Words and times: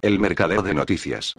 El 0.00 0.20
mercadeo 0.20 0.62
de 0.62 0.74
noticias. 0.74 1.34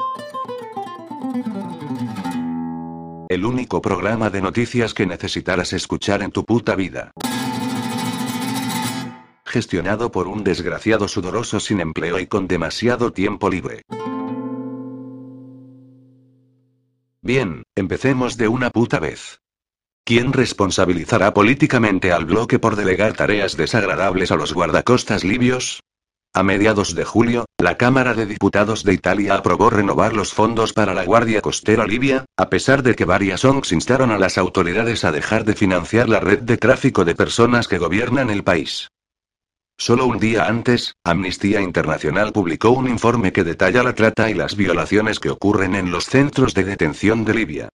El 3.29 3.46
único 3.46 3.82
programa 3.82 4.29
de 4.29 4.42
noticias 4.42 4.94
que 4.94 5.05
necesitarás 5.05 5.71
escuchar 5.71 6.21
en 6.24 6.31
tu 6.31 6.44
puta 6.44 6.76
vida. 6.76 7.12
Gestionado 9.46 10.12
por 10.12 10.28
un 10.28 10.44
desgraciado 10.44 11.08
sudoroso 11.08 11.60
sin 11.62 11.79
empleo 11.79 12.19
y 12.19 12.28
con 12.28 12.47
demasiado 12.47 13.13
tiempo 13.13 13.49
libre. 13.49 13.83
Bien, 17.21 17.63
empecemos 17.76 18.35
de 18.35 18.48
una 18.49 18.71
puta 18.71 18.99
vez. 18.99 19.39
¿Quién 20.03 20.34
responsabilizará 20.34 21.34
políticamente 21.34 22.12
al 22.12 22.26
bloque 22.26 22.59
por 22.59 22.76
delegar 22.76 23.13
tareas 23.13 23.55
desagradables 23.55 24.31
a 24.31 24.35
los 24.35 24.53
guardacostas 24.53 25.23
libios? 25.23 25.80
A 26.31 26.43
mediados 26.43 26.93
de 26.93 27.05
julio, 27.05 27.45
la 27.57 27.75
Cámara 27.75 28.13
de 28.13 28.27
Diputados 28.27 28.83
de 28.83 28.93
Italia 28.93 29.33
aprobó 29.33 29.71
renovar 29.71 30.13
los 30.13 30.31
fondos 30.31 30.73
para 30.73 30.93
la 30.93 31.03
Guardia 31.03 31.41
Costera 31.41 31.87
Libia, 31.87 32.25
a 32.37 32.49
pesar 32.49 32.83
de 32.83 32.95
que 32.95 33.03
varias 33.03 33.43
ONGs 33.43 33.71
instaron 33.71 34.11
a 34.11 34.20
las 34.20 34.37
autoridades 34.37 35.03
a 35.05 35.11
dejar 35.11 35.43
de 35.43 35.55
financiar 35.55 36.07
la 36.07 36.20
red 36.20 36.39
de 36.39 36.57
tráfico 36.57 37.03
de 37.03 37.15
personas 37.15 37.67
que 37.67 37.79
gobiernan 37.79 38.29
el 38.29 38.43
país. 38.43 38.89
Solo 39.75 40.05
un 40.05 40.20
día 40.20 40.45
antes, 40.45 40.93
Amnistía 41.03 41.61
Internacional 41.61 42.31
publicó 42.31 42.70
un 42.70 42.87
informe 42.87 43.31
que 43.31 43.43
detalla 43.43 43.81
la 43.81 43.95
trata 43.95 44.29
y 44.29 44.35
las 44.35 44.55
violaciones 44.55 45.20
que 45.20 45.31
ocurren 45.31 45.73
en 45.73 45.89
los 45.89 46.05
centros 46.05 46.53
de 46.53 46.63
detención 46.63 47.25
de 47.25 47.34
Libia. 47.34 47.70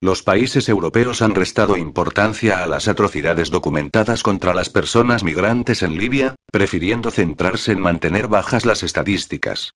Los 0.00 0.22
países 0.22 0.68
europeos 0.68 1.22
han 1.22 1.34
restado 1.34 1.76
importancia 1.76 2.62
a 2.62 2.68
las 2.68 2.86
atrocidades 2.86 3.50
documentadas 3.50 4.22
contra 4.22 4.54
las 4.54 4.70
personas 4.70 5.24
migrantes 5.24 5.82
en 5.82 5.98
Libia, 5.98 6.36
prefiriendo 6.52 7.10
centrarse 7.10 7.72
en 7.72 7.80
mantener 7.80 8.28
bajas 8.28 8.64
las 8.64 8.84
estadísticas. 8.84 9.72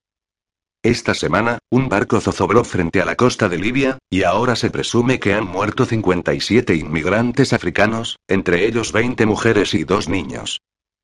Esta 0.84 1.14
semana, 1.14 1.58
un 1.70 1.88
barco 1.88 2.20
zozobró 2.20 2.62
frente 2.62 3.00
a 3.00 3.04
la 3.04 3.16
costa 3.16 3.48
de 3.48 3.58
Libia, 3.58 3.98
y 4.10 4.22
ahora 4.22 4.54
se 4.54 4.70
presume 4.70 5.18
que 5.18 5.34
han 5.34 5.46
muerto 5.46 5.86
57 5.86 6.76
inmigrantes 6.76 7.52
africanos, 7.52 8.16
entre 8.28 8.64
ellos 8.66 8.92
20 8.92 9.26
mujeres 9.26 9.74
y 9.74 9.82
dos 9.82 10.08
niños. 10.08 10.60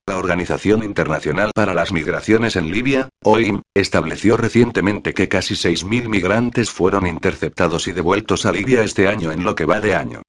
La 0.09 0.17
Organización 0.17 0.83
Internacional 0.85 1.51
para 1.55 1.75
las 1.75 1.93
Migraciones 1.93 2.57
en 2.57 2.71
Libia, 2.71 3.11
OIM, 3.23 3.61
estableció 3.75 4.39
recientemente 4.39 5.13
que 5.13 5.29
casi 5.29 5.53
6.000 5.53 6.09
migrantes 6.09 6.71
fueron 6.71 7.07
interceptados 7.07 7.87
y 7.89 7.93
devueltos 7.93 8.47
a 8.47 8.53
Libia 8.53 8.83
este 8.83 9.07
año 9.07 9.33
en 9.33 9.45
lo 9.45 9.55
que 9.55 9.67
va 9.67 9.81
de 9.81 9.95
año. 9.95 10.23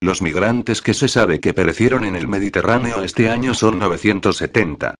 Los 0.00 0.22
migrantes 0.22 0.80
que 0.82 0.94
se 0.94 1.08
sabe 1.08 1.40
que 1.40 1.52
perecieron 1.52 2.04
en 2.04 2.14
el 2.14 2.28
Mediterráneo 2.28 3.02
este 3.02 3.28
año 3.28 3.54
son 3.54 3.80
970. 3.80 4.94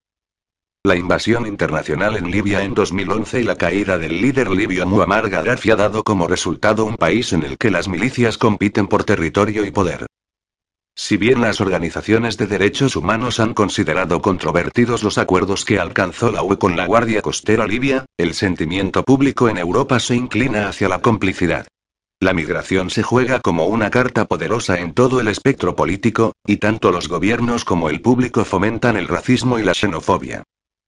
La 0.85 0.97
invasión 0.97 1.47
internacional 1.47 2.17
en 2.17 2.29
Libia 2.29 2.65
en 2.65 2.75
2011 2.75 3.41
y 3.41 3.45
la 3.45 3.55
caída 3.55 3.98
del 3.98 4.21
líder 4.21 4.51
libio 4.51 4.85
Muammar 4.85 5.31
Gaddafi 5.31 5.71
ha 5.71 5.77
dado 5.77 6.03
como 6.03 6.27
resultado 6.27 6.85
un 6.85 6.97
país 6.97 7.33
en 7.33 7.45
el 7.45 7.57
que 7.57 7.71
las 7.71 7.87
milicias 7.87 8.37
compiten 8.37 8.89
por 8.89 9.05
territorio 9.05 9.65
y 9.65 9.71
poder. 9.71 10.07
Si 10.97 11.17
bien 11.17 11.41
las 11.41 11.61
organizaciones 11.61 12.37
de 12.37 12.47
derechos 12.47 12.95
humanos 12.95 13.41
han 13.41 13.53
considerado 13.53 14.23
controvertidos 14.23 15.03
los 15.03 15.19
acuerdos 15.19 15.64
que 15.64 15.81
alcanzó 15.81 16.31
la 16.31 16.42
UE 16.42 16.56
con 16.56 16.77
la 16.77 16.86
Guardia 16.86 17.20
Costera 17.20 17.67
Libia, 17.67 18.06
el 18.17 18.33
sentimiento 18.34 19.03
público 19.03 19.48
en 19.48 19.59
Europa 19.59 19.98
se 19.98 20.14
inclina 20.14 20.69
hacia 20.69 20.89
la 20.89 21.01
complicidad. 21.01 21.67
La 22.20 22.33
migración 22.33 22.91
se 22.91 23.03
juega 23.03 23.41
como 23.41 23.67
una 23.67 23.91
carta 23.91 24.27
poderosa 24.27 24.78
en 24.78 24.95
todo 24.95 25.20
el 25.20 25.27
espectro 25.27 25.75
político, 25.75 26.33
y 26.47 26.59
tanto 26.59 26.92
los 26.92 27.08
gobiernos 27.08 27.64
como 27.64 27.91
el 27.91 28.01
público 28.01 28.45
fomentan 28.45 28.97
el 28.97 29.08
racismo 29.08 29.58
y 29.58 29.64
la 29.64 29.75
xenofobia. 29.75 30.45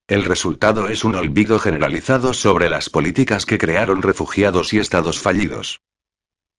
El 0.09 0.25
resultado 0.25 0.89
es 0.89 1.03
un 1.03 1.17
olvido 1.17 1.59
generalizado 1.59 2.33
sobre 2.33 2.71
las 2.71 2.89
políticas 2.91 3.45
que 3.45 3.59
crearon 3.59 4.03
refugiados 4.03 4.73
y 4.73 4.79
estados 4.79 5.19
fallidos. 5.19 5.81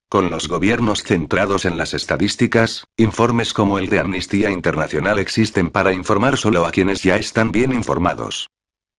Con 0.09 0.29
los 0.29 0.47
gobiernos 0.47 1.03
centrados 1.03 1.65
en 1.65 1.77
las 1.77 1.93
estadísticas, 1.93 2.85
informes 2.95 3.53
como 3.53 3.77
el 3.77 3.89
de 3.89 3.99
Amnistía 3.99 4.49
Internacional 4.51 5.19
existen 5.19 5.69
para 5.69 5.91
informar 5.91 6.37
solo 6.37 6.65
a 6.65 6.71
quienes 6.71 7.03
ya 7.03 7.17
están 7.17 7.51
bien 7.51 7.73
informados. 7.73 8.49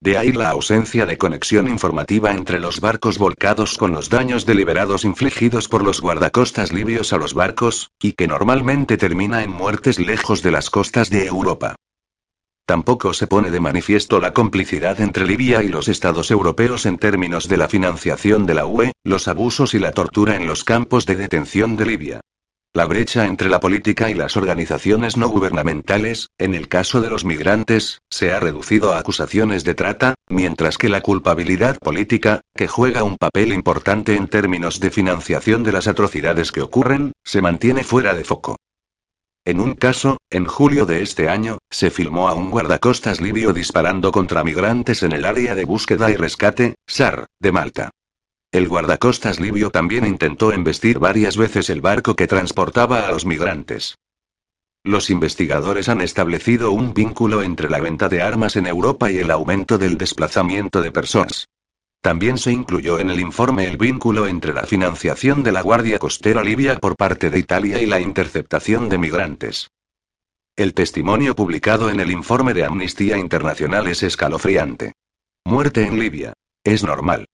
De 0.03 0.19
ahí 0.19 0.33
la 0.33 0.51
ausencia 0.51 1.07
de 1.07 1.17
conexión 1.17 1.67
informativa 1.67 2.33
entre 2.33 2.61
los 2.61 2.81
barcos 2.81 3.17
volcados 3.17 3.79
con 3.79 3.93
los 3.93 4.11
daños 4.11 4.45
deliberados 4.45 5.07
infligidos 5.07 5.67
por 5.67 5.83
los 5.83 6.03
guardacostas 6.03 6.75
libios 6.75 7.15
a 7.15 7.17
los 7.17 7.33
barcos, 7.33 7.91
y 8.03 8.13
que 8.13 8.29
normalmente 8.29 8.99
termina 8.99 9.43
en 9.43 9.51
muertes 9.51 9.99
lejos 9.99 10.43
de 10.43 10.51
las 10.51 10.69
costas 10.69 11.09
de 11.09 11.25
Europa. 11.25 11.75
Tampoco 12.69 13.15
se 13.15 13.27
pone 13.27 13.51
de 13.51 13.61
manifiesto 13.61 14.21
la 14.21 14.35
complicidad 14.35 15.01
entre 15.01 15.25
Libia 15.25 15.63
y 15.63 15.69
los 15.69 15.89
estados 15.89 16.31
europeos 16.31 16.85
en 16.85 16.99
términos 16.99 17.49
de 17.49 17.57
la 17.57 17.67
financiación 17.67 18.45
de 18.45 18.53
la 18.53 18.67
UE, 18.67 18.93
los 19.05 19.27
abusos 19.27 19.73
y 19.73 19.79
la 19.79 19.93
tortura 19.93 20.37
en 20.37 20.47
los 20.47 20.65
campos 20.65 21.07
de 21.07 21.17
detención 21.17 21.79
de 21.79 21.87
Libia. 21.87 22.21
La 22.75 22.85
brecha 22.85 23.25
entre 23.25 23.49
la 23.49 23.61
política 23.61 24.11
y 24.11 24.15
las 24.15 24.37
organizaciones 24.37 25.17
no 25.17 25.31
gubernamentales, 25.31 26.29
en 26.37 26.55
el 26.55 26.69
caso 26.69 27.01
de 27.01 27.09
los 27.09 27.25
migrantes, 27.25 28.03
se 28.11 28.33
ha 28.33 28.39
reducido 28.39 28.93
a 28.93 28.99
acusaciones 28.99 29.65
de 29.65 29.73
trata, 29.73 30.15
mientras 30.29 30.77
que 30.77 30.91
la 30.91 31.01
culpabilidad 31.01 31.79
política, 31.79 32.43
que 32.55 32.69
juega 32.69 33.03
un 33.03 33.17
papel 33.17 33.55
importante 33.55 34.15
en 34.15 34.29
términos 34.29 34.79
de 34.79 34.91
financiación 34.91 35.65
de 35.65 35.73
las 35.73 35.89
atrocidades 35.89 36.53
que 36.53 36.61
ocurren, 36.61 37.13
se 37.25 37.41
mantiene 37.41 37.83
fuera 37.83 38.13
de 38.13 38.25
foco. 38.25 38.57
En 39.49 39.61
un 39.61 39.77
caso, 39.77 40.19
en 40.29 40.45
julio 40.45 40.85
de 40.85 41.01
este 41.01 41.31
año, 41.31 41.57
se 41.71 41.91
filmó 41.91 42.29
a 42.29 42.35
un 42.35 42.51
guardacostas 42.51 43.19
libio 43.19 43.55
disparando 43.55 44.13
contra 44.13 44.45
migrantes 44.45 45.03
en 45.03 45.13
el 45.13 45.25
área 45.25 45.55
de 45.55 45.65
búsqueda 45.65 46.11
y 46.11 46.17
rescate, 46.17 46.75
SAR, 46.87 47.29
de 47.41 47.51
Malta. 47.51 47.91
El 48.53 48.69
guardacostas 48.69 49.41
libio 49.41 49.71
también 49.71 50.05
intentó 50.05 50.53
embestir 50.53 50.99
varias 50.99 51.39
veces 51.39 51.71
el 51.71 51.81
barco 51.81 52.15
que 52.15 52.27
transportaba 52.27 53.09
a 53.09 53.11
los 53.11 53.25
migrantes. 53.25 53.95
Los 54.85 55.09
investigadores 55.09 55.89
han 55.89 56.03
establecido 56.03 56.71
un 56.71 56.93
vínculo 56.93 57.43
entre 57.43 57.71
la 57.71 57.81
venta 57.81 58.11
de 58.11 58.21
armas 58.21 58.55
en 58.57 58.67
Europa 58.67 59.11
y 59.11 59.17
el 59.17 59.31
aumento 59.31 59.79
del 59.79 59.97
desplazamiento 59.97 60.83
de 60.83 60.93
personas. 60.93 61.49
También 62.01 62.39
se 62.39 62.53
incluyó 62.53 62.99
en 63.01 63.11
el 63.11 63.21
informe 63.21 63.67
el 63.67 63.77
vínculo 63.77 64.27
entre 64.27 64.53
la 64.53 64.65
financiación 64.65 65.43
de 65.43 65.53
la 65.53 65.63
Guardia 65.63 65.99
Costera 65.99 66.43
Libia 66.45 66.79
por 66.79 66.97
parte 66.97 67.31
de 67.31 67.39
Italia 67.39 67.83
y 67.83 67.87
la 67.87 68.01
interceptación 68.01 68.89
de 68.89 68.99
migrantes. 68.99 69.71
El 70.57 70.75
testimonio 70.75 71.35
publicado 71.35 71.91
en 71.91 72.01
el 72.01 72.11
informe 72.11 72.55
de 72.55 72.65
Amnistía 72.65 73.17
Internacional 73.17 73.87
es 73.89 74.03
escalofriante. 74.03 74.95
Muerte 75.45 75.87
en 75.87 75.99
Libia. 75.99 76.35
Es 76.65 76.85
normal. 76.85 77.27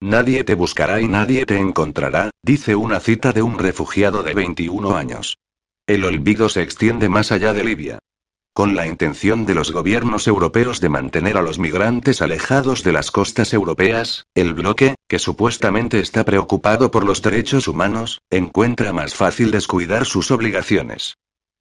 Nadie 0.00 0.42
te 0.42 0.54
buscará 0.54 1.00
y 1.00 1.06
nadie 1.06 1.46
te 1.46 1.58
encontrará, 1.58 2.30
dice 2.42 2.74
una 2.74 2.98
cita 2.98 3.32
de 3.32 3.42
un 3.42 3.58
refugiado 3.58 4.22
de 4.22 4.34
21 4.34 4.96
años. 4.96 5.36
El 5.86 6.04
olvido 6.04 6.48
se 6.48 6.62
extiende 6.62 7.08
más 7.08 7.30
allá 7.30 7.52
de 7.52 7.64
Libia. 7.64 7.98
Con 8.54 8.76
la 8.76 8.86
intención 8.86 9.46
de 9.46 9.54
los 9.54 9.72
gobiernos 9.72 10.26
europeos 10.26 10.82
de 10.82 10.90
mantener 10.90 11.38
a 11.38 11.42
los 11.42 11.58
migrantes 11.58 12.20
alejados 12.20 12.84
de 12.84 12.92
las 12.92 13.10
costas 13.10 13.54
europeas, 13.54 14.26
el 14.34 14.52
bloque, 14.52 14.94
que 15.08 15.18
supuestamente 15.18 16.00
está 16.00 16.22
preocupado 16.26 16.90
por 16.90 17.04
los 17.04 17.22
derechos 17.22 17.66
humanos, 17.66 18.20
encuentra 18.28 18.92
más 18.92 19.14
fácil 19.14 19.50
descuidar 19.52 20.04
sus 20.04 20.30
obligaciones. 20.30 21.16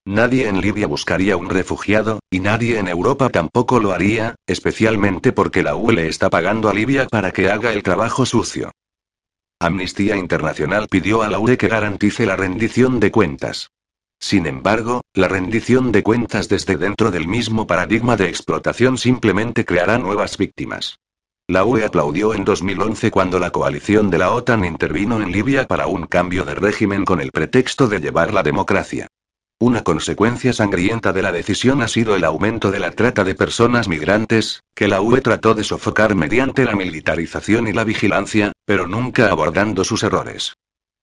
Nadie 0.06 0.50
en 0.50 0.60
Libia 0.60 0.86
buscaría 0.86 1.38
un 1.38 1.50
refugiado, 1.50 2.20
y 2.30 2.42
nadie 2.42 2.78
en 2.78 2.90
Europa 2.90 3.30
tampoco 3.30 3.80
lo 3.80 3.94
haría, 3.94 4.36
especialmente 4.46 5.32
porque 5.32 5.64
la 5.64 5.76
UE 5.76 6.10
está 6.10 6.30
pagando 6.30 6.68
a 6.68 6.74
Libia 6.74 7.08
para 7.08 7.32
que 7.32 7.50
haga 7.50 7.72
el 7.72 7.84
trabajo 7.84 8.26
sucio. 8.26 8.70
Amnistía 9.62 10.18
Internacional 10.18 10.88
pidió 10.90 11.22
a 11.22 11.30
la 11.30 11.40
UE 11.40 11.58
que 11.58 11.70
garantice 11.70 12.26
la 12.26 12.36
rendición 12.36 13.00
de 13.00 13.12
cuentas. 13.12 13.70
Sin 14.22 14.46
embargo, 14.46 15.02
la 15.16 15.28
rendición 15.28 15.92
de 15.92 16.04
cuentas 16.04 16.48
desde 16.48 16.78
dentro 16.78 17.10
del 17.10 17.28
mismo 17.28 17.66
paradigma 17.66 18.16
de 18.16 18.30
explotación 18.30 18.98
simplemente 18.98 19.66
creará 19.66 19.98
nuevas 19.98 20.38
víctimas. 20.38 21.00
La 21.48 21.66
UE 21.66 21.84
aplaudió 21.84 22.34
en 22.34 22.46
2011 22.46 23.12
cuando 23.12 23.40
la 23.40 23.50
coalición 23.50 24.10
de 24.10 24.20
la 24.20 24.32
OTAN 24.32 24.64
intervino 24.64 25.22
en 25.22 25.32
Libia 25.32 25.68
para 25.68 25.88
un 25.88 26.06
cambio 26.06 26.46
de 26.46 26.56
régimen 26.56 27.04
con 27.04 27.20
el 27.20 27.32
pretexto 27.32 27.88
de 27.88 28.00
llevar 28.00 28.32
la 28.32 28.44
democracia. 28.44 29.08
Una 29.60 29.84
consecuencia 29.84 30.54
sangrienta 30.54 31.14
de 31.14 31.24
la 31.24 31.32
decisión 31.32 31.82
ha 31.82 31.88
sido 31.88 32.16
el 32.16 32.24
aumento 32.24 32.72
de 32.72 32.80
la 32.80 32.92
trata 32.92 33.24
de 33.24 33.36
personas 33.36 33.88
migrantes, 33.88 34.62
que 34.76 34.88
la 34.88 35.02
UE 35.02 35.22
trató 35.22 35.54
de 35.54 35.64
sofocar 35.64 36.16
mediante 36.16 36.64
la 36.64 36.76
militarización 36.76 37.68
y 37.68 37.74
la 37.74 37.84
vigilancia, 37.84 38.54
pero 38.66 38.88
nunca 38.88 39.30
abordando 39.30 39.84
sus 39.84 40.04
errores. 40.04 40.54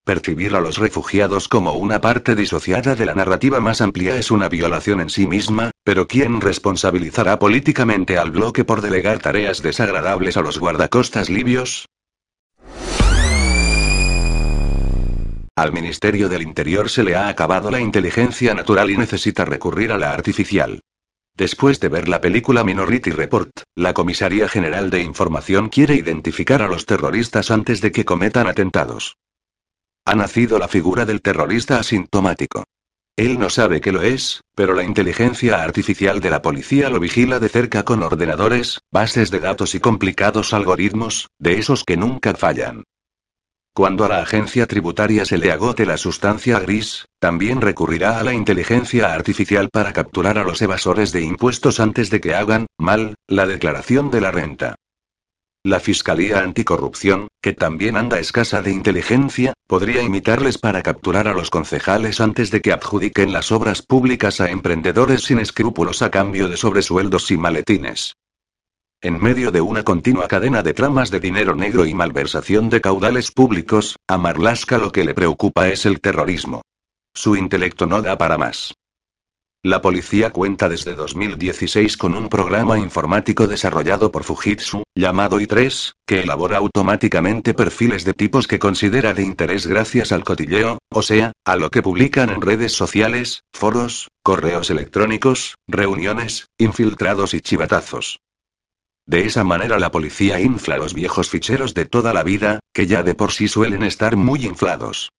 Percibir 0.08 0.54
a 0.54 0.60
los 0.62 0.78
refugiados 0.78 1.48
como 1.48 1.74
una 1.74 2.00
parte 2.00 2.34
disociada 2.34 2.94
de 2.94 3.04
la 3.04 3.14
narrativa 3.14 3.60
más 3.60 3.82
amplia 3.82 4.16
es 4.16 4.30
una 4.30 4.48
violación 4.48 5.02
en 5.02 5.10
sí 5.10 5.26
misma, 5.26 5.70
pero 5.84 6.08
¿quién 6.08 6.40
responsabilizará 6.40 7.38
políticamente 7.38 8.16
al 8.16 8.30
bloque 8.30 8.64
por 8.64 8.80
delegar 8.80 9.18
tareas 9.18 9.60
desagradables 9.60 10.38
a 10.38 10.40
los 10.40 10.58
guardacostas 10.58 11.28
libios? 11.28 11.84
Al 15.54 15.74
Ministerio 15.74 16.30
del 16.30 16.40
Interior 16.40 16.88
se 16.88 17.04
le 17.04 17.14
ha 17.14 17.28
acabado 17.28 17.70
la 17.70 17.78
inteligencia 17.78 18.54
natural 18.54 18.90
y 18.90 18.96
necesita 18.96 19.44
recurrir 19.44 19.92
a 19.92 19.98
la 19.98 20.12
artificial. 20.12 20.80
Después 21.36 21.80
de 21.80 21.90
ver 21.90 22.08
la 22.08 22.22
película 22.22 22.64
Minority 22.64 23.10
Report, 23.10 23.50
la 23.74 23.92
Comisaría 23.92 24.48
General 24.48 24.88
de 24.88 25.02
Información 25.02 25.68
quiere 25.68 25.96
identificar 25.96 26.62
a 26.62 26.68
los 26.68 26.86
terroristas 26.86 27.50
antes 27.50 27.82
de 27.82 27.92
que 27.92 28.06
cometan 28.06 28.46
atentados. 28.46 29.18
Ha 30.04 30.14
nacido 30.14 30.58
la 30.58 30.68
figura 30.68 31.04
del 31.04 31.20
terrorista 31.20 31.78
asintomático. 31.78 32.64
Él 33.16 33.38
no 33.38 33.50
sabe 33.50 33.80
que 33.80 33.90
lo 33.90 34.02
es, 34.02 34.42
pero 34.54 34.74
la 34.74 34.84
inteligencia 34.84 35.62
artificial 35.62 36.20
de 36.20 36.30
la 36.30 36.40
policía 36.40 36.88
lo 36.88 37.00
vigila 37.00 37.40
de 37.40 37.48
cerca 37.48 37.84
con 37.84 38.02
ordenadores, 38.02 38.78
bases 38.92 39.32
de 39.32 39.40
datos 39.40 39.74
y 39.74 39.80
complicados 39.80 40.54
algoritmos, 40.54 41.28
de 41.38 41.58
esos 41.58 41.82
que 41.82 41.96
nunca 41.96 42.34
fallan. 42.34 42.84
Cuando 43.74 44.04
a 44.04 44.08
la 44.08 44.22
agencia 44.22 44.66
tributaria 44.66 45.24
se 45.24 45.38
le 45.38 45.52
agote 45.52 45.86
la 45.86 45.96
sustancia 45.96 46.58
gris, 46.58 47.06
también 47.20 47.60
recurrirá 47.60 48.18
a 48.18 48.24
la 48.24 48.34
inteligencia 48.34 49.12
artificial 49.12 49.68
para 49.72 49.92
capturar 49.92 50.38
a 50.38 50.44
los 50.44 50.60
evasores 50.62 51.12
de 51.12 51.22
impuestos 51.22 51.80
antes 51.80 52.10
de 52.10 52.20
que 52.20 52.34
hagan, 52.34 52.66
mal, 52.76 53.14
la 53.26 53.46
declaración 53.46 54.10
de 54.10 54.20
la 54.20 54.30
renta. 54.30 54.76
La 55.64 55.80
Fiscalía 55.80 56.38
Anticorrupción, 56.38 57.26
que 57.42 57.52
también 57.52 57.96
anda 57.96 58.20
escasa 58.20 58.62
de 58.62 58.70
inteligencia, 58.70 59.54
podría 59.66 60.02
imitarles 60.02 60.56
para 60.56 60.82
capturar 60.82 61.26
a 61.26 61.34
los 61.34 61.50
concejales 61.50 62.20
antes 62.20 62.52
de 62.52 62.62
que 62.62 62.72
adjudiquen 62.72 63.32
las 63.32 63.50
obras 63.50 63.82
públicas 63.82 64.40
a 64.40 64.50
emprendedores 64.50 65.24
sin 65.24 65.40
escrúpulos 65.40 66.00
a 66.02 66.10
cambio 66.10 66.48
de 66.48 66.56
sobresueldos 66.56 67.30
y 67.32 67.36
maletines. 67.36 68.14
En 69.00 69.20
medio 69.20 69.50
de 69.50 69.60
una 69.60 69.82
continua 69.82 70.28
cadena 70.28 70.62
de 70.62 70.74
tramas 70.74 71.10
de 71.10 71.18
dinero 71.18 71.56
negro 71.56 71.86
y 71.86 71.94
malversación 71.94 72.68
de 72.68 72.80
caudales 72.80 73.32
públicos, 73.32 73.96
a 74.06 74.16
Marlaska 74.16 74.78
lo 74.78 74.92
que 74.92 75.04
le 75.04 75.14
preocupa 75.14 75.68
es 75.68 75.86
el 75.86 76.00
terrorismo. 76.00 76.62
Su 77.14 77.34
intelecto 77.34 77.86
no 77.86 78.00
da 78.00 78.16
para 78.16 78.38
más. 78.38 78.74
La 79.64 79.82
policía 79.82 80.30
cuenta 80.30 80.68
desde 80.68 80.94
2016 80.94 81.96
con 81.96 82.14
un 82.14 82.28
programa 82.28 82.78
informático 82.78 83.48
desarrollado 83.48 84.12
por 84.12 84.22
Fujitsu, 84.22 84.84
llamado 84.94 85.40
I3, 85.40 85.94
que 86.06 86.20
elabora 86.20 86.58
automáticamente 86.58 87.54
perfiles 87.54 88.04
de 88.04 88.14
tipos 88.14 88.46
que 88.46 88.60
considera 88.60 89.14
de 89.14 89.24
interés 89.24 89.66
gracias 89.66 90.12
al 90.12 90.22
cotilleo, 90.22 90.78
o 90.92 91.02
sea, 91.02 91.32
a 91.44 91.56
lo 91.56 91.70
que 91.70 91.82
publican 91.82 92.30
en 92.30 92.40
redes 92.40 92.70
sociales, 92.72 93.42
foros, 93.52 94.06
correos 94.22 94.70
electrónicos, 94.70 95.56
reuniones, 95.66 96.46
infiltrados 96.56 97.34
y 97.34 97.40
chivatazos. 97.40 98.20
De 99.06 99.26
esa 99.26 99.42
manera 99.42 99.80
la 99.80 99.90
policía 99.90 100.38
infla 100.38 100.76
los 100.76 100.94
viejos 100.94 101.30
ficheros 101.30 101.74
de 101.74 101.84
toda 101.84 102.12
la 102.12 102.22
vida, 102.22 102.60
que 102.72 102.86
ya 102.86 103.02
de 103.02 103.16
por 103.16 103.32
sí 103.32 103.48
suelen 103.48 103.82
estar 103.82 104.14
muy 104.14 104.44
inflados. 104.44 105.10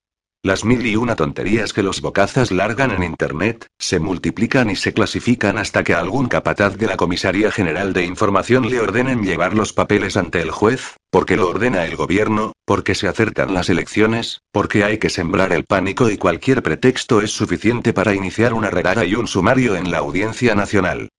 Las 0.41 0.63
mil 0.63 0.85
y 0.85 0.95
una 0.95 1.17
tonterías 1.17 1.73
que 1.73 1.83
los 1.83 1.99
bocazas 1.99 2.49
largan 2.49 2.91
en 2.91 3.03
Internet, 3.03 3.67
se 3.77 3.99
multiplican 3.99 4.69
y 4.69 4.77
se 4.77 4.93
clasifican 4.93 5.57
hasta 5.57 5.83
que 5.83 5.93
algún 5.93 6.29
capataz 6.29 6.77
de 6.77 6.87
la 6.87 6.95
Comisaría 6.95 7.51
General 7.51 7.91
de 7.91 8.05
Información 8.05 8.69
le 8.69 8.79
ordenen 8.79 9.21
llevar 9.21 9.53
los 9.53 9.73
papeles 9.73 10.15
ante 10.15 10.39
el 10.39 10.51
juez, 10.51 10.95
porque 11.11 11.35
lo 11.35 11.49
ordena 11.49 11.83
el 11.83 11.97
gobierno, 11.97 12.53
porque 12.65 12.95
se 12.95 13.09
acercan 13.09 13.53
las 13.53 13.69
elecciones, 13.69 14.39
porque 14.53 14.85
hay 14.85 14.97
que 14.97 15.09
sembrar 15.09 15.51
el 15.51 15.65
pánico 15.65 16.09
y 16.09 16.15
cualquier 16.15 16.63
pretexto 16.63 17.19
es 17.19 17.31
suficiente 17.31 17.91
para 17.91 18.15
iniciar 18.15 18.53
una 18.53 18.69
redada 18.69 19.03
y 19.03 19.15
un 19.15 19.27
sumario 19.27 19.75
en 19.75 19.91
la 19.91 19.97
Audiencia 19.97 20.55
Nacional. 20.55 21.09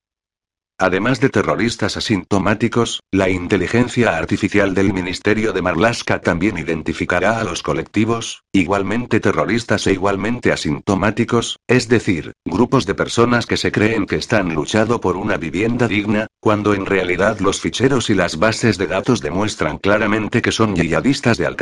Además 0.83 1.21
de 1.21 1.29
terroristas 1.29 1.99
asintomáticos, 1.99 3.03
la 3.13 3.29
inteligencia 3.29 4.17
artificial 4.17 4.73
del 4.73 4.95
Ministerio 4.95 5.53
de 5.53 5.61
Marlaska 5.61 6.23
también 6.23 6.57
identificará 6.57 7.39
a 7.39 7.45
los 7.45 7.63
colectivos, 7.63 8.45
igualmente 8.51 9.21
terroristas 9.21 9.87
e 9.87 9.93
igualmente 9.93 10.53
asintomáticos, 10.53 11.59
es 11.69 11.89
decir, 11.89 12.33
grupos 12.47 12.87
de 12.87 12.95
personas 12.95 13.45
que 13.45 13.59
se 13.59 13.71
creen 13.71 14.07
que 14.07 14.17
están 14.17 14.55
luchando 14.55 15.03
por 15.03 15.19
una 15.19 15.37
vivienda 15.37 15.87
digna, 15.87 16.29
cuando 16.41 16.73
en 16.73 16.87
realidad 16.87 17.41
los 17.41 17.61
ficheros 17.61 18.09
y 18.09 18.15
las 18.15 18.39
bases 18.39 18.79
de 18.79 18.87
datos 18.87 19.21
demuestran 19.21 19.77
claramente 19.77 20.41
que 20.41 20.51
son 20.51 20.75
yihadistas 20.75 21.37
de 21.37 21.45
Al 21.45 21.57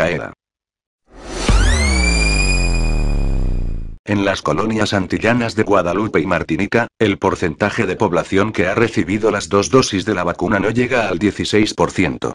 En 4.08 4.24
las 4.24 4.40
colonias 4.40 4.94
antillanas 4.94 5.54
de 5.54 5.64
Guadalupe 5.64 6.18
y 6.18 6.24
Martinica, 6.26 6.88
el 6.98 7.18
porcentaje 7.18 7.84
de 7.84 7.94
población 7.94 8.52
que 8.52 8.66
ha 8.66 8.74
recibido 8.74 9.30
las 9.30 9.50
dos 9.50 9.68
dosis 9.68 10.06
de 10.06 10.14
la 10.14 10.24
vacuna 10.24 10.58
no 10.58 10.70
llega 10.70 11.08
al 11.08 11.18
16%. 11.18 12.32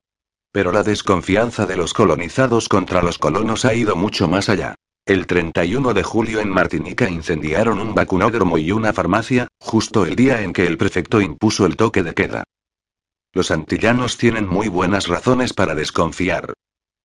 Pero 0.52 0.72
la 0.72 0.84
desconfianza 0.84 1.66
de 1.66 1.76
los 1.76 1.96
colonizados 1.96 2.70
contra 2.70 3.02
los 3.02 3.18
colonos 3.18 3.66
ha 3.66 3.74
ido 3.74 3.96
mucho 3.96 4.28
más 4.28 4.50
allá. 4.50 4.76
El 5.08 5.26
31 5.26 5.96
de 5.96 6.04
julio 6.04 6.42
en 6.42 6.50
Martinica 6.50 7.10
incendiaron 7.10 7.80
un 7.80 7.96
vacunódromo 7.96 8.60
y 8.60 8.72
una 8.72 8.94
farmacia, 8.94 9.48
justo 9.60 10.06
el 10.06 10.16
día 10.16 10.44
en 10.44 10.54
que 10.54 10.68
el 10.68 10.78
prefecto 10.78 11.22
impuso 11.22 11.66
el 11.66 11.76
toque 11.76 12.04
de 12.04 12.14
queda. 12.14 12.44
Los 13.34 13.50
antillanos 13.50 14.18
tienen 14.20 14.48
muy 14.48 14.68
buenas 14.68 15.08
razones 15.08 15.54
para 15.54 15.74
desconfiar. 15.74 16.54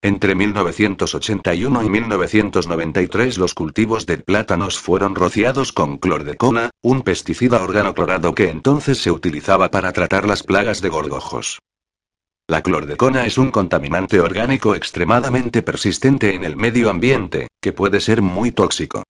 Entre 0.00 0.36
1981 0.36 1.82
y 1.82 1.90
1993 1.90 3.36
los 3.36 3.52
cultivos 3.54 4.06
de 4.06 4.18
plátanos 4.18 4.78
fueron 4.78 5.16
rociados 5.16 5.72
con 5.72 5.98
clordecona, 5.98 6.70
un 6.82 7.02
pesticida 7.02 7.60
organoclorado 7.60 8.32
que 8.32 8.48
entonces 8.48 8.98
se 8.98 9.10
utilizaba 9.10 9.72
para 9.72 9.92
tratar 9.92 10.24
las 10.24 10.44
plagas 10.44 10.82
de 10.82 10.88
gorgojos. 10.88 11.58
La 12.46 12.62
clordecona 12.62 13.26
es 13.26 13.38
un 13.38 13.50
contaminante 13.50 14.20
orgánico 14.20 14.76
extremadamente 14.76 15.62
persistente 15.62 16.32
en 16.32 16.44
el 16.44 16.54
medio 16.56 16.90
ambiente, 16.90 17.48
que 17.60 17.72
puede 17.72 18.00
ser 18.00 18.22
muy 18.22 18.52
tóxico. 18.52 19.02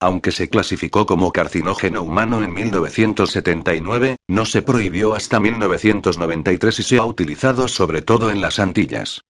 Aunque 0.00 0.32
se 0.32 0.48
clasificó 0.48 1.06
como 1.06 1.30
carcinógeno 1.30 2.02
humano 2.02 2.42
en 2.42 2.52
1979, 2.52 4.16
no 4.26 4.44
se 4.44 4.62
prohibió 4.62 5.14
hasta 5.14 5.38
1993 5.38 6.80
y 6.80 6.82
se 6.82 6.98
ha 6.98 7.04
utilizado 7.04 7.68
sobre 7.68 8.02
todo 8.02 8.32
en 8.32 8.40
las 8.40 8.58
Antillas. 8.58 9.22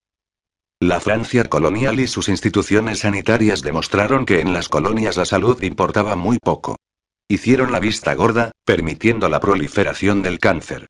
La 0.85 0.99
Francia 0.99 1.45
colonial 1.45 2.01
y 2.01 2.07
sus 2.07 2.27
instituciones 2.27 2.99
sanitarias 2.99 3.61
demostraron 3.61 4.25
que 4.25 4.41
en 4.41 4.51
las 4.51 4.67
colonias 4.67 5.15
la 5.15 5.23
salud 5.23 5.63
importaba 5.63 6.17
muy 6.17 6.39
poco. 6.39 6.75
Hicieron 7.29 7.71
la 7.71 7.79
vista 7.79 8.13
gorda, 8.15 8.51
permitiendo 8.65 9.29
la 9.29 9.39
proliferación 9.39 10.21
del 10.21 10.39
cáncer. 10.39 10.87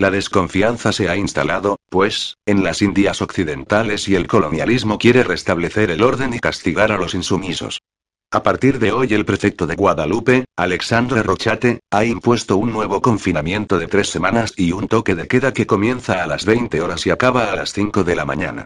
La 0.00 0.10
desconfianza 0.10 0.90
se 0.90 1.08
ha 1.08 1.14
instalado, 1.16 1.76
pues, 1.88 2.34
en 2.46 2.64
las 2.64 2.82
Indias 2.82 3.22
occidentales 3.22 4.08
y 4.08 4.16
el 4.16 4.26
colonialismo 4.26 4.98
quiere 4.98 5.22
restablecer 5.22 5.92
el 5.92 6.02
orden 6.02 6.34
y 6.34 6.40
castigar 6.40 6.90
a 6.90 6.98
los 6.98 7.14
insumisos. 7.14 7.78
A 8.32 8.42
partir 8.42 8.80
de 8.80 8.90
hoy 8.90 9.14
el 9.14 9.24
prefecto 9.24 9.68
de 9.68 9.76
Guadalupe, 9.76 10.46
Alexandre 10.56 11.22
Rochate, 11.22 11.78
ha 11.92 12.04
impuesto 12.04 12.56
un 12.56 12.72
nuevo 12.72 13.00
confinamiento 13.00 13.78
de 13.78 13.86
tres 13.86 14.08
semanas 14.08 14.52
y 14.56 14.72
un 14.72 14.88
toque 14.88 15.14
de 15.14 15.28
queda 15.28 15.52
que 15.52 15.64
comienza 15.64 16.24
a 16.24 16.26
las 16.26 16.44
20 16.44 16.80
horas 16.80 17.06
y 17.06 17.10
acaba 17.10 17.52
a 17.52 17.54
las 17.54 17.72
5 17.72 18.02
de 18.02 18.16
la 18.16 18.24
mañana. 18.24 18.64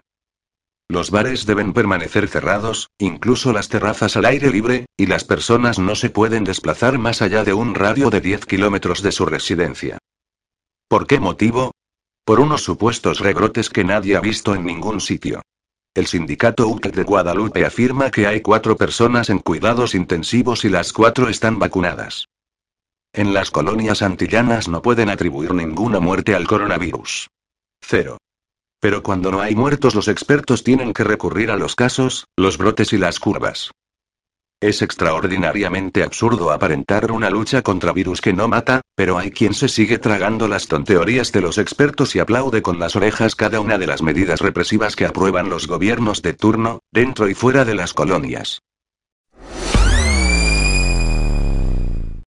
Los 0.91 1.09
bares 1.09 1.45
deben 1.45 1.71
permanecer 1.71 2.27
cerrados, 2.27 2.89
incluso 2.99 3.53
las 3.53 3.69
terrazas 3.69 4.17
al 4.17 4.25
aire 4.25 4.49
libre, 4.49 4.87
y 4.97 5.05
las 5.05 5.23
personas 5.23 5.79
no 5.79 5.95
se 5.95 6.09
pueden 6.09 6.43
desplazar 6.43 6.97
más 6.97 7.21
allá 7.21 7.45
de 7.45 7.53
un 7.53 7.75
radio 7.75 8.09
de 8.09 8.19
10 8.19 8.45
kilómetros 8.45 9.01
de 9.01 9.13
su 9.13 9.25
residencia. 9.25 9.99
¿Por 10.89 11.07
qué 11.07 11.17
motivo? 11.17 11.71
Por 12.25 12.41
unos 12.41 12.63
supuestos 12.63 13.21
rebrotes 13.21 13.69
que 13.69 13.85
nadie 13.85 14.17
ha 14.17 14.19
visto 14.19 14.53
en 14.53 14.65
ningún 14.65 14.99
sitio. 14.99 15.41
El 15.93 16.07
sindicato 16.07 16.67
UCAT 16.67 16.93
de 16.93 17.03
Guadalupe 17.03 17.65
afirma 17.65 18.11
que 18.11 18.27
hay 18.27 18.41
cuatro 18.41 18.75
personas 18.75 19.29
en 19.29 19.39
cuidados 19.39 19.95
intensivos 19.95 20.65
y 20.65 20.69
las 20.69 20.91
cuatro 20.91 21.29
están 21.29 21.57
vacunadas. 21.57 22.25
En 23.13 23.33
las 23.33 23.49
colonias 23.49 24.01
antillanas 24.01 24.67
no 24.67 24.81
pueden 24.81 25.09
atribuir 25.09 25.53
ninguna 25.53 26.01
muerte 26.01 26.35
al 26.35 26.45
coronavirus. 26.45 27.29
Cero. 27.79 28.17
Pero 28.81 29.03
cuando 29.03 29.31
no 29.31 29.39
hay 29.39 29.55
muertos 29.55 29.93
los 29.93 30.07
expertos 30.07 30.63
tienen 30.63 30.91
que 30.91 31.03
recurrir 31.03 31.51
a 31.51 31.55
los 31.55 31.75
casos, 31.75 32.25
los 32.35 32.57
brotes 32.57 32.91
y 32.93 32.97
las 32.97 33.19
curvas. 33.19 33.71
Es 34.59 34.81
extraordinariamente 34.81 36.03
absurdo 36.03 36.51
aparentar 36.51 37.11
una 37.11 37.29
lucha 37.29 37.61
contra 37.61 37.93
virus 37.93 38.21
que 38.21 38.33
no 38.33 38.47
mata, 38.47 38.81
pero 38.95 39.17
hay 39.17 39.31
quien 39.31 39.53
se 39.53 39.67
sigue 39.67 39.99
tragando 39.99 40.47
las 40.47 40.67
tonteorías 40.67 41.31
de 41.31 41.41
los 41.41 41.57
expertos 41.57 42.15
y 42.15 42.19
aplaude 42.19 42.61
con 42.61 42.79
las 42.79 42.95
orejas 42.95 43.35
cada 43.35 43.59
una 43.59 43.77
de 43.77 43.87
las 43.87 44.01
medidas 44.01 44.39
represivas 44.39 44.95
que 44.95 45.05
aprueban 45.05 45.49
los 45.49 45.67
gobiernos 45.67 46.21
de 46.21 46.33
turno, 46.33 46.79
dentro 46.91 47.27
y 47.29 47.35
fuera 47.35 47.65
de 47.65 47.75
las 47.75 47.93
colonias. 47.93 48.61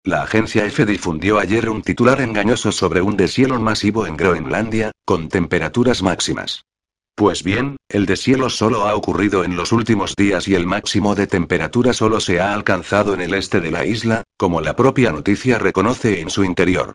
La 0.06 0.22
agencia 0.22 0.66
F 0.66 0.84
difundió 0.84 1.38
ayer 1.38 1.70
un 1.70 1.80
titular 1.80 2.20
engañoso 2.20 2.72
sobre 2.72 3.00
un 3.00 3.16
deshielo 3.16 3.58
masivo 3.58 4.06
en 4.06 4.18
Groenlandia, 4.18 4.92
con 5.06 5.30
temperaturas 5.30 6.02
máximas. 6.02 6.66
Pues 7.14 7.42
bien, 7.42 7.76
el 7.88 8.04
deshielo 8.04 8.50
solo 8.50 8.86
ha 8.86 8.96
ocurrido 8.96 9.44
en 9.44 9.56
los 9.56 9.72
últimos 9.72 10.14
días 10.14 10.46
y 10.46 10.54
el 10.54 10.66
máximo 10.66 11.14
de 11.14 11.26
temperatura 11.26 11.94
solo 11.94 12.20
se 12.20 12.38
ha 12.38 12.52
alcanzado 12.52 13.14
en 13.14 13.22
el 13.22 13.32
este 13.32 13.62
de 13.62 13.70
la 13.70 13.86
isla, 13.86 14.24
como 14.36 14.60
la 14.60 14.76
propia 14.76 15.10
noticia 15.10 15.58
reconoce 15.58 16.20
en 16.20 16.28
su 16.28 16.44
interior. 16.44 16.92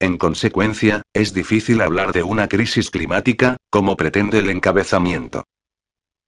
En 0.00 0.18
consecuencia, 0.18 1.02
es 1.12 1.32
difícil 1.32 1.80
hablar 1.80 2.12
de 2.12 2.24
una 2.24 2.48
crisis 2.48 2.90
climática, 2.90 3.56
como 3.70 3.96
pretende 3.96 4.40
el 4.40 4.50
encabezamiento. 4.50 5.44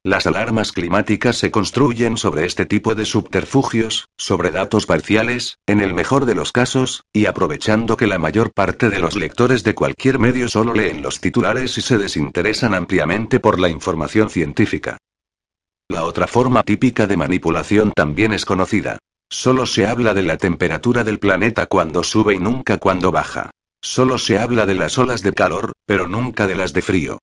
Las 0.02 0.26
alarmas 0.26 0.72
climáticas 0.72 1.36
se 1.36 1.50
construyen 1.50 2.16
sobre 2.16 2.46
este 2.46 2.64
tipo 2.64 2.94
de 2.94 3.04
subterfugios, 3.04 4.06
sobre 4.16 4.50
datos 4.50 4.86
parciales, 4.86 5.58
en 5.66 5.82
el 5.82 5.92
mejor 5.92 6.24
de 6.24 6.34
los 6.34 6.52
casos, 6.52 7.04
y 7.12 7.26
aprovechando 7.26 7.98
que 7.98 8.06
la 8.06 8.18
mayor 8.18 8.50
parte 8.54 8.88
de 8.88 8.98
los 8.98 9.14
lectores 9.14 9.62
de 9.62 9.74
cualquier 9.74 10.18
medio 10.18 10.48
solo 10.48 10.72
leen 10.72 11.02
los 11.02 11.20
titulares 11.20 11.76
y 11.76 11.82
se 11.82 11.98
desinteresan 11.98 12.72
ampliamente 12.72 13.40
por 13.40 13.60
la 13.60 13.68
información 13.68 14.30
científica. 14.30 14.96
La 15.86 16.04
otra 16.04 16.26
forma 16.26 16.62
típica 16.62 17.06
de 17.06 17.18
manipulación 17.18 17.92
también 17.94 18.32
es 18.32 18.46
conocida. 18.46 18.98
Solo 19.28 19.66
se 19.66 19.86
habla 19.86 20.14
de 20.14 20.22
la 20.22 20.38
temperatura 20.38 21.04
del 21.04 21.18
planeta 21.18 21.66
cuando 21.66 22.02
sube 22.04 22.36
y 22.36 22.38
nunca 22.38 22.78
cuando 22.78 23.12
baja. 23.12 23.50
Solo 23.82 24.16
se 24.16 24.38
habla 24.38 24.64
de 24.64 24.76
las 24.76 24.96
olas 24.96 25.20
de 25.20 25.34
calor, 25.34 25.72
pero 25.84 26.08
nunca 26.08 26.46
de 26.46 26.54
las 26.54 26.72
de 26.72 26.80
frío. 26.80 27.18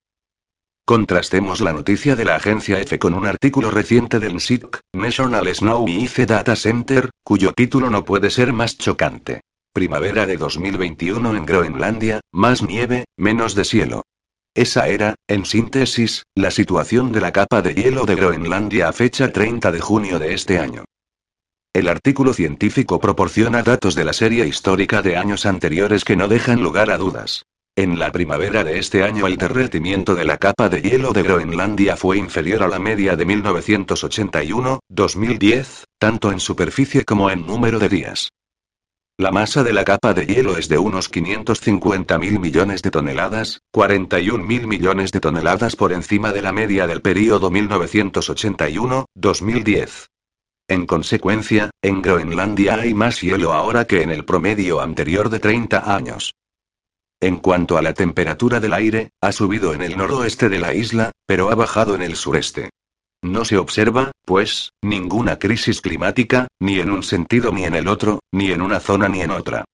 Contrastemos 0.88 1.60
la 1.60 1.74
noticia 1.74 2.16
de 2.16 2.24
la 2.24 2.38
agencia 2.38 2.80
F 2.80 2.98
con 2.98 3.14
un 3.14 3.26
artículo 3.26 3.72
reciente 3.72 4.22
del 4.22 4.36
NSIC, 4.36 4.80
National 4.94 5.54
Snow 5.54 5.86
Ice 5.86 6.26
Data 6.26 6.56
Center, 6.56 7.10
cuyo 7.26 7.52
título 7.52 7.90
no 7.90 8.06
puede 8.06 8.30
ser 8.30 8.54
más 8.54 8.78
chocante. 8.78 9.42
Primavera 9.74 10.26
de 10.26 10.38
2021 10.38 11.36
en 11.36 11.46
Groenlandia, 11.46 12.22
más 12.32 12.64
nieve, 12.64 13.04
menos 13.18 13.54
de 13.54 13.66
cielo. 13.66 14.04
Esa 14.56 14.88
era, 14.88 15.16
en 15.28 15.44
síntesis, 15.44 16.24
la 16.36 16.52
situación 16.52 17.12
de 17.12 17.20
la 17.20 17.34
capa 17.34 17.62
de 17.62 17.76
hielo 17.76 18.06
de 18.06 18.16
Groenlandia 18.16 18.88
a 18.88 18.94
fecha 18.94 19.34
30 19.34 19.74
de 19.74 19.82
junio 19.82 20.20
de 20.20 20.34
este 20.34 20.58
año. 20.58 20.86
El 21.74 21.90
artículo 21.90 22.32
científico 22.34 23.02
proporciona 23.02 23.62
datos 23.62 23.94
de 23.94 24.06
la 24.06 24.14
serie 24.14 24.48
histórica 24.48 25.02
de 25.02 25.18
años 25.18 25.46
anteriores 25.46 26.06
que 26.06 26.16
no 26.16 26.30
dejan 26.30 26.64
lugar 26.64 26.92
a 26.92 26.98
dudas. 26.98 27.44
En 27.78 27.98
la 28.00 28.12
primavera 28.12 28.64
de 28.64 28.80
este 28.80 29.04
año 29.04 29.28
el 29.28 29.38
derretimiento 29.38 30.16
de 30.16 30.26
la 30.26 30.40
capa 30.40 30.68
de 30.68 30.82
hielo 30.82 31.14
de 31.14 31.22
Groenlandia 31.22 31.96
fue 31.96 32.18
inferior 32.18 32.64
a 32.64 32.68
la 32.68 32.80
media 32.80 33.16
de 33.16 33.28
1981-2010, 33.28 35.84
tanto 36.00 36.32
en 36.32 36.40
superficie 36.40 37.06
como 37.06 37.30
en 37.30 37.46
número 37.46 37.78
de 37.78 37.88
días. 37.88 38.32
La 39.20 39.30
masa 39.30 39.64
de 39.64 39.74
la 39.74 39.86
capa 39.86 40.16
de 40.16 40.26
hielo 40.26 40.58
es 40.58 40.70
de 40.70 40.80
unos 40.80 41.08
550 41.08 42.18
mil 42.18 42.40
millones 42.40 42.82
de 42.82 42.90
toneladas, 42.90 43.62
41 43.72 44.44
mil 44.44 44.66
millones 44.66 45.12
de 45.12 45.20
toneladas 45.20 45.76
por 45.76 45.94
encima 45.94 46.34
de 46.34 46.42
la 46.42 46.52
media 46.52 46.88
del 46.88 47.04
período 47.04 47.52
1981-2010. 47.52 50.08
En 50.68 50.88
consecuencia, 50.88 51.70
en 51.84 52.02
Groenlandia 52.02 52.74
hay 52.74 52.96
más 52.96 53.22
hielo 53.22 53.54
ahora 53.54 53.86
que 53.86 54.02
en 54.02 54.10
el 54.10 54.26
promedio 54.26 54.82
anterior 54.82 55.30
de 55.30 55.40
30 55.40 55.96
años. 55.96 56.34
En 57.20 57.38
cuanto 57.38 57.80
a 57.80 57.82
la 57.82 57.94
temperatura 57.94 58.60
del 58.60 58.74
aire, 58.74 59.10
ha 59.22 59.32
subido 59.32 59.74
en 59.74 59.82
el 59.82 59.98
noroeste 59.98 60.50
de 60.50 60.60
la 60.60 60.76
isla, 60.76 61.12
pero 61.26 61.50
ha 61.50 61.56
bajado 61.56 61.96
en 61.96 62.04
el 62.04 62.16
sureste. 62.16 62.70
No 63.24 63.44
se 63.44 63.58
observa, 63.58 64.12
pues, 64.24 64.74
ninguna 64.84 65.40
crisis 65.40 65.82
climática, 65.82 66.48
ni 66.60 66.80
en 66.80 66.92
un 66.92 67.02
sentido 67.02 67.52
ni 67.52 67.64
en 67.64 67.74
el 67.74 67.88
otro, 67.88 68.20
ni 68.32 68.52
en 68.52 68.62
una 68.62 68.80
zona 68.80 69.10
ni 69.10 69.22
en 69.22 69.32
otra. 69.32 69.66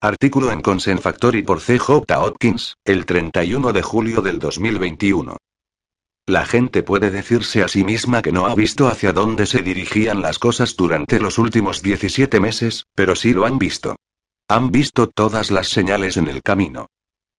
Artículo 0.00 0.50
en 0.50 0.62
Consent 0.62 1.00
Factory 1.00 1.42
por 1.42 1.60
CJ 1.60 2.16
Hopkins, 2.16 2.76
el 2.86 3.04
31 3.04 3.72
de 3.72 3.82
julio 3.82 4.22
del 4.22 4.38
2021. 4.38 5.36
La 6.26 6.46
gente 6.46 6.82
puede 6.82 7.10
decirse 7.10 7.62
a 7.62 7.68
sí 7.68 7.84
misma 7.84 8.22
que 8.22 8.32
no 8.32 8.46
ha 8.46 8.54
visto 8.54 8.88
hacia 8.88 9.12
dónde 9.12 9.44
se 9.44 9.60
dirigían 9.60 10.22
las 10.22 10.38
cosas 10.38 10.74
durante 10.74 11.20
los 11.20 11.38
últimos 11.38 11.82
17 11.82 12.40
meses, 12.40 12.86
pero 12.94 13.14
sí 13.14 13.34
lo 13.34 13.44
han 13.44 13.58
visto. 13.58 13.96
Han 14.48 14.70
visto 14.70 15.06
todas 15.08 15.50
las 15.50 15.68
señales 15.68 16.16
en 16.16 16.28
el 16.28 16.42
camino. 16.42 16.86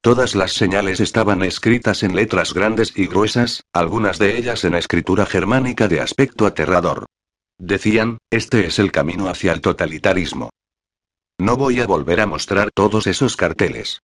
Todas 0.02 0.36
las 0.36 0.54
señales 0.54 1.00
estaban 1.00 1.42
escritas 1.42 2.04
en 2.04 2.16
letras 2.16 2.54
grandes 2.54 2.94
y 2.96 3.08
gruesas, 3.08 3.64
algunas 3.74 4.20
de 4.20 4.38
ellas 4.38 4.64
en 4.64 4.76
escritura 4.76 5.26
germánica 5.26 5.88
de 5.88 6.00
aspecto 6.00 6.46
aterrador. 6.46 7.08
Decían, 7.58 8.20
este 8.30 8.68
es 8.68 8.78
el 8.78 8.92
camino 8.92 9.30
hacia 9.30 9.52
el 9.52 9.62
totalitarismo. 9.62 10.52
No 11.40 11.58
voy 11.58 11.80
a 11.80 11.88
volver 11.88 12.22
a 12.22 12.28
mostrar 12.28 12.70
todos 12.72 13.08
esos 13.08 13.36
carteles. 13.36 14.02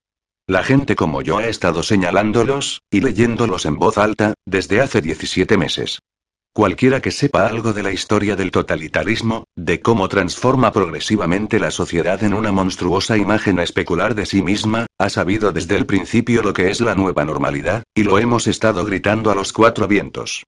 La 0.52 0.64
gente 0.64 0.98
como 0.98 1.22
yo 1.22 1.38
ha 1.38 1.48
estado 1.48 1.82
señalándolos, 1.82 2.82
y 2.92 3.00
leyéndolos 3.00 3.66
en 3.66 3.78
voz 3.78 3.98
alta, 3.98 4.34
desde 4.46 4.82
hace 4.82 5.00
17 5.00 5.56
meses. 5.56 6.00
Cualquiera 6.54 7.02
que 7.02 7.12
sepa 7.12 7.48
algo 7.48 7.72
de 7.72 7.84
la 7.84 7.94
historia 7.94 8.36
del 8.36 8.52
totalitarismo, 8.52 9.46
de 9.56 9.80
cómo 9.80 10.10
transforma 10.10 10.74
progresivamente 10.74 11.58
la 11.58 11.72
sociedad 11.72 12.22
en 12.26 12.34
una 12.34 12.52
monstruosa 12.52 13.16
imagen 13.16 13.60
especular 13.60 14.14
de 14.14 14.26
sí 14.26 14.44
misma, 14.44 14.88
ha 15.00 15.10
sabido 15.10 15.54
desde 15.54 15.78
el 15.78 15.86
principio 15.86 16.44
lo 16.44 16.52
que 16.52 16.70
es 16.70 16.82
la 16.82 16.96
nueva 16.96 17.24
normalidad, 17.24 17.84
y 17.96 18.04
lo 18.04 18.20
hemos 18.20 18.46
estado 18.48 18.84
gritando 18.84 19.32
a 19.32 19.36
los 19.36 19.54
cuatro 19.54 19.88
vientos. 19.88 20.44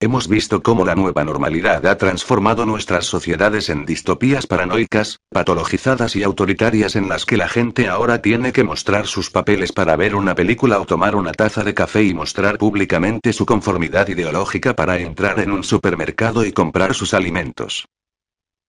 Hemos 0.00 0.28
visto 0.28 0.62
cómo 0.62 0.84
la 0.84 0.94
nueva 0.94 1.24
normalidad 1.24 1.84
ha 1.86 1.98
transformado 1.98 2.64
nuestras 2.64 3.04
sociedades 3.04 3.68
en 3.68 3.84
distopías 3.84 4.46
paranoicas, 4.46 5.18
patologizadas 5.28 6.14
y 6.14 6.22
autoritarias 6.22 6.94
en 6.94 7.08
las 7.08 7.26
que 7.26 7.36
la 7.36 7.48
gente 7.48 7.88
ahora 7.88 8.22
tiene 8.22 8.52
que 8.52 8.62
mostrar 8.62 9.08
sus 9.08 9.30
papeles 9.30 9.72
para 9.72 9.96
ver 9.96 10.14
una 10.14 10.36
película 10.36 10.78
o 10.78 10.86
tomar 10.86 11.16
una 11.16 11.32
taza 11.32 11.64
de 11.64 11.74
café 11.74 12.04
y 12.04 12.14
mostrar 12.14 12.58
públicamente 12.58 13.32
su 13.32 13.44
conformidad 13.44 14.06
ideológica 14.06 14.76
para 14.76 15.00
entrar 15.00 15.40
en 15.40 15.50
un 15.50 15.64
supermercado 15.64 16.44
y 16.44 16.52
comprar 16.52 16.94
sus 16.94 17.12
alimentos. 17.12 17.88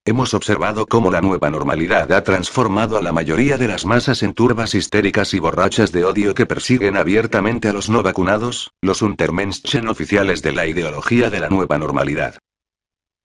Hemos 0.09 0.33
observado 0.33 0.87
cómo 0.87 1.11
la 1.11 1.21
nueva 1.21 1.51
normalidad 1.51 2.11
ha 2.13 2.23
transformado 2.23 2.97
a 2.97 3.01
la 3.03 3.11
mayoría 3.11 3.59
de 3.59 3.67
las 3.67 3.85
masas 3.85 4.23
en 4.23 4.33
turbas 4.33 4.73
histéricas 4.73 5.35
y 5.35 5.39
borrachas 5.39 5.91
de 5.91 6.03
odio 6.03 6.33
que 6.33 6.47
persiguen 6.47 6.97
abiertamente 6.97 7.69
a 7.69 7.73
los 7.73 7.91
no 7.91 8.01
vacunados, 8.01 8.71
los 8.81 9.03
Untermenschen 9.03 9.87
oficiales 9.87 10.41
de 10.41 10.51
la 10.51 10.65
ideología 10.65 11.29
de 11.29 11.39
la 11.39 11.49
nueva 11.49 11.77
normalidad. 11.77 12.39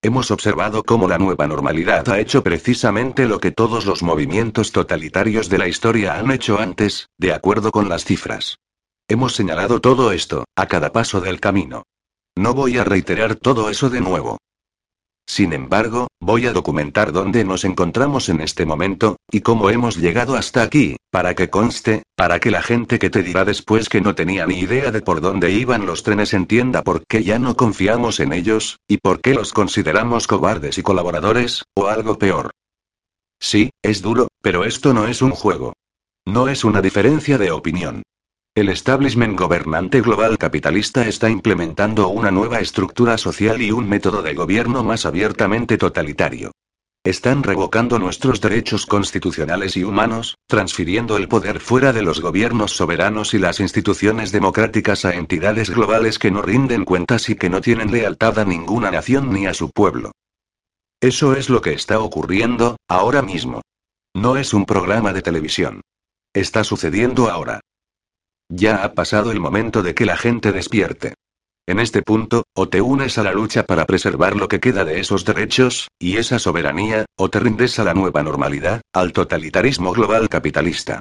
Hemos 0.02 0.30
observado 0.30 0.82
cómo 0.82 1.08
la 1.08 1.16
nueva 1.16 1.46
normalidad 1.46 2.06
ha 2.10 2.20
hecho 2.20 2.42
precisamente 2.42 3.24
lo 3.24 3.40
que 3.40 3.50
todos 3.50 3.86
los 3.86 4.02
movimientos 4.02 4.70
totalitarios 4.70 5.48
de 5.48 5.56
la 5.56 5.68
historia 5.68 6.18
han 6.18 6.30
hecho 6.32 6.58
antes, 6.60 7.08
de 7.16 7.32
acuerdo 7.32 7.72
con 7.72 7.88
las 7.88 8.04
cifras. 8.04 8.58
Hemos 9.08 9.34
señalado 9.34 9.80
todo 9.80 10.12
esto, 10.12 10.44
a 10.54 10.66
cada 10.66 10.92
paso 10.92 11.22
del 11.22 11.40
camino. 11.40 11.84
No 12.36 12.52
voy 12.52 12.76
a 12.76 12.84
reiterar 12.84 13.36
todo 13.36 13.70
eso 13.70 13.88
de 13.88 14.02
nuevo. 14.02 14.36
Sin 15.26 15.52
embargo, 15.52 16.08
voy 16.20 16.46
a 16.46 16.52
documentar 16.52 17.12
dónde 17.12 17.44
nos 17.44 17.64
encontramos 17.64 18.28
en 18.28 18.40
este 18.40 18.66
momento, 18.66 19.16
y 19.30 19.40
cómo 19.40 19.70
hemos 19.70 19.96
llegado 19.96 20.36
hasta 20.36 20.62
aquí, 20.62 20.96
para 21.10 21.34
que 21.34 21.48
conste, 21.48 22.02
para 22.14 22.40
que 22.40 22.50
la 22.50 22.62
gente 22.62 22.98
que 22.98 23.10
te 23.10 23.22
dirá 23.22 23.44
después 23.44 23.88
que 23.88 24.00
no 24.00 24.14
tenía 24.14 24.46
ni 24.46 24.60
idea 24.60 24.90
de 24.90 25.00
por 25.00 25.20
dónde 25.20 25.50
iban 25.50 25.86
los 25.86 26.02
trenes 26.02 26.34
entienda 26.34 26.82
por 26.82 27.06
qué 27.06 27.24
ya 27.24 27.38
no 27.38 27.56
confiamos 27.56 28.20
en 28.20 28.32
ellos, 28.32 28.78
y 28.86 28.98
por 28.98 29.20
qué 29.20 29.34
los 29.34 29.52
consideramos 29.52 30.26
cobardes 30.26 30.76
y 30.78 30.82
colaboradores, 30.82 31.64
o 31.74 31.86
algo 31.86 32.18
peor. 32.18 32.50
Sí, 33.40 33.70
es 33.82 34.02
duro, 34.02 34.28
pero 34.42 34.64
esto 34.64 34.94
no 34.94 35.06
es 35.06 35.22
un 35.22 35.30
juego. 35.30 35.72
No 36.26 36.48
es 36.48 36.64
una 36.64 36.80
diferencia 36.80 37.38
de 37.38 37.50
opinión. 37.50 38.02
El 38.56 38.68
establishment 38.68 39.36
gobernante 39.36 40.00
global 40.00 40.38
capitalista 40.38 41.08
está 41.08 41.28
implementando 41.28 42.06
una 42.06 42.30
nueva 42.30 42.60
estructura 42.60 43.18
social 43.18 43.60
y 43.60 43.72
un 43.72 43.88
método 43.88 44.22
de 44.22 44.32
gobierno 44.32 44.84
más 44.84 45.06
abiertamente 45.06 45.76
totalitario. 45.76 46.52
Están 47.02 47.42
revocando 47.42 47.98
nuestros 47.98 48.40
derechos 48.40 48.86
constitucionales 48.86 49.76
y 49.76 49.82
humanos, 49.82 50.36
transfiriendo 50.46 51.16
el 51.16 51.26
poder 51.26 51.58
fuera 51.58 51.92
de 51.92 52.02
los 52.02 52.20
gobiernos 52.20 52.76
soberanos 52.76 53.34
y 53.34 53.40
las 53.40 53.58
instituciones 53.58 54.30
democráticas 54.30 55.04
a 55.04 55.16
entidades 55.16 55.70
globales 55.70 56.20
que 56.20 56.30
no 56.30 56.40
rinden 56.40 56.84
cuentas 56.84 57.28
y 57.30 57.34
que 57.34 57.50
no 57.50 57.60
tienen 57.60 57.90
lealtad 57.90 58.38
a 58.38 58.44
ninguna 58.44 58.92
nación 58.92 59.32
ni 59.32 59.46
a 59.46 59.54
su 59.54 59.72
pueblo. 59.72 60.12
Eso 61.00 61.34
es 61.34 61.50
lo 61.50 61.60
que 61.60 61.72
está 61.72 61.98
ocurriendo, 61.98 62.76
ahora 62.88 63.20
mismo. 63.20 63.62
No 64.14 64.36
es 64.36 64.54
un 64.54 64.64
programa 64.64 65.12
de 65.12 65.22
televisión. 65.22 65.80
Está 66.32 66.62
sucediendo 66.62 67.28
ahora. 67.28 67.60
Ya 68.48 68.84
ha 68.84 68.92
pasado 68.92 69.32
el 69.32 69.40
momento 69.40 69.82
de 69.82 69.94
que 69.94 70.06
la 70.06 70.16
gente 70.16 70.52
despierte. 70.52 71.14
En 71.66 71.80
este 71.80 72.02
punto, 72.02 72.44
o 72.54 72.68
te 72.68 72.82
unes 72.82 73.16
a 73.16 73.22
la 73.22 73.32
lucha 73.32 73.64
para 73.64 73.86
preservar 73.86 74.36
lo 74.36 74.48
que 74.48 74.60
queda 74.60 74.84
de 74.84 75.00
esos 75.00 75.24
derechos, 75.24 75.88
y 75.98 76.18
esa 76.18 76.38
soberanía, 76.38 77.06
o 77.16 77.30
te 77.30 77.40
rindes 77.40 77.78
a 77.78 77.84
la 77.84 77.94
nueva 77.94 78.22
normalidad, 78.22 78.82
al 78.92 79.12
totalitarismo 79.12 79.92
global 79.92 80.28
capitalista. 80.28 81.00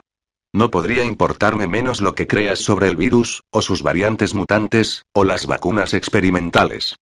No 0.55 0.71
podría 0.71 1.03
importarme 1.03 1.67
menos 1.67 1.99
lo 1.99 2.15
que 2.15 2.27
creas 2.27 2.59
sobre 2.59 2.87
el 2.87 2.95
virus, 2.95 3.41
o 3.51 3.61
sus 3.61 3.83
variantes 3.83 4.33
mutantes, 4.33 5.03
o 5.13 5.25
las 5.25 5.47
vacunas 5.47 5.93
experimentales. 5.93 6.95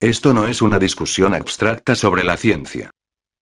Esto 0.00 0.32
no 0.32 0.48
es 0.48 0.62
una 0.62 0.78
discusión 0.78 1.34
abstracta 1.34 1.94
sobre 1.94 2.24
la 2.24 2.36
ciencia. 2.36 2.90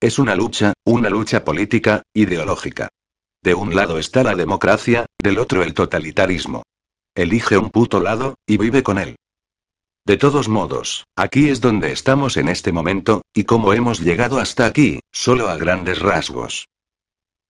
Es 0.00 0.19
una 0.19 0.35
lucha, 0.35 0.73
una 0.85 1.11
lucha 1.11 1.45
política, 1.45 2.02
ideológica. 2.12 2.88
De 3.42 3.54
un 3.54 3.75
lado 3.75 3.99
está 3.99 4.23
la 4.23 4.35
democracia, 4.35 5.06
del 5.23 5.38
otro 5.38 5.62
el 5.62 5.73
totalitarismo. 5.73 6.62
Elige 7.14 7.56
un 7.56 7.70
puto 7.70 8.00
lado, 8.00 8.35
y 8.47 8.59
vive 8.59 8.82
con 8.82 8.99
él. 8.99 9.16
De 10.06 10.16
todos 10.16 10.49
modos, 10.49 11.04
aquí 11.16 11.49
es 11.49 11.61
donde 11.61 11.92
estamos 11.92 12.37
en 12.37 12.49
este 12.49 12.73
momento, 12.73 13.23
y 13.35 13.44
cómo 13.44 13.73
hemos 13.73 14.00
llegado 14.00 14.38
hasta 14.38 14.66
aquí, 14.66 15.00
solo 15.12 15.49
a 15.49 15.56
grandes 15.56 16.00
rasgos. 16.00 16.66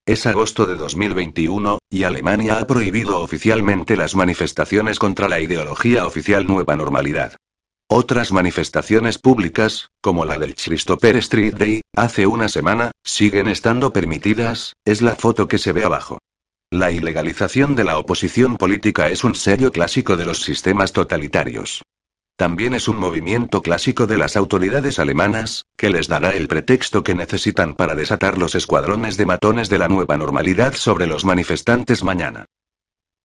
Es 0.06 0.26
agosto 0.26 0.66
de 0.66 0.76
2021, 0.76 1.78
y 1.90 2.04
Alemania 2.04 2.59
ha 2.59 2.66
prohibido 2.66 3.20
oficialmente 3.20 3.97
las 3.97 4.14
manifestaciones 4.14 4.99
contra 4.99 5.28
la 5.28 5.40
ideología 5.40 6.06
oficial 6.06 6.47
Nueva 6.47 6.76
Normalidad. 6.76 7.37
Otras 7.92 8.30
manifestaciones 8.30 9.18
públicas, 9.18 9.90
como 10.00 10.25
la 10.25 10.38
del 10.38 10.54
Christopher 10.54 11.16
Street 11.16 11.54
Day, 11.54 11.80
hace 11.97 12.25
una 12.25 12.49
semana, 12.49 12.92
siguen 13.02 13.49
estando 13.49 13.92
permitidas, 13.92 14.75
es 14.85 15.02
la 15.02 15.16
foto 15.16 15.49
que 15.49 15.59
se 15.59 15.73
ve 15.73 15.82
abajo. 15.82 16.20
La 16.70 16.92
ilegalización 16.92 17.75
de 17.75 17.82
la 17.82 17.99
oposición 17.99 18.59
política 18.59 19.09
es 19.09 19.25
un 19.25 19.35
serio 19.35 19.73
clásico 19.73 20.16
de 20.16 20.25
los 20.25 20.40
sistemas 20.44 20.92
totalitarios. 20.92 21.82
También 22.37 22.75
es 22.75 22.87
un 22.87 22.97
movimiento 22.97 23.61
clásico 23.61 24.06
de 24.06 24.18
las 24.18 24.37
autoridades 24.37 25.00
alemanas, 25.00 25.64
que 25.76 25.90
les 25.90 26.06
dará 26.06 26.30
el 26.30 26.47
pretexto 26.47 27.02
que 27.02 27.16
necesitan 27.16 27.75
para 27.75 27.97
desatar 27.97 28.38
los 28.38 28.54
escuadrones 28.54 29.16
de 29.16 29.26
matones 29.26 29.68
de 29.68 29.78
la 29.78 29.88
nueva 29.88 30.16
normalidad 30.16 30.75
sobre 30.75 31.09
los 31.09 31.25
manifestantes 31.25 32.04
mañana. 32.04 32.47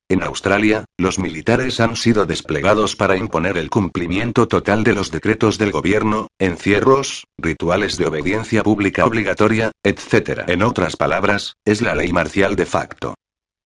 En 0.07 0.21
Australia, 0.21 0.85
los 0.99 1.17
militares 1.17 1.79
han 1.79 1.95
sido 1.95 2.27
desplegados 2.27 2.95
para 2.95 3.17
imponer 3.17 3.57
el 3.57 3.71
cumplimiento 3.71 4.47
total 4.47 4.83
de 4.83 4.93
los 4.93 5.09
decretos 5.09 5.57
del 5.57 5.71
gobierno, 5.71 6.27
encierros, 6.37 7.25
rituales 7.39 7.97
de 7.97 8.05
obediencia 8.05 8.61
pública 8.61 9.05
obligatoria, 9.05 9.71
etc. 9.83 10.43
En 10.47 10.61
otras 10.61 10.95
palabras, 10.95 11.55
es 11.65 11.81
la 11.81 11.95
ley 11.95 12.13
marcial 12.13 12.55
de 12.55 12.67
facto. 12.67 13.15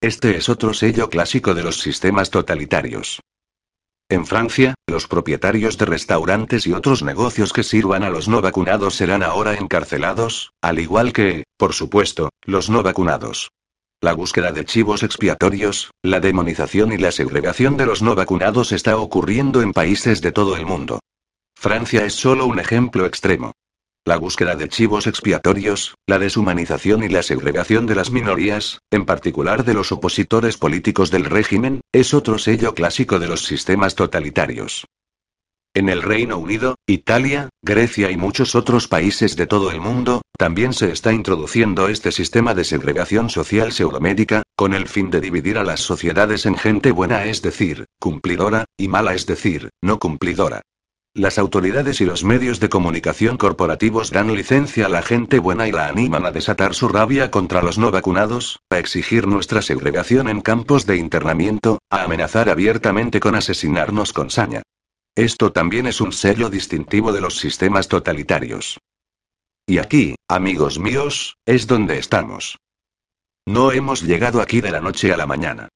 Este 0.02 0.38
es 0.38 0.48
otro 0.48 0.74
sello 0.74 1.10
clásico 1.10 1.54
de 1.54 1.64
los 1.64 1.82
sistemas 1.82 2.30
totalitarios. 2.30 3.20
En 4.08 4.26
Francia, 4.26 4.76
los 4.88 5.08
propietarios 5.08 5.78
de 5.78 5.86
restaurantes 5.88 6.66
y 6.66 6.72
otros 6.72 7.04
negocios 7.04 7.52
que 7.52 7.64
sirvan 7.64 8.04
a 8.04 8.10
los 8.10 8.30
no 8.30 8.42
vacunados 8.42 8.96
serán 8.96 9.24
ahora 9.24 9.56
encarcelados, 9.56 10.54
al 10.62 10.80
igual 10.80 11.12
que, 11.12 11.44
por 11.58 11.74
supuesto, 11.74 12.30
los 12.46 12.70
no 12.70 12.82
vacunados. 12.82 13.50
La 14.02 14.14
búsqueda 14.14 14.54
de 14.54 14.64
chivos 14.64 15.04
expiatorios, 15.04 15.92
la 16.04 16.22
demonización 16.22 16.94
y 16.94 16.98
la 16.98 17.12
segregación 17.12 17.76
de 17.76 17.86
los 17.86 18.02
no 18.02 18.16
vacunados 18.16 18.72
está 18.72 18.96
ocurriendo 18.96 19.62
en 19.62 19.74
países 19.74 20.22
de 20.22 20.32
todo 20.32 20.56
el 20.56 20.66
mundo. 20.66 21.02
Francia 21.58 22.06
es 22.06 22.14
solo 22.14 22.46
un 22.46 22.62
ejemplo 22.62 23.06
extremo. 23.06 23.52
La 24.06 24.16
búsqueda 24.16 24.56
de 24.56 24.70
chivos 24.70 25.06
expiatorios, 25.06 25.96
la 26.08 26.18
deshumanización 26.18 27.04
y 27.04 27.10
la 27.10 27.24
segregación 27.24 27.88
de 27.88 27.96
las 27.96 28.10
minorías, 28.10 28.80
en 28.90 29.06
particular 29.06 29.66
de 29.66 29.74
los 29.74 29.92
opositores 29.92 30.56
políticos 30.56 31.12
del 31.12 31.26
régimen, 31.26 31.82
es 31.92 32.14
otro 32.14 32.38
sello 32.38 32.74
clásico 32.74 33.20
de 33.20 33.28
los 33.28 33.44
sistemas 33.44 33.96
totalitarios. 33.96 34.86
En 35.76 35.88
el 35.88 36.02
Reino 36.02 36.40
Unido, 36.40 36.76
Italia, 36.88 37.50
Grecia 37.62 38.10
y 38.10 38.18
muchos 38.18 38.56
otros 38.56 38.88
países 38.88 39.36
de 39.36 39.46
todo 39.46 39.70
el 39.70 39.80
mundo, 39.80 40.24
también 40.36 40.74
se 40.74 40.92
está 40.92 41.14
introduciendo 41.14 41.90
este 41.90 42.12
sistema 42.12 42.56
de 42.56 42.64
segregación 42.64 43.30
social 43.30 43.72
pseudomédica, 43.72 44.42
con 44.56 44.74
el 44.74 44.88
fin 44.88 45.12
de 45.12 45.22
dividir 45.22 45.60
a 45.60 45.64
las 45.64 45.82
sociedades 45.82 46.48
en 46.48 46.58
gente 46.58 46.92
buena, 46.92 47.26
es 47.26 47.44
decir, 47.44 47.86
cumplidora, 48.00 48.66
y 48.78 48.88
mala, 48.88 49.14
es 49.14 49.28
decir, 49.28 49.70
no 49.80 50.00
cumplidora. 50.00 50.64
Las 51.14 51.38
autoridades 51.38 52.02
y 52.02 52.06
los 52.06 52.24
medios 52.24 52.60
de 52.60 52.70
comunicación 52.70 53.38
corporativos 53.38 54.10
dan 54.10 54.34
licencia 54.34 54.88
a 54.88 54.90
la 54.90 55.04
gente 55.04 55.38
buena 55.38 55.68
y 55.68 55.72
la 55.72 55.88
animan 55.88 56.26
a 56.26 56.32
desatar 56.32 56.74
su 56.74 56.88
rabia 56.88 57.30
contra 57.30 57.62
los 57.62 57.78
no 57.78 57.92
vacunados, 57.92 58.60
a 58.72 58.80
exigir 58.80 59.28
nuestra 59.28 59.62
segregación 59.62 60.30
en 60.30 60.42
campos 60.42 60.88
de 60.88 60.98
internamiento, 60.98 61.78
a 61.92 62.04
amenazar 62.04 62.50
abiertamente 62.50 63.20
con 63.20 63.36
asesinarnos 63.36 64.14
con 64.14 64.32
saña. 64.32 64.64
Esto 65.20 65.52
también 65.52 65.86
es 65.86 66.00
un 66.00 66.14
sello 66.14 66.50
distintivo 66.50 67.12
de 67.12 67.20
los 67.20 67.38
sistemas 67.38 67.90
totalitarios. 67.90 68.80
Y 69.68 69.80
aquí, 69.80 70.16
amigos 70.30 70.80
míos, 70.80 71.36
es 71.46 71.68
donde 71.68 71.98
estamos. 71.98 72.58
No 73.46 73.74
hemos 73.74 74.02
llegado 74.02 74.40
aquí 74.40 74.62
de 74.62 74.72
la 74.72 74.80
noche 74.80 75.12
a 75.12 75.18
la 75.18 75.26
mañana. 75.26 75.68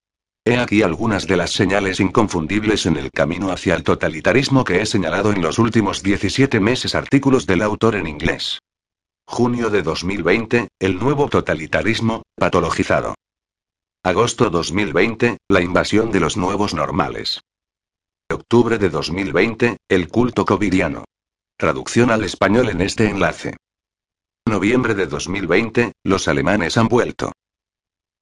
He 0.46 0.58
aquí 0.58 0.82
algunas 0.82 1.28
de 1.28 1.36
las 1.36 1.52
señales 1.52 2.00
inconfundibles 2.00 2.86
en 2.86 2.96
el 2.96 3.12
camino 3.12 3.52
hacia 3.52 3.76
el 3.76 3.84
totalitarismo 3.84 4.64
que 4.64 4.82
he 4.82 4.86
señalado 4.86 5.34
en 5.34 5.42
los 5.42 5.60
últimos 5.60 6.02
17 6.04 6.62
meses 6.62 6.96
artículos 6.96 7.46
del 7.46 7.64
autor 7.64 7.96
en 7.96 8.08
inglés. 8.08 8.60
Junio 9.28 9.70
de 9.70 9.84
2020, 9.84 10.70
el 10.80 11.00
nuevo 11.00 11.28
totalitarismo, 11.28 12.24
patologizado. 12.38 13.16
Agosto 14.06 14.50
2020, 14.50 15.36
la 15.50 15.60
invasión 15.60 16.14
de 16.14 16.22
los 16.22 16.38
nuevos 16.38 16.74
normales. 16.74 17.42
Octubre 18.32 18.78
de 18.78 18.90
2020, 18.90 19.78
el 19.90 20.08
culto 20.08 20.46
covidiano. 20.46 21.06
Traducción 21.58 22.10
al 22.10 22.24
español 22.24 22.70
en 22.70 22.82
este 22.82 23.08
enlace. 23.08 23.58
Noviembre 24.48 24.96
de 24.96 25.08
2020, 25.08 25.92
los 26.04 26.28
alemanes 26.28 26.78
han 26.78 26.88
vuelto. 26.88 27.32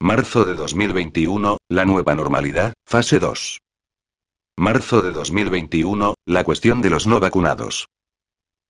Marzo 0.00 0.44
de 0.44 0.54
2021, 0.54 1.58
la 1.68 1.84
nueva 1.84 2.14
normalidad, 2.14 2.74
fase 2.86 3.20
2. 3.20 3.58
Marzo 4.58 5.00
de 5.00 5.12
2021, 5.12 6.14
la 6.26 6.44
cuestión 6.44 6.82
de 6.82 6.90
los 6.90 7.06
no 7.06 7.18
vacunados. 7.18 7.86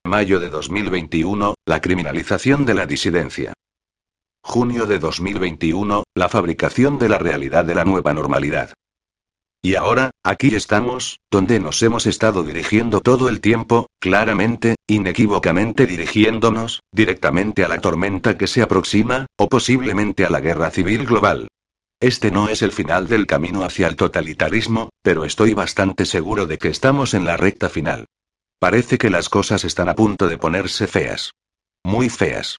Mayo 0.04 0.38
de 0.38 0.48
2021, 0.48 1.54
la 1.66 1.80
criminalización 1.80 2.64
de 2.66 2.74
la 2.74 2.86
disidencia. 2.86 3.52
Junio 4.44 4.86
de 4.86 4.98
2021, 4.98 6.04
la 6.14 6.28
fabricación 6.28 6.98
de 6.98 7.08
la 7.08 7.18
realidad 7.18 7.64
de 7.64 7.74
la 7.74 7.84
nueva 7.84 8.12
normalidad. 8.12 8.74
Y 9.64 9.76
ahora, 9.76 10.10
aquí 10.24 10.56
estamos, 10.56 11.20
donde 11.30 11.60
nos 11.60 11.80
hemos 11.84 12.06
estado 12.06 12.42
dirigiendo 12.42 13.00
todo 13.00 13.28
el 13.28 13.40
tiempo, 13.40 13.86
claramente, 14.00 14.74
inequívocamente 14.88 15.86
dirigiéndonos, 15.86 16.80
directamente 16.90 17.64
a 17.64 17.68
la 17.68 17.80
tormenta 17.80 18.36
que 18.36 18.48
se 18.48 18.60
aproxima, 18.60 19.26
o 19.38 19.48
posiblemente 19.48 20.24
a 20.24 20.30
la 20.30 20.40
guerra 20.40 20.72
civil 20.72 21.06
global. 21.06 21.46
Este 22.00 22.32
no 22.32 22.48
es 22.48 22.62
el 22.62 22.72
final 22.72 23.06
del 23.06 23.28
camino 23.28 23.62
hacia 23.62 23.86
el 23.86 23.94
totalitarismo, 23.94 24.88
pero 25.00 25.24
estoy 25.24 25.54
bastante 25.54 26.06
seguro 26.06 26.46
de 26.46 26.58
que 26.58 26.66
estamos 26.66 27.14
en 27.14 27.24
la 27.24 27.36
recta 27.36 27.68
final. 27.68 28.06
Parece 28.58 28.98
que 28.98 29.10
las 29.10 29.28
cosas 29.28 29.64
están 29.64 29.88
a 29.88 29.94
punto 29.94 30.26
de 30.26 30.38
ponerse 30.38 30.88
feas. 30.88 31.30
Muy 31.84 32.08
feas. 32.08 32.56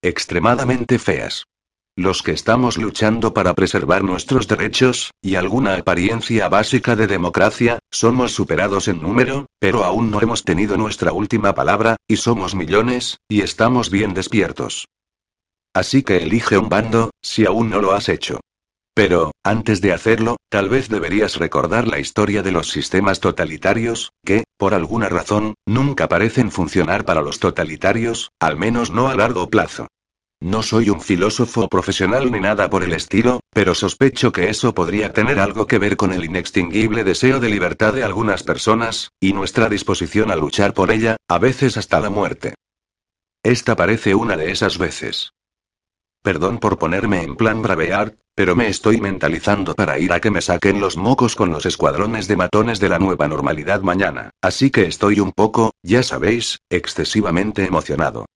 Extremadamente 0.00 1.00
feas. 1.00 1.46
Los 1.98 2.22
que 2.22 2.32
estamos 2.32 2.76
luchando 2.76 3.32
para 3.32 3.54
preservar 3.54 4.04
nuestros 4.04 4.46
derechos, 4.46 5.12
y 5.22 5.36
alguna 5.36 5.76
apariencia 5.76 6.46
básica 6.50 6.94
de 6.94 7.06
democracia, 7.06 7.78
somos 7.90 8.32
superados 8.32 8.86
en 8.88 9.00
número, 9.00 9.46
pero 9.58 9.82
aún 9.82 10.10
no 10.10 10.20
hemos 10.20 10.44
tenido 10.44 10.76
nuestra 10.76 11.12
última 11.12 11.54
palabra, 11.54 11.96
y 12.06 12.16
somos 12.16 12.54
millones, 12.54 13.20
y 13.30 13.40
estamos 13.40 13.88
bien 13.88 14.12
despiertos. 14.12 14.84
Así 15.74 16.02
que 16.02 16.18
elige 16.18 16.58
un 16.58 16.68
bando, 16.68 17.12
si 17.22 17.46
aún 17.46 17.70
no 17.70 17.80
lo 17.80 17.92
has 17.92 18.10
hecho. 18.10 18.40
Pero, 18.92 19.32
antes 19.42 19.80
de 19.80 19.94
hacerlo, 19.94 20.36
tal 20.50 20.68
vez 20.68 20.90
deberías 20.90 21.36
recordar 21.36 21.88
la 21.88 21.98
historia 21.98 22.42
de 22.42 22.52
los 22.52 22.68
sistemas 22.68 23.20
totalitarios, 23.20 24.12
que, 24.22 24.44
por 24.58 24.74
alguna 24.74 25.08
razón, 25.08 25.54
nunca 25.66 26.08
parecen 26.08 26.50
funcionar 26.50 27.06
para 27.06 27.22
los 27.22 27.38
totalitarios, 27.38 28.32
al 28.38 28.58
menos 28.58 28.90
no 28.90 29.08
a 29.08 29.14
largo 29.14 29.48
plazo. 29.48 29.86
No 30.40 30.62
soy 30.62 30.90
un 30.90 31.00
filósofo 31.00 31.66
profesional 31.66 32.30
ni 32.30 32.40
nada 32.40 32.68
por 32.68 32.84
el 32.84 32.92
estilo, 32.92 33.40
pero 33.54 33.74
sospecho 33.74 34.32
que 34.32 34.50
eso 34.50 34.74
podría 34.74 35.14
tener 35.14 35.40
algo 35.40 35.66
que 35.66 35.78
ver 35.78 35.96
con 35.96 36.12
el 36.12 36.26
inextinguible 36.26 37.04
deseo 37.04 37.40
de 37.40 37.48
libertad 37.48 37.94
de 37.94 38.04
algunas 38.04 38.42
personas, 38.42 39.12
y 39.18 39.32
nuestra 39.32 39.70
disposición 39.70 40.30
a 40.30 40.36
luchar 40.36 40.74
por 40.74 40.90
ella, 40.90 41.16
a 41.26 41.38
veces 41.38 41.78
hasta 41.78 42.00
la 42.00 42.10
muerte. 42.10 42.54
Esta 43.42 43.76
parece 43.76 44.14
una 44.14 44.36
de 44.36 44.50
esas 44.50 44.76
veces. 44.76 45.30
Perdón 46.22 46.58
por 46.58 46.78
ponerme 46.78 47.22
en 47.22 47.36
plan 47.36 47.62
bravear, 47.62 48.16
pero 48.34 48.54
me 48.54 48.68
estoy 48.68 49.00
mentalizando 49.00 49.74
para 49.74 49.98
ir 49.98 50.12
a 50.12 50.20
que 50.20 50.30
me 50.30 50.42
saquen 50.42 50.80
los 50.80 50.98
mocos 50.98 51.34
con 51.34 51.50
los 51.50 51.64
escuadrones 51.64 52.28
de 52.28 52.36
matones 52.36 52.78
de 52.78 52.90
la 52.90 52.98
nueva 52.98 53.26
normalidad 53.26 53.80
mañana, 53.80 54.30
así 54.42 54.70
que 54.70 54.84
estoy 54.84 55.20
un 55.20 55.32
poco, 55.32 55.72
ya 55.82 56.02
sabéis, 56.02 56.58
excesivamente 56.68 57.64
emocionado. 57.64 58.26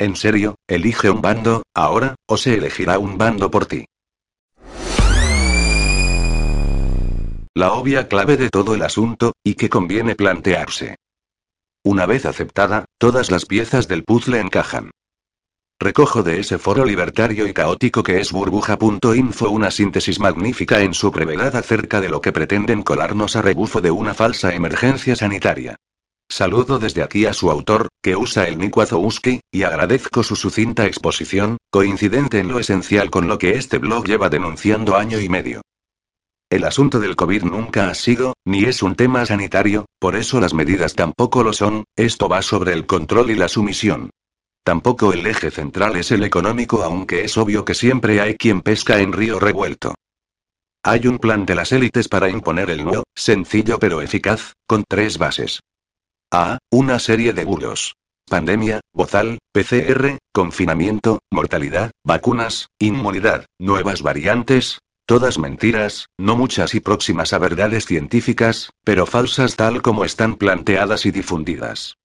En 0.00 0.16
serio, 0.16 0.54
elige 0.66 1.10
un 1.10 1.20
bando, 1.20 1.62
ahora, 1.74 2.14
o 2.26 2.38
se 2.38 2.54
elegirá 2.54 2.98
un 2.98 3.18
bando 3.18 3.50
por 3.50 3.66
ti. 3.66 3.84
La 7.54 7.74
obvia 7.74 8.08
clave 8.08 8.38
de 8.38 8.48
todo 8.48 8.74
el 8.74 8.80
asunto, 8.80 9.34
y 9.44 9.56
que 9.56 9.68
conviene 9.68 10.14
plantearse. 10.14 10.96
Una 11.84 12.06
vez 12.06 12.24
aceptada, 12.24 12.86
todas 12.98 13.30
las 13.30 13.44
piezas 13.44 13.88
del 13.88 14.04
puzzle 14.04 14.40
encajan. 14.40 14.90
Recojo 15.78 16.22
de 16.22 16.40
ese 16.40 16.58
foro 16.58 16.86
libertario 16.86 17.46
y 17.46 17.52
caótico 17.52 18.02
que 18.02 18.20
es 18.20 18.32
burbuja.info 18.32 19.50
una 19.50 19.70
síntesis 19.70 20.18
magnífica 20.18 20.80
en 20.80 20.94
su 20.94 21.10
brevedad 21.10 21.54
acerca 21.56 22.00
de 22.00 22.08
lo 22.08 22.22
que 22.22 22.32
pretenden 22.32 22.82
colarnos 22.82 23.36
a 23.36 23.42
rebufo 23.42 23.82
de 23.82 23.90
una 23.90 24.14
falsa 24.14 24.54
emergencia 24.54 25.14
sanitaria. 25.14 25.76
Saludo 26.30 26.78
desde 26.78 27.02
aquí 27.02 27.26
a 27.26 27.34
su 27.34 27.50
autor, 27.50 27.89
que 28.02 28.16
usa 28.16 28.48
el 28.48 28.58
nick 28.58 28.74
y 29.52 29.62
agradezco 29.62 30.22
su 30.22 30.36
sucinta 30.36 30.86
exposición, 30.86 31.58
coincidente 31.70 32.38
en 32.38 32.48
lo 32.48 32.58
esencial 32.58 33.10
con 33.10 33.28
lo 33.28 33.38
que 33.38 33.50
este 33.50 33.78
blog 33.78 34.06
lleva 34.06 34.28
denunciando 34.28 34.96
año 34.96 35.20
y 35.20 35.28
medio. 35.28 35.62
El 36.50 36.64
asunto 36.64 36.98
del 36.98 37.14
COVID 37.14 37.44
nunca 37.44 37.88
ha 37.88 37.94
sido, 37.94 38.34
ni 38.44 38.64
es 38.64 38.82
un 38.82 38.96
tema 38.96 39.24
sanitario, 39.24 39.86
por 40.00 40.16
eso 40.16 40.40
las 40.40 40.52
medidas 40.52 40.94
tampoco 40.94 41.44
lo 41.44 41.52
son, 41.52 41.84
esto 41.94 42.28
va 42.28 42.42
sobre 42.42 42.72
el 42.72 42.86
control 42.86 43.30
y 43.30 43.36
la 43.36 43.48
sumisión. 43.48 44.10
Tampoco 44.64 45.12
el 45.12 45.26
eje 45.26 45.50
central 45.50 45.96
es 45.96 46.10
el 46.10 46.24
económico, 46.24 46.82
aunque 46.82 47.24
es 47.24 47.38
obvio 47.38 47.64
que 47.64 47.74
siempre 47.74 48.20
hay 48.20 48.34
quien 48.34 48.62
pesca 48.62 49.00
en 49.00 49.12
río 49.12 49.38
revuelto. 49.38 49.94
Hay 50.82 51.06
un 51.06 51.18
plan 51.18 51.46
de 51.46 51.54
las 51.54 51.72
élites 51.72 52.08
para 52.08 52.30
imponer 52.30 52.70
el 52.70 52.84
no, 52.84 53.04
sencillo 53.14 53.78
pero 53.78 54.00
eficaz, 54.00 54.54
con 54.66 54.84
tres 54.88 55.18
bases. 55.18 55.60
A. 56.32 56.58
Una 56.70 57.00
serie 57.00 57.32
de 57.32 57.44
bulos. 57.44 57.96
Pandemia, 58.28 58.80
bozal, 58.92 59.40
PCR, 59.52 60.18
confinamiento, 60.32 61.18
mortalidad, 61.28 61.90
vacunas, 62.04 62.68
inmunidad, 62.78 63.46
nuevas 63.58 64.02
variantes, 64.02 64.78
todas 65.06 65.40
mentiras, 65.40 66.06
no 66.20 66.36
muchas 66.36 66.76
y 66.76 66.80
próximas 66.80 67.32
a 67.32 67.38
verdades 67.38 67.84
científicas, 67.84 68.70
pero 68.84 69.06
falsas 69.06 69.56
tal 69.56 69.82
como 69.82 70.04
están 70.04 70.36
planteadas 70.36 71.04
y 71.04 71.10
difundidas. 71.10 71.96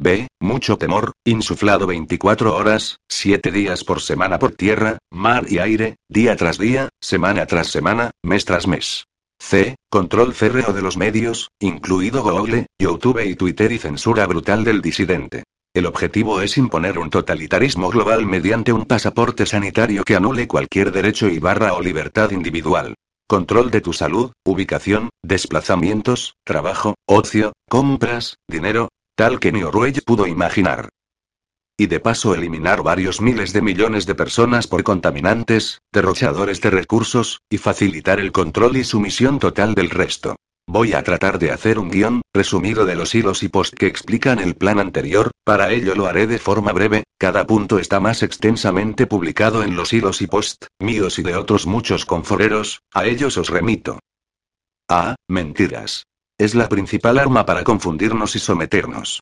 B. 0.00 0.26
Mucho 0.40 0.76
temor, 0.76 1.12
insuflado 1.24 1.86
24 1.86 2.52
horas, 2.52 2.98
7 3.08 3.52
días 3.52 3.84
por 3.84 4.02
semana 4.02 4.40
por 4.40 4.56
tierra, 4.56 4.98
mar 5.12 5.44
y 5.48 5.58
aire, 5.58 5.94
día 6.08 6.34
tras 6.34 6.58
día, 6.58 6.88
semana 7.00 7.46
tras 7.46 7.68
semana, 7.68 8.10
mes 8.24 8.44
tras 8.44 8.66
mes. 8.66 9.04
C. 9.38 9.76
Control 9.90 10.34
férreo 10.34 10.72
de 10.72 10.82
los 10.82 10.96
medios, 10.96 11.50
incluido 11.60 12.22
Google, 12.22 12.66
YouTube 12.80 13.24
y 13.24 13.34
Twitter 13.36 13.72
y 13.72 13.78
censura 13.78 14.26
brutal 14.26 14.64
del 14.64 14.82
disidente. 14.82 15.44
El 15.74 15.86
objetivo 15.86 16.40
es 16.40 16.56
imponer 16.56 16.98
un 16.98 17.10
totalitarismo 17.10 17.90
global 17.90 18.24
mediante 18.24 18.72
un 18.72 18.86
pasaporte 18.86 19.44
sanitario 19.44 20.04
que 20.04 20.16
anule 20.16 20.48
cualquier 20.48 20.90
derecho 20.90 21.28
y 21.28 21.38
barra 21.38 21.74
o 21.74 21.82
libertad 21.82 22.30
individual. 22.30 22.94
Control 23.28 23.70
de 23.70 23.80
tu 23.80 23.92
salud, 23.92 24.32
ubicación, 24.44 25.10
desplazamientos, 25.22 26.34
trabajo, 26.44 26.94
ocio, 27.06 27.52
compras, 27.68 28.36
dinero, 28.48 28.88
tal 29.16 29.38
que 29.38 29.52
ni 29.52 29.64
Orwell 29.64 30.00
pudo 30.06 30.26
imaginar. 30.26 30.88
Y 31.78 31.88
de 31.88 32.00
paso 32.00 32.34
eliminar 32.34 32.82
varios 32.82 33.20
miles 33.20 33.52
de 33.52 33.60
millones 33.60 34.06
de 34.06 34.14
personas 34.14 34.66
por 34.66 34.82
contaminantes, 34.82 35.82
derrochadores 35.92 36.60
de 36.62 36.70
recursos, 36.70 37.42
y 37.50 37.58
facilitar 37.58 38.18
el 38.18 38.32
control 38.32 38.78
y 38.78 38.84
sumisión 38.84 39.38
total 39.38 39.74
del 39.74 39.90
resto. 39.90 40.36
Voy 40.68 40.94
a 40.94 41.02
tratar 41.04 41.38
de 41.38 41.52
hacer 41.52 41.78
un 41.78 41.90
guion, 41.90 42.22
resumido 42.34 42.86
de 42.86 42.96
los 42.96 43.14
hilos 43.14 43.42
y 43.42 43.48
post 43.48 43.74
que 43.74 43.86
explican 43.86 44.40
el 44.40 44.56
plan 44.56 44.80
anterior, 44.80 45.30
para 45.44 45.70
ello 45.70 45.94
lo 45.94 46.06
haré 46.06 46.26
de 46.26 46.38
forma 46.38 46.72
breve, 46.72 47.04
cada 47.18 47.46
punto 47.46 47.78
está 47.78 48.00
más 48.00 48.24
extensamente 48.24 49.06
publicado 49.06 49.62
en 49.62 49.76
los 49.76 49.92
hilos 49.92 50.22
y 50.22 50.26
post, 50.26 50.64
míos 50.80 51.20
y 51.20 51.22
de 51.22 51.36
otros 51.36 51.66
muchos 51.66 52.04
conforeros, 52.04 52.80
a 52.92 53.04
ellos 53.04 53.36
os 53.36 53.48
remito. 53.48 54.00
A. 54.88 55.14
Mentiras. 55.28 56.04
Es 56.38 56.54
la 56.54 56.68
principal 56.68 57.18
arma 57.18 57.46
para 57.46 57.62
confundirnos 57.62 58.34
y 58.34 58.40
someternos. 58.40 59.20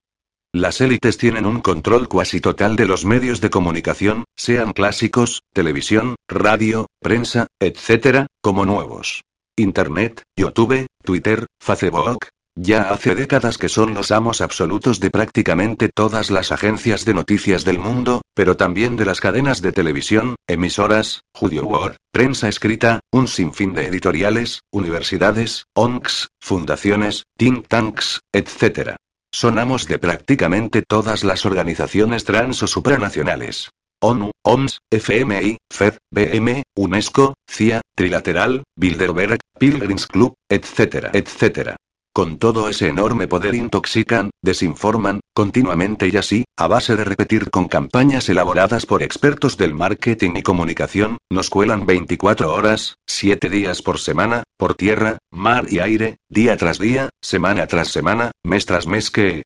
Las 0.54 0.80
élites 0.80 1.18
tienen 1.18 1.46
un 1.46 1.60
control 1.60 2.06
cuasi 2.06 2.40
total 2.40 2.76
de 2.76 2.86
los 2.86 3.04
medios 3.04 3.40
de 3.40 3.50
comunicación, 3.50 4.22
sean 4.36 4.72
clásicos, 4.72 5.42
televisión, 5.52 6.14
radio, 6.28 6.86
prensa, 7.02 7.48
etc., 7.58 8.26
como 8.40 8.64
nuevos. 8.64 9.22
Internet, 9.56 10.22
YouTube, 10.36 10.86
Twitter, 11.02 11.46
Facebook, 11.60 12.28
ya 12.54 12.90
hace 12.90 13.16
décadas 13.16 13.58
que 13.58 13.68
son 13.68 13.94
los 13.94 14.12
amos 14.12 14.40
absolutos 14.40 15.00
de 15.00 15.10
prácticamente 15.10 15.88
todas 15.92 16.30
las 16.30 16.52
agencias 16.52 17.04
de 17.04 17.14
noticias 17.14 17.64
del 17.64 17.80
mundo, 17.80 18.22
pero 18.32 18.56
también 18.56 18.94
de 18.94 19.06
las 19.06 19.20
cadenas 19.20 19.60
de 19.60 19.72
televisión, 19.72 20.36
emisoras, 20.46 21.22
Judio 21.34 21.64
World, 21.64 21.96
prensa 22.12 22.48
escrita, 22.48 23.00
un 23.10 23.26
sinfín 23.26 23.72
de 23.74 23.88
editoriales, 23.88 24.60
universidades, 24.70 25.64
ONGs, 25.74 26.28
fundaciones, 26.40 27.24
think 27.36 27.66
tanks, 27.66 28.20
etc. 28.32 28.94
Son 29.34 29.58
amos 29.58 29.88
de 29.88 29.98
prácticamente 29.98 30.82
todas 30.82 31.24
las 31.24 31.44
organizaciones 31.44 32.22
trans 32.22 32.62
o 32.62 32.68
supranacionales. 32.68 33.70
ONU, 34.00 34.30
OMS, 34.44 34.78
FMI, 34.92 35.56
FED, 35.72 35.98
BM, 36.12 36.62
UNESCO, 36.76 37.34
CIA, 37.50 37.80
Trilateral, 37.96 38.62
Bilderberg, 38.76 39.40
Pilgrims 39.58 40.06
Club, 40.06 40.34
etc., 40.48 41.10
etc. 41.14 41.74
Con 42.16 42.38
todo 42.38 42.68
ese 42.68 42.86
enorme 42.86 43.26
poder 43.26 43.56
intoxican, 43.56 44.30
desinforman, 44.40 45.18
continuamente 45.34 46.06
y 46.06 46.16
así, 46.16 46.44
a 46.56 46.68
base 46.68 46.94
de 46.94 47.02
repetir 47.02 47.50
con 47.50 47.66
campañas 47.66 48.28
elaboradas 48.28 48.86
por 48.86 49.02
expertos 49.02 49.56
del 49.56 49.74
marketing 49.74 50.30
y 50.36 50.42
comunicación, 50.42 51.18
nos 51.28 51.50
cuelan 51.50 51.86
24 51.86 52.54
horas, 52.54 52.94
7 53.08 53.50
días 53.50 53.82
por 53.82 53.98
semana, 53.98 54.44
por 54.56 54.76
tierra, 54.76 55.18
mar 55.32 55.66
y 55.68 55.80
aire, 55.80 56.18
día 56.28 56.56
tras 56.56 56.78
día, 56.78 57.10
semana 57.20 57.66
tras 57.66 57.88
semana, 57.88 58.30
mes 58.44 58.64
tras 58.64 58.86
mes 58.86 59.10
que... 59.10 59.42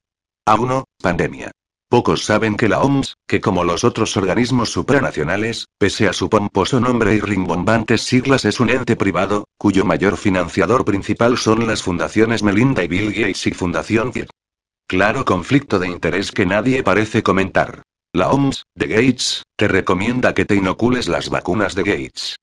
A 0.46 0.56
uno, 0.56 0.84
pandemia. 1.02 1.52
Pocos 1.90 2.22
saben 2.24 2.58
que 2.58 2.68
la 2.68 2.82
OMS, 2.82 3.16
que 3.26 3.40
como 3.40 3.64
los 3.64 3.82
otros 3.82 4.14
organismos 4.18 4.70
supranacionales, 4.70 5.68
pese 5.78 6.06
a 6.06 6.12
su 6.12 6.28
pomposo 6.28 6.80
nombre 6.80 7.14
y 7.14 7.20
rimbombantes 7.20 8.02
siglas 8.02 8.44
es 8.44 8.60
un 8.60 8.68
ente 8.68 8.94
privado, 8.94 9.44
cuyo 9.56 9.86
mayor 9.86 10.18
financiador 10.18 10.84
principal 10.84 11.38
son 11.38 11.66
las 11.66 11.82
fundaciones 11.82 12.42
Melinda 12.42 12.84
y 12.84 12.88
Bill 12.88 13.14
Gates 13.14 13.46
y 13.46 13.52
Fundación 13.52 14.08
Gates. 14.08 14.28
Claro 14.86 15.24
conflicto 15.24 15.78
de 15.78 15.88
interés 15.88 16.30
que 16.30 16.44
nadie 16.44 16.82
parece 16.82 17.22
comentar. 17.22 17.82
La 18.12 18.30
OMS, 18.30 18.64
de 18.74 18.86
Gates, 18.86 19.44
te 19.56 19.66
recomienda 19.66 20.34
que 20.34 20.44
te 20.44 20.56
inocules 20.56 21.08
las 21.08 21.30
vacunas 21.30 21.74
de 21.74 21.84
Gates. 21.84 22.36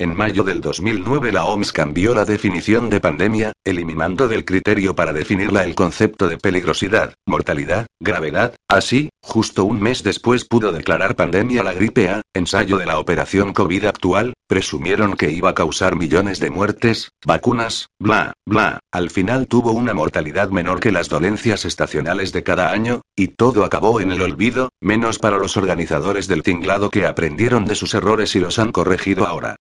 En 0.00 0.16
mayo 0.16 0.44
del 0.44 0.60
2009 0.60 1.32
la 1.32 1.44
OMS 1.44 1.72
cambió 1.72 2.14
la 2.14 2.24
definición 2.24 2.88
de 2.88 3.00
pandemia, 3.00 3.50
eliminando 3.64 4.28
del 4.28 4.44
criterio 4.44 4.94
para 4.94 5.12
definirla 5.12 5.64
el 5.64 5.74
concepto 5.74 6.28
de 6.28 6.38
peligrosidad, 6.38 7.14
mortalidad, 7.26 7.88
gravedad, 7.98 8.54
así, 8.68 9.10
justo 9.20 9.64
un 9.64 9.80
mes 9.80 10.04
después 10.04 10.44
pudo 10.44 10.70
declarar 10.70 11.16
pandemia 11.16 11.64
la 11.64 11.72
gripe 11.72 12.10
A, 12.10 12.22
ensayo 12.32 12.76
de 12.76 12.86
la 12.86 13.00
operación 13.00 13.52
COVID 13.52 13.86
actual, 13.86 14.34
presumieron 14.46 15.14
que 15.14 15.32
iba 15.32 15.50
a 15.50 15.54
causar 15.56 15.96
millones 15.96 16.38
de 16.38 16.50
muertes, 16.50 17.08
vacunas, 17.26 17.88
bla, 17.98 18.34
bla, 18.46 18.78
al 18.92 19.10
final 19.10 19.48
tuvo 19.48 19.72
una 19.72 19.94
mortalidad 19.94 20.50
menor 20.50 20.78
que 20.78 20.92
las 20.92 21.08
dolencias 21.08 21.64
estacionales 21.64 22.32
de 22.32 22.44
cada 22.44 22.70
año, 22.70 23.00
y 23.16 23.28
todo 23.28 23.64
acabó 23.64 24.00
en 24.00 24.12
el 24.12 24.22
olvido, 24.22 24.68
menos 24.80 25.18
para 25.18 25.38
los 25.38 25.56
organizadores 25.56 26.28
del 26.28 26.44
tinglado 26.44 26.88
que 26.88 27.04
aprendieron 27.04 27.64
de 27.64 27.74
sus 27.74 27.94
errores 27.94 28.36
y 28.36 28.38
los 28.38 28.60
han 28.60 28.70
corregido 28.70 29.26
ahora. 29.26 29.56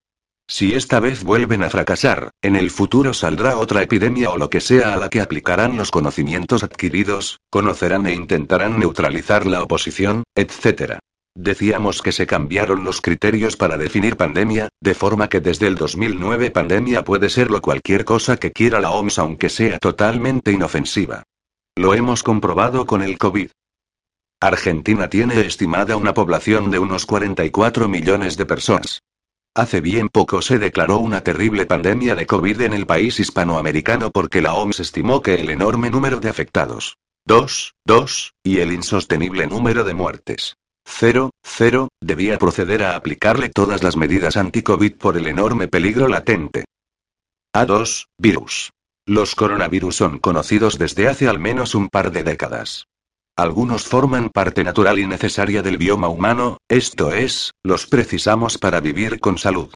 Si 0.49 0.73
esta 0.73 1.01
vez 1.01 1.25
vuelven 1.25 1.61
a 1.61 1.69
fracasar, 1.69 2.31
en 2.41 2.55
el 2.55 2.71
futuro 2.71 3.13
saldrá 3.13 3.57
otra 3.57 3.83
epidemia 3.83 4.29
o 4.29 4.37
lo 4.37 4.49
que 4.49 4.61
sea 4.61 4.93
a 4.93 4.97
la 4.97 5.09
que 5.09 5.19
aplicarán 5.19 5.75
los 5.75 5.91
conocimientos 5.91 6.63
adquiridos, 6.63 7.41
conocerán 7.49 8.07
e 8.07 8.13
intentarán 8.13 8.79
neutralizar 8.79 9.45
la 9.45 9.61
oposición, 9.61 10.23
etc. 10.35 10.99
Decíamos 11.35 12.01
que 12.01 12.13
se 12.13 12.25
cambiaron 12.25 12.85
los 12.85 13.01
criterios 13.01 13.57
para 13.57 13.77
definir 13.77 14.15
pandemia, 14.15 14.69
de 14.81 14.93
forma 14.93 15.27
que 15.27 15.41
desde 15.41 15.67
el 15.67 15.75
2009 15.75 16.49
pandemia 16.51 17.03
puede 17.03 17.29
serlo 17.29 17.61
cualquier 17.61 18.05
cosa 18.05 18.37
que 18.37 18.53
quiera 18.53 18.79
la 18.79 18.91
OMS 18.91 19.19
aunque 19.19 19.49
sea 19.49 19.79
totalmente 19.79 20.53
inofensiva. 20.53 21.23
Lo 21.75 21.93
hemos 21.93 22.23
comprobado 22.23 22.85
con 22.85 23.01
el 23.01 23.17
COVID. 23.17 23.49
Argentina 24.39 25.09
tiene 25.09 25.41
estimada 25.41 25.97
una 25.97 26.13
población 26.13 26.71
de 26.71 26.79
unos 26.79 27.05
44 27.05 27.89
millones 27.89 28.37
de 28.37 28.45
personas. 28.45 29.01
Hace 29.57 29.81
bien 29.81 30.09
poco 30.09 30.43
se 30.43 30.59
declaró 30.59 30.99
una 30.99 31.21
terrible 31.21 31.65
pandemia 31.65 32.13
de 32.13 32.27
COVID 32.27 32.61
en 32.61 32.73
el 32.73 32.85
país 32.85 33.19
hispanoamericano 33.19 34.11
porque 34.11 34.39
la 34.39 34.53
OMS 34.53 34.81
estimó 34.81 35.23
que 35.23 35.33
el 35.33 35.49
enorme 35.49 35.89
número 35.89 36.19
de 36.19 36.29
afectados, 36.29 36.97
2, 37.25 37.73
2, 37.83 38.33
y 38.43 38.59
el 38.59 38.71
insostenible 38.71 39.47
número 39.47 39.83
de 39.83 39.95
muertes, 39.95 40.57
0, 40.85 41.31
0, 41.41 41.87
debía 41.99 42.37
proceder 42.37 42.83
a 42.83 42.95
aplicarle 42.95 43.49
todas 43.49 43.81
las 43.81 43.97
medidas 43.97 44.37
anti-COVID 44.37 44.93
por 44.93 45.17
el 45.17 45.25
enorme 45.25 45.67
peligro 45.67 46.07
latente. 46.07 46.65
A2, 47.55 48.05
virus. 48.19 48.69
Los 49.07 49.33
coronavirus 49.33 49.95
son 49.95 50.19
conocidos 50.19 50.77
desde 50.77 51.07
hace 51.07 51.27
al 51.27 51.39
menos 51.39 51.73
un 51.73 51.89
par 51.89 52.11
de 52.11 52.21
décadas. 52.21 52.85
Algunos 53.39 53.85
forman 53.85 54.31
parte 54.31 54.63
natural 54.63 54.97
y 54.97 55.05
necesaria 55.05 55.61
del 55.61 55.77
bioma 55.77 56.07
humano, 56.07 56.57
esto 56.67 57.13
es, 57.13 57.51
los 57.63 57.85
precisamos 57.85 58.57
para 58.57 58.79
vivir 58.79 59.19
con 59.19 59.37
salud. 59.37 59.71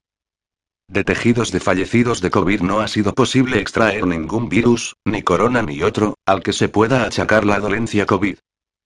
De 0.88 1.04
tejidos 1.04 1.52
de 1.52 1.60
fallecidos 1.60 2.22
de 2.22 2.32
COVID 2.32 2.62
no 2.62 2.80
ha 2.80 2.88
sido 2.88 3.14
posible 3.14 3.60
extraer 3.60 4.08
ningún 4.08 4.50
virus, 4.50 4.96
ni 5.06 5.22
corona 5.22 5.62
ni 5.62 5.84
otro, 5.84 6.16
al 6.26 6.42
que 6.42 6.54
se 6.54 6.70
pueda 6.70 7.04
achacar 7.04 7.46
la 7.46 7.60
dolencia 7.60 8.08
COVID. 8.08 8.40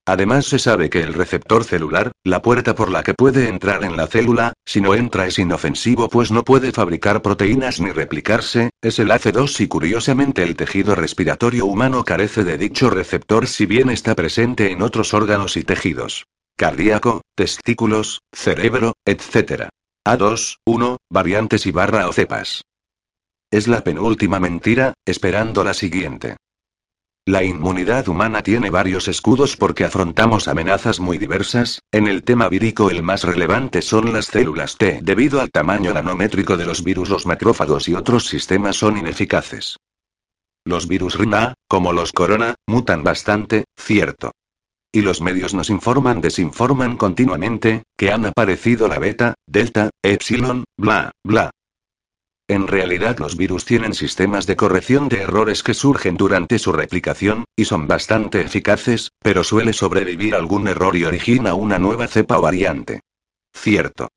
Además 0.08 0.46
se 0.46 0.60
sabe 0.60 0.91
que 0.91 1.02
el 1.02 1.15
receptor 1.15 1.63
celular, 1.63 2.12
la 2.24 2.44
puerta 2.44 2.76
por 2.76 2.91
la 2.91 3.02
que 3.02 3.15
puede 3.15 3.50
entrar 3.50 3.84
en 3.84 3.98
la 3.98 4.06
célula, 4.06 4.54
si 4.63 4.80
no 4.80 4.94
entra 4.94 5.26
es 5.26 5.39
inofensivo 5.39 6.10
pues 6.10 6.32
no 6.32 6.44
puede 6.44 6.72
fabricar 6.72 7.24
proteínas 7.24 7.82
ni 7.82 7.91
replicarse, 7.91 8.70
es 8.82 9.00
el 9.00 9.10
AC2 9.10 9.62
y 9.62 9.68
curiosamente 9.68 10.44
el 10.44 10.56
tejido 10.56 10.94
respiratorio 10.94 11.65
humano 11.65 12.04
carece 12.04 12.44
de 12.44 12.60
dicho 12.60 12.91
receptor 12.91 13.48
si 13.48 13.65
bien 13.65 13.89
está 13.89 14.13
presente 14.13 14.72
en 14.72 14.84
otros 14.84 15.15
órganos 15.15 15.58
y 15.58 15.63
tejidos. 15.63 16.26
Cardíaco, 16.56 17.22
testículos, 17.36 18.22
cerebro, 18.32 18.94
etc. 19.06 19.70
A2, 20.08 20.58
1, 20.65 20.98
variantes 21.10 21.65
y 21.65 21.72
barra 21.72 22.08
o 22.08 22.13
cepas. 22.13 22.62
Es 23.52 23.68
la 23.68 23.84
penúltima 23.84 24.39
mentira, 24.39 24.94
esperando 25.04 25.63
la 25.63 25.74
siguiente. 25.74 26.38
La 27.28 27.44
inmunidad 27.44 28.08
humana 28.08 28.44
tiene 28.44 28.70
varios 28.70 29.08
escudos 29.08 29.58
porque 29.58 29.84
afrontamos 29.84 30.48
amenazas 30.48 31.00
muy 31.00 31.18
diversas, 31.18 31.82
en 31.92 32.06
el 32.06 32.24
tema 32.24 32.50
vírico 32.50 32.92
el 32.92 33.02
más 33.02 33.24
relevante 33.24 33.82
son 33.82 34.14
las 34.14 34.28
células 34.28 34.78
T. 34.78 35.00
Debido 35.02 35.42
al 35.42 35.50
tamaño 35.50 35.92
nanométrico 35.92 36.56
de 36.56 36.68
los 36.68 36.84
virus 36.84 37.10
los 37.10 37.26
macrófagos 37.26 37.90
y 37.90 37.96
otros 37.96 38.28
sistemas 38.28 38.76
son 38.76 39.00
ineficaces. 39.00 39.78
Los 40.66 40.88
virus 40.88 41.18
RNA, 41.18 41.56
como 41.68 41.94
los 41.94 42.14
corona, 42.14 42.54
mutan 42.68 43.04
bastante, 43.04 43.66
cierto. 43.76 44.32
Y 44.94 45.02
los 45.02 45.20
medios 45.20 45.56
nos 45.56 45.72
informan, 45.72 46.22
desinforman 46.22 46.96
continuamente, 46.96 47.86
que 47.98 48.12
han 48.12 48.28
aparecido 48.28 48.88
la 48.88 49.00
beta, 49.00 49.34
delta, 49.48 49.90
epsilon, 50.04 50.64
bla, 50.78 51.12
bla. 51.24 51.50
En 52.47 52.67
realidad 52.67 53.17
los 53.17 53.38
virus 53.38 53.65
tienen 53.65 53.95
sistemas 53.95 54.45
de 54.45 54.55
corrección 54.55 55.10
de 55.10 55.21
errores 55.21 55.63
que 55.63 55.73
surgen 55.73 56.15
durante 56.15 56.60
su 56.60 56.71
replicación, 56.71 57.45
y 57.55 57.65
son 57.65 57.88
bastante 57.88 58.41
eficaces, 58.41 59.12
pero 59.19 59.43
suele 59.43 59.73
sobrevivir 59.73 60.36
algún 60.36 60.67
error 60.67 60.95
y 60.95 61.05
origina 61.05 61.55
una 61.55 61.79
nueva 61.79 62.08
cepa 62.08 62.38
o 62.38 62.41
variante. 62.41 63.01
Cierto. 63.51 64.10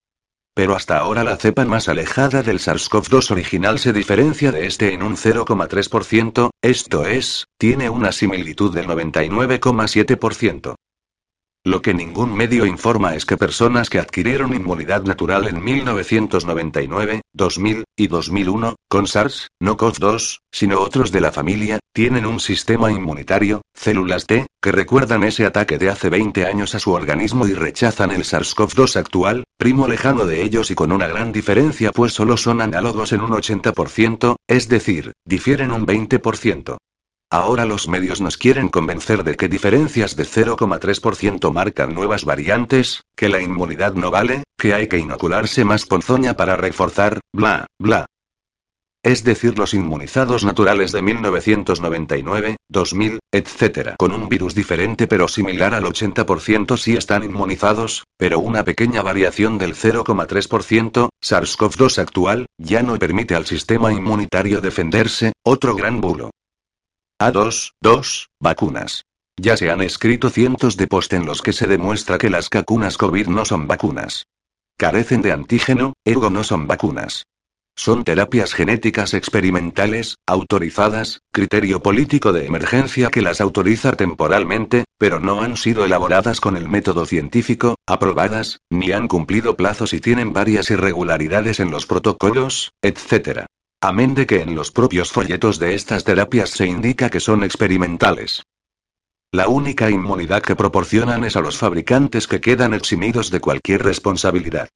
Pero 0.53 0.75
hasta 0.75 0.99
ahora 0.99 1.25
la 1.25 1.37
cepa 1.37 1.65
más 1.65 1.89
alejada 1.89 2.43
del 2.43 2.59
SARS-CoV-2 2.59 3.31
original 3.31 3.79
se 3.79 3.93
diferencia 3.95 4.53
de 4.53 4.67
este 4.67 4.93
en 4.93 5.03
un 5.03 5.17
0,3%, 5.17 6.51
esto 6.61 7.07
es, 7.07 7.47
tiene 7.57 7.89
una 7.89 8.13
similitud 8.13 8.75
del 8.75 8.89
99,7%. 8.89 10.75
Lo 11.69 11.83
que 11.83 11.93
ningún 11.93 12.35
medio 12.35 12.65
informa 12.65 13.15
es 13.15 13.27
que 13.27 13.37
personas 13.37 13.91
que 13.91 13.99
adquirieron 13.99 14.55
inmunidad 14.55 15.03
natural 15.03 15.49
en 15.49 15.63
1999, 15.63 17.21
2000 17.35 17.85
y 17.95 18.07
2001, 18.07 18.77
con 18.89 19.07
SARS, 19.07 19.49
no 19.61 19.77
CoV-2, 19.77 20.39
sino 20.51 20.81
otros 20.81 21.13
de 21.13 21.21
la 21.21 21.31
familia, 21.31 21.79
tienen 21.93 22.25
un 22.25 22.41
sistema 22.41 22.91
inmunitario, 22.91 23.61
células 23.75 24.25
T, 24.25 24.47
que 24.63 24.73
recuerdan 24.73 25.25
ese 25.25 25.45
ataque 25.45 25.77
de 25.77 25.91
hace 25.91 26.09
20 26.09 26.47
años 26.47 26.75
a 26.75 26.79
su 26.79 26.93
organismo 26.93 27.47
y 27.47 27.53
rechazan 27.53 28.13
el 28.13 28.25
SARS-CoV-2 28.25 28.97
actual, 28.97 29.45
primo 29.59 29.87
lejano 29.89 30.25
de 30.25 30.43
ellos 30.43 30.71
y 30.71 30.75
con 30.75 30.91
una 30.91 31.07
gran 31.07 31.33
diferencia 31.33 31.93
pues 31.93 32.15
solo 32.15 32.39
son 32.39 32.63
análogos 32.63 33.13
en 33.13 33.21
un 33.21 33.33
80%, 33.33 34.37
es 34.49 34.69
decir, 34.71 35.13
difieren 35.27 35.73
un 35.73 35.87
20%. 35.87 36.79
Ahora 37.31 37.67
los 37.67 37.89
medios 37.89 38.23
nos 38.23 38.39
quieren 38.39 38.71
convencer 38.71 39.23
de 39.23 39.37
que 39.37 39.51
diferencias 39.51 40.17
de 40.17 40.25
0,3% 40.25 41.53
marcan 41.53 41.95
nuevas 41.95 42.25
variantes, 42.25 43.03
que 43.15 43.29
la 43.29 43.43
inmunidad 43.43 43.93
no 43.93 44.11
vale, 44.11 44.45
que 44.57 44.73
hay 44.73 44.89
que 44.89 44.97
inocularse 44.99 45.63
más 45.63 45.85
ponzoña 45.85 46.39
para 46.39 46.57
reforzar, 46.57 47.21
bla, 47.35 47.67
bla. 47.79 48.07
Es 49.05 49.25
decir, 49.25 49.59
los 49.59 49.75
inmunizados 49.75 50.43
naturales 50.43 50.91
de 50.91 51.03
1999, 51.03 52.57
2000, 52.71 53.19
etc. 53.31 53.95
Con 53.99 54.13
un 54.13 54.31
virus 54.31 54.55
diferente 54.55 55.07
pero 55.07 55.29
similar 55.29 55.75
al 55.75 55.85
80% 55.85 56.79
sí 56.79 56.97
están 56.97 57.25
inmunizados, 57.25 58.05
pero 58.17 58.39
una 58.39 58.65
pequeña 58.65 59.03
variación 59.03 59.59
del 59.59 59.75
0,3%, 59.75 61.11
SARS-CoV-2 61.23 61.99
actual, 61.99 62.47
ya 62.57 62.83
no 62.83 62.99
permite 62.99 63.35
al 63.35 63.45
sistema 63.45 63.93
inmunitario 63.93 64.63
defenderse, 64.63 65.33
otro 65.45 65.77
gran 65.77 66.01
bulo. 66.01 66.31
A2, 67.21 67.73
2, 67.83 68.29
vacunas. 68.39 69.05
Ya 69.37 69.57
se 69.57 69.73
han 69.73 69.83
escrito 69.83 70.31
cientos 70.31 70.77
de 70.77 70.87
post 70.87 71.13
en 71.15 71.27
los 71.27 71.43
que 71.43 71.53
se 71.53 71.67
demuestra 71.67 72.17
que 72.17 72.31
las 72.31 72.49
vacunas 72.49 72.97
COVID 72.97 73.27
no 73.27 73.45
son 73.45 73.67
vacunas. 73.67 74.29
Carecen 74.77 75.23
de 75.23 75.33
antígeno, 75.33 75.95
ergo 76.05 76.31
no 76.31 76.45
son 76.45 76.69
vacunas. 76.69 77.25
Son 77.75 78.05
terapias 78.05 78.55
genéticas 78.55 79.15
experimentales, 79.15 80.15
autorizadas, 80.29 81.19
criterio 81.33 81.83
político 81.83 82.33
de 82.33 82.47
emergencia 82.47 83.11
que 83.11 83.23
las 83.23 83.41
autoriza 83.41 83.93
temporalmente, 83.95 84.85
pero 84.97 85.19
no 85.19 85.43
han 85.43 85.57
sido 85.57 85.85
elaboradas 85.85 86.41
con 86.41 86.57
el 86.57 86.69
método 86.69 87.05
científico, 87.05 87.75
aprobadas, 87.85 88.61
ni 88.71 88.93
han 88.93 89.09
cumplido 89.09 89.57
plazos 89.57 89.93
y 89.93 90.01
tienen 90.01 90.33
varias 90.33 90.71
irregularidades 90.71 91.59
en 91.59 91.73
los 91.73 91.85
protocolos, 91.85 92.71
etc. 92.81 93.47
Amén 93.81 94.17
de 94.17 94.27
que 94.27 94.43
en 94.43 94.57
los 94.57 94.73
propios 94.73 95.13
folletos 95.13 95.61
de 95.61 95.77
estas 95.77 96.03
terapias 96.03 96.51
se 96.51 96.67
indica 96.67 97.11
que 97.11 97.21
son 97.21 97.45
experimentales. 97.45 98.43
La 99.31 99.47
única 99.47 99.89
inmunidad 99.89 100.43
que 100.43 100.57
proporcionan 100.57 101.23
es 101.23 101.37
a 101.37 101.41
los 101.41 101.59
fabricantes 101.59 102.27
que 102.27 102.41
quedan 102.41 102.75
eximidos 102.75 103.31
de 103.31 103.39
cualquier 103.39 103.85
responsabilidad. 103.85 104.69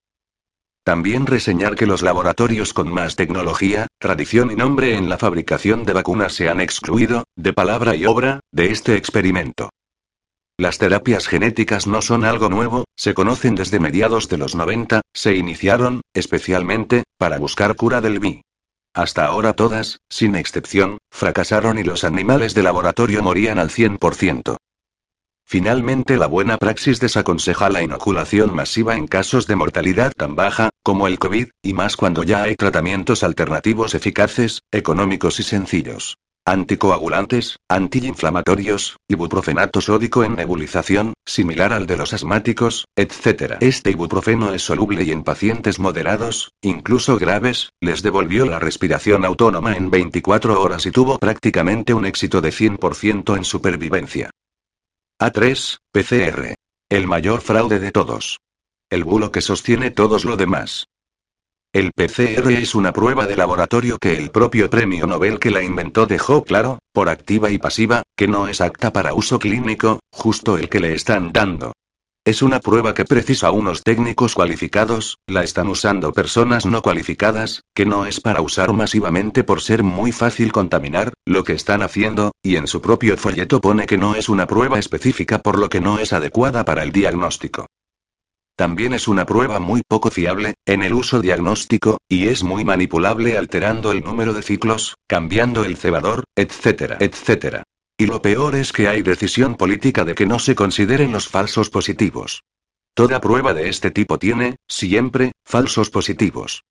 También 0.85 1.27
reseñar 1.27 1.75
que 1.75 1.87
los 1.87 2.03
laboratorios 2.03 2.73
con 2.73 2.93
más 2.93 3.17
tecnología, 3.17 3.89
tradición 3.99 4.53
y 4.53 4.55
nombre 4.55 4.95
en 4.95 5.09
la 5.09 5.19
fabricación 5.19 5.85
de 5.85 5.95
vacunas 5.95 6.35
se 6.35 6.49
han 6.49 6.61
excluido, 6.61 7.25
de 7.35 7.53
palabra 7.53 7.97
y 7.97 8.07
obra, 8.07 8.39
de 8.53 8.71
este 8.71 8.95
experimento. 8.95 9.71
Las 10.57 10.79
terapias 10.79 11.27
genéticas 11.27 11.89
no 11.89 12.03
son 12.03 12.25
algo 12.25 12.49
nuevo, 12.49 12.85
se 12.95 13.15
conocen 13.15 13.57
desde 13.57 13.81
mediados 13.81 14.29
de 14.29 14.39
los 14.39 14.55
90, 14.55 15.01
se 15.13 15.35
iniciaron, 15.35 16.03
especialmente, 16.15 17.03
para 17.19 17.39
buscar 17.39 17.75
cura 17.75 18.01
del 18.01 18.21
VI. 18.21 18.43
Hasta 18.95 19.25
ahora 19.25 19.55
todas, 19.55 20.01
sin 20.11 20.37
excepción, 20.37 20.99
fracasaron 21.11 21.79
y 21.79 21.83
los 21.83 22.05
animales 22.05 22.55
de 22.55 22.63
laboratorio 22.63 23.23
morían 23.23 23.59
al 23.59 23.71
100%. 23.71 24.57
Finalmente 25.45 26.17
la 26.17 26.27
buena 26.27 26.57
praxis 26.57 27.01
desaconseja 27.01 27.69
la 27.69 27.83
inoculación 27.83 28.55
masiva 28.55 28.97
en 28.97 29.07
casos 29.07 29.47
de 29.47 29.57
mortalidad 29.57 30.13
tan 30.17 30.35
baja, 30.35 30.71
como 30.83 31.07
el 31.07 31.19
COVID, 31.19 31.49
y 31.63 31.73
más 31.75 31.97
cuando 31.97 32.23
ya 32.23 32.43
hay 32.43 32.57
tratamientos 32.57 33.23
alternativos 33.23 33.95
eficaces, 33.95 34.61
económicos 34.71 35.41
y 35.41 35.43
sencillos. 35.43 36.17
Anticoagulantes, 36.45 37.57
antiinflamatorios, 37.69 38.97
ibuprofenato 39.07 39.81
sódico 39.81 40.25
en 40.25 40.35
nebulización, 40.35 41.15
similar 41.25 41.73
al 41.73 41.87
de 41.87 41.97
los 41.97 42.13
asmáticos, 42.13 42.87
etc. 42.97 43.59
Este 43.61 43.93
ibuprofeno 43.93 44.53
es 44.53 44.63
soluble 44.63 45.05
y 45.05 45.13
en 45.13 45.23
pacientes 45.23 45.79
moderados, 45.79 46.51
incluso 46.61 47.17
graves, 47.17 47.71
les 47.81 48.03
devolvió 48.03 48.45
la 48.45 48.59
respiración 48.59 49.25
autónoma 49.25 49.77
en 49.77 49.89
24 49.89 50.61
horas 50.61 50.85
y 50.85 50.91
tuvo 50.91 51.17
prácticamente 51.21 51.95
un 51.95 52.07
éxito 52.07 52.41
de 52.41 52.51
100% 52.51 53.37
en 53.37 53.45
supervivencia. 53.45 54.31
A3, 55.21 55.79
PCR. 55.93 56.55
El 56.89 57.07
mayor 57.07 57.41
fraude 57.41 57.79
de 57.79 57.93
todos. 57.93 58.41
El 58.91 59.05
bulo 59.05 59.31
que 59.31 59.43
sostiene 59.43 59.93
todos 59.93 60.25
lo 60.25 60.37
demás. 60.37 60.89
El 61.75 61.93
PCR 61.93 62.53
es 62.53 62.75
una 62.75 62.93
prueba 62.93 63.27
de 63.27 63.35
laboratorio 63.35 63.97
que 63.97 64.19
el 64.19 64.31
propio 64.31 64.69
premio 64.69 65.07
Nobel 65.07 65.39
que 65.39 65.51
la 65.51 65.63
inventó 65.63 66.05
dejó 66.05 66.45
claro, 66.45 66.81
por 66.93 67.09
activa 67.09 67.51
y 67.51 67.57
pasiva, 67.57 68.03
que 68.15 68.29
no 68.29 68.47
es 68.47 68.61
apta 68.61 68.93
para 68.93 69.15
uso 69.15 69.39
clínico, 69.39 70.01
justo 70.11 70.59
el 70.59 70.69
que 70.69 70.81
le 70.81 70.95
están 70.95 71.33
dando. 71.33 71.73
Es 72.27 72.43
una 72.43 72.61
prueba 72.61 72.93
que 72.93 73.07
precisa 73.07 73.53
unos 73.53 73.83
técnicos 73.83 74.35
cualificados, 74.35 75.17
la 75.27 75.45
están 75.45 75.69
usando 75.69 76.13
personas 76.13 76.67
no 76.67 76.83
cualificadas, 76.83 77.63
que 77.75 77.87
no 77.87 78.05
es 78.05 78.21
para 78.21 78.43
usar 78.43 78.75
masivamente 78.75 79.43
por 79.43 79.63
ser 79.63 79.83
muy 79.83 80.13
fácil 80.13 80.53
contaminar, 80.53 81.15
lo 81.25 81.43
que 81.43 81.55
están 81.55 81.81
haciendo, 81.81 82.33
y 82.43 82.57
en 82.57 82.67
su 82.67 82.83
propio 82.83 83.17
folleto 83.17 83.63
pone 83.63 83.87
que 83.87 83.97
no 83.97 84.15
es 84.15 84.29
una 84.29 84.47
prueba 84.47 84.79
específica 84.79 85.39
por 85.39 85.59
lo 85.59 85.71
que 85.71 85.81
no 85.81 85.99
es 85.99 86.13
adecuada 86.13 86.67
para 86.67 86.83
el 86.83 86.93
diagnóstico. 86.93 87.65
También 88.63 88.93
es 88.93 89.09
una 89.09 89.27
prueba 89.27 89.59
muy 89.59 89.83
poco 89.83 90.09
fiable, 90.09 90.55
en 90.67 90.85
el 90.85 90.95
uso 90.95 91.21
diagnóstico, 91.21 91.99
y 92.09 92.29
es 92.29 92.45
muy 92.45 92.65
manipulable 92.65 93.37
alterando 93.37 93.91
el 93.91 94.05
número 94.05 94.35
de 94.35 94.43
ciclos, 94.43 94.95
cambiando 95.09 95.65
el 95.65 95.77
cebador, 95.77 96.23
etcétera, 96.37 96.97
etcétera. 97.01 97.65
Y 97.99 98.07
lo 98.07 98.23
peor 98.23 98.55
es 98.55 98.73
que 98.73 98.87
hay 98.87 99.03
decisión 99.03 99.57
política 99.57 100.05
de 100.05 100.15
que 100.15 100.27
no 100.27 100.39
se 100.39 100.55
consideren 100.55 101.11
los 101.11 101.27
falsos 101.27 101.71
positivos. 101.71 102.45
Toda 102.95 103.21
prueba 103.21 103.53
de 103.53 103.69
este 103.69 103.91
tipo 103.91 104.17
tiene, 104.21 104.55
siempre, 104.69 105.33
falsos 105.45 105.91
positivos. 105.91 106.63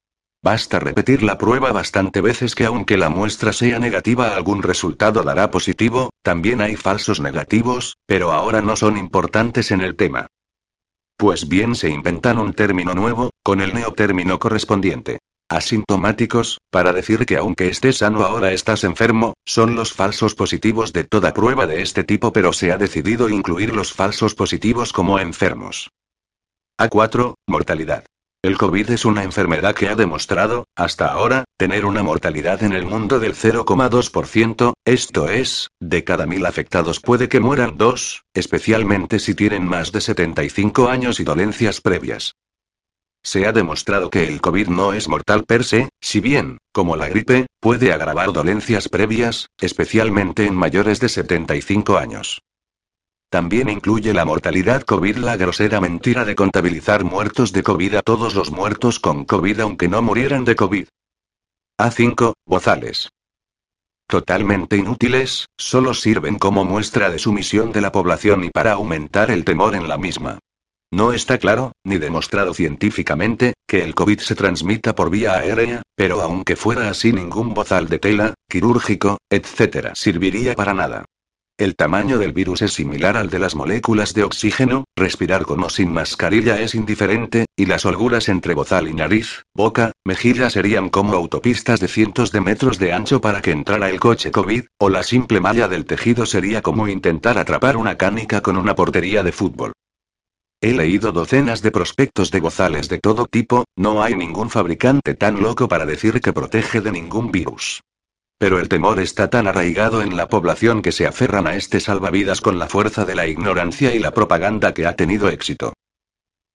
Basta 0.42 0.80
repetir 0.80 1.24
la 1.24 1.38
prueba 1.38 1.74
bastante 1.74 2.22
veces 2.22 2.56
que 2.56 2.64
aunque 2.64 2.96
la 2.96 3.10
muestra 3.10 3.52
sea 3.52 3.80
negativa 3.80 4.34
algún 4.34 4.64
resultado 4.64 5.24
dará 5.24 5.52
positivo, 5.52 6.10
también 6.24 6.62
hay 6.62 6.78
falsos 6.78 7.20
negativos, 7.20 7.98
pero 8.06 8.32
ahora 8.32 8.62
no 8.62 8.78
son 8.78 8.96
importantes 8.96 9.72
en 9.72 9.82
el 9.82 9.98
tema. 9.98 10.28
Pues 11.22 11.48
bien 11.48 11.76
se 11.76 11.88
inventan 11.88 12.40
un 12.40 12.52
término 12.52 12.96
nuevo, 12.96 13.30
con 13.44 13.62
el 13.62 13.76
neotérmino 13.76 14.40
correspondiente. 14.40 15.20
Asintomáticos, 15.52 16.58
para 16.72 16.94
decir 16.94 17.28
que 17.28 17.38
aunque 17.38 17.68
estés 17.68 18.00
sano 18.00 18.24
ahora 18.24 18.54
estás 18.54 18.84
enfermo, 18.84 19.36
son 19.46 19.76
los 19.76 19.94
falsos 19.94 20.34
positivos 20.34 20.94
de 20.94 21.04
toda 21.04 21.32
prueba 21.32 21.68
de 21.68 21.84
este 21.84 22.04
tipo 22.04 22.34
pero 22.34 22.54
se 22.54 22.72
ha 22.72 22.78
decidido 22.80 23.30
incluir 23.30 23.76
los 23.76 23.94
falsos 23.94 24.34
positivos 24.34 24.94
como 24.94 25.20
enfermos. 25.20 25.92
A4, 26.80 27.36
mortalidad. 27.48 28.04
El 28.44 28.58
COVID 28.58 28.90
es 28.90 29.06
una 29.06 29.24
enfermedad 29.24 29.76
que 29.76 29.88
ha 29.88 29.96
demostrado, 29.96 30.66
hasta 30.76 31.12
ahora, 31.12 31.46
tener 31.58 31.86
una 31.86 32.02
mortalidad 32.02 32.64
en 32.64 32.74
el 32.74 32.88
mundo 32.88 33.20
del 33.20 33.36
0,2%, 33.36 34.74
esto 34.84 35.30
es, 35.30 35.70
de 35.80 36.04
cada 36.04 36.26
mil 36.26 36.48
afectados 36.48 37.00
puede 37.00 37.30
que 37.30 37.40
mueran 37.40 37.78
dos, 37.78 38.24
especialmente 38.34 39.20
si 39.20 39.36
tienen 39.36 39.68
más 39.68 39.92
de 39.92 40.02
75 40.02 40.90
años 40.90 41.20
y 41.20 41.24
dolencias 41.24 41.82
previas. 41.82 42.34
Se 43.24 43.46
ha 43.46 43.52
demostrado 43.52 44.10
que 44.10 44.28
el 44.28 44.42
COVID 44.42 44.70
no 44.70 44.94
es 44.94 45.08
mortal 45.08 45.44
per 45.46 45.64
se, 45.64 45.90
si 46.02 46.20
bien, 46.20 46.58
como 46.74 46.96
la 46.96 47.10
gripe, 47.10 47.46
puede 47.60 47.94
agravar 47.94 48.34
dolencias 48.34 48.90
previas, 48.90 49.50
especialmente 49.60 50.48
en 50.48 50.56
mayores 50.56 51.00
de 51.00 51.10
75 51.10 52.00
años. 52.00 52.42
También 53.32 53.70
incluye 53.70 54.14
la 54.14 54.26
mortalidad 54.26 54.82
COVID, 54.82 55.16
la 55.16 55.38
grosera 55.38 55.80
mentira 55.80 56.26
de 56.26 56.36
contabilizar 56.36 57.06
muertos 57.06 57.54
de 57.54 57.64
COVID 57.64 57.96
a 57.96 58.02
todos 58.02 58.36
los 58.36 58.52
muertos 58.52 59.00
con 59.00 59.24
COVID 59.24 59.62
aunque 59.62 59.88
no 59.88 60.02
murieran 60.02 60.44
de 60.44 60.58
COVID. 60.58 60.88
A5, 61.80 62.34
bozales. 62.46 63.10
Totalmente 64.06 64.76
inútiles, 64.76 65.46
solo 65.58 65.94
sirven 65.94 66.38
como 66.38 66.66
muestra 66.66 67.10
de 67.10 67.20
sumisión 67.20 67.72
de 67.72 67.80
la 67.80 67.94
población 67.94 68.44
y 68.44 68.50
para 68.50 68.74
aumentar 68.74 69.32
el 69.32 69.46
temor 69.46 69.76
en 69.76 69.88
la 69.88 69.98
misma. 69.98 70.40
No 70.92 71.14
está 71.14 71.38
claro, 71.38 71.72
ni 71.86 72.00
demostrado 72.00 72.54
científicamente, 72.54 73.54
que 73.66 73.82
el 73.82 73.96
COVID 73.96 74.20
se 74.20 74.36
transmita 74.36 74.94
por 74.94 75.10
vía 75.10 75.38
aérea, 75.38 75.84
pero 75.96 76.22
aunque 76.22 76.58
fuera 76.58 76.90
así 76.90 77.14
ningún 77.14 77.54
bozal 77.54 77.88
de 77.88 77.98
tela, 77.98 78.34
quirúrgico, 78.50 79.20
etc. 79.30 79.92
serviría 79.94 80.54
para 80.54 80.74
nada. 80.74 81.06
El 81.62 81.76
tamaño 81.76 82.18
del 82.18 82.34
virus 82.34 82.64
es 82.64 82.74
similar 82.74 83.16
al 83.16 83.30
de 83.30 83.38
las 83.38 83.54
moléculas 83.54 84.16
de 84.16 84.24
oxígeno, 84.24 84.86
respirar 84.96 85.44
con 85.44 85.64
o 85.64 85.70
sin 85.70 85.94
mascarilla 85.94 86.60
es 86.60 86.74
indiferente, 86.74 87.46
y 87.56 87.68
las 87.68 87.86
holguras 87.86 88.30
entre 88.30 88.56
bozal 88.56 88.88
y 88.88 88.96
nariz, 88.96 89.44
boca, 89.54 89.92
mejilla 90.04 90.50
serían 90.50 90.90
como 90.90 91.14
autopistas 91.14 91.80
de 91.80 91.88
cientos 91.88 92.32
de 92.32 92.42
metros 92.42 92.80
de 92.80 92.94
ancho 92.94 93.22
para 93.22 93.44
que 93.44 93.52
entrara 93.52 93.92
el 93.92 94.00
coche 94.00 94.32
COVID, 94.32 94.64
o 94.80 94.90
la 94.90 95.04
simple 95.04 95.40
malla 95.40 95.68
del 95.68 95.86
tejido 95.86 96.26
sería 96.26 96.64
como 96.64 96.88
intentar 96.88 97.38
atrapar 97.38 97.78
una 97.78 97.96
cánica 97.96 98.42
con 98.42 98.58
una 98.58 98.74
portería 98.74 99.22
de 99.22 99.32
fútbol. 99.32 99.74
He 100.62 100.74
leído 100.74 101.12
docenas 101.12 101.62
de 101.62 101.70
prospectos 101.70 102.32
de 102.32 102.40
bozales 102.40 102.90
de 102.90 102.98
todo 102.98 103.28
tipo, 103.28 103.66
no 103.76 104.02
hay 104.02 104.16
ningún 104.16 104.50
fabricante 104.50 105.14
tan 105.14 105.44
loco 105.44 105.68
para 105.68 105.86
decir 105.86 106.22
que 106.22 106.34
protege 106.34 106.82
de 106.82 106.92
ningún 106.92 107.32
virus. 107.32 107.84
Pero 108.42 108.58
el 108.58 108.70
temor 108.70 109.00
está 109.00 109.30
tan 109.30 109.46
arraigado 109.46 110.02
en 110.02 110.18
la 110.18 110.28
población 110.28 110.82
que 110.82 110.92
se 110.92 111.06
aferran 111.06 111.46
a 111.46 111.56
este 111.56 111.80
salvavidas 111.80 112.42
con 112.42 112.58
la 112.58 112.68
fuerza 112.68 113.06
de 113.06 113.14
la 113.14 113.28
ignorancia 113.28 113.94
y 113.94 114.00
la 114.00 114.16
propaganda 114.16 114.74
que 114.74 114.88
ha 114.88 114.96
tenido 114.96 115.30
éxito. 115.30 115.74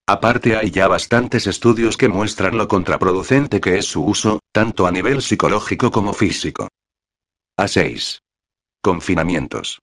Aparte 0.05 0.57
hay 0.57 0.73
ya 0.73 0.89
bastantes 0.89 1.47
estudios 1.47 1.97
que 1.97 2.09
muestran 2.09 2.59
lo 2.59 2.67
contraproducente 2.67 3.61
que 3.61 3.79
es 3.79 3.87
su 3.87 4.05
uso, 4.05 4.41
tanto 4.51 4.89
a 4.89 4.91
nivel 4.91 5.23
psicológico 5.23 5.93
como 5.93 6.13
físico. 6.13 6.67
A6. 7.57 8.19
Confinamientos. 8.83 9.79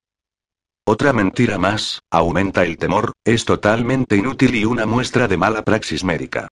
Otra 0.86 1.14
mentira 1.14 1.56
más, 1.56 2.00
aumenta 2.10 2.64
el 2.64 2.76
temor, 2.76 3.12
es 3.24 3.46
totalmente 3.46 4.14
inútil 4.14 4.56
y 4.56 4.66
una 4.66 4.84
muestra 4.84 5.26
de 5.26 5.38
mala 5.38 5.62
praxis 5.62 6.04
médica. 6.04 6.48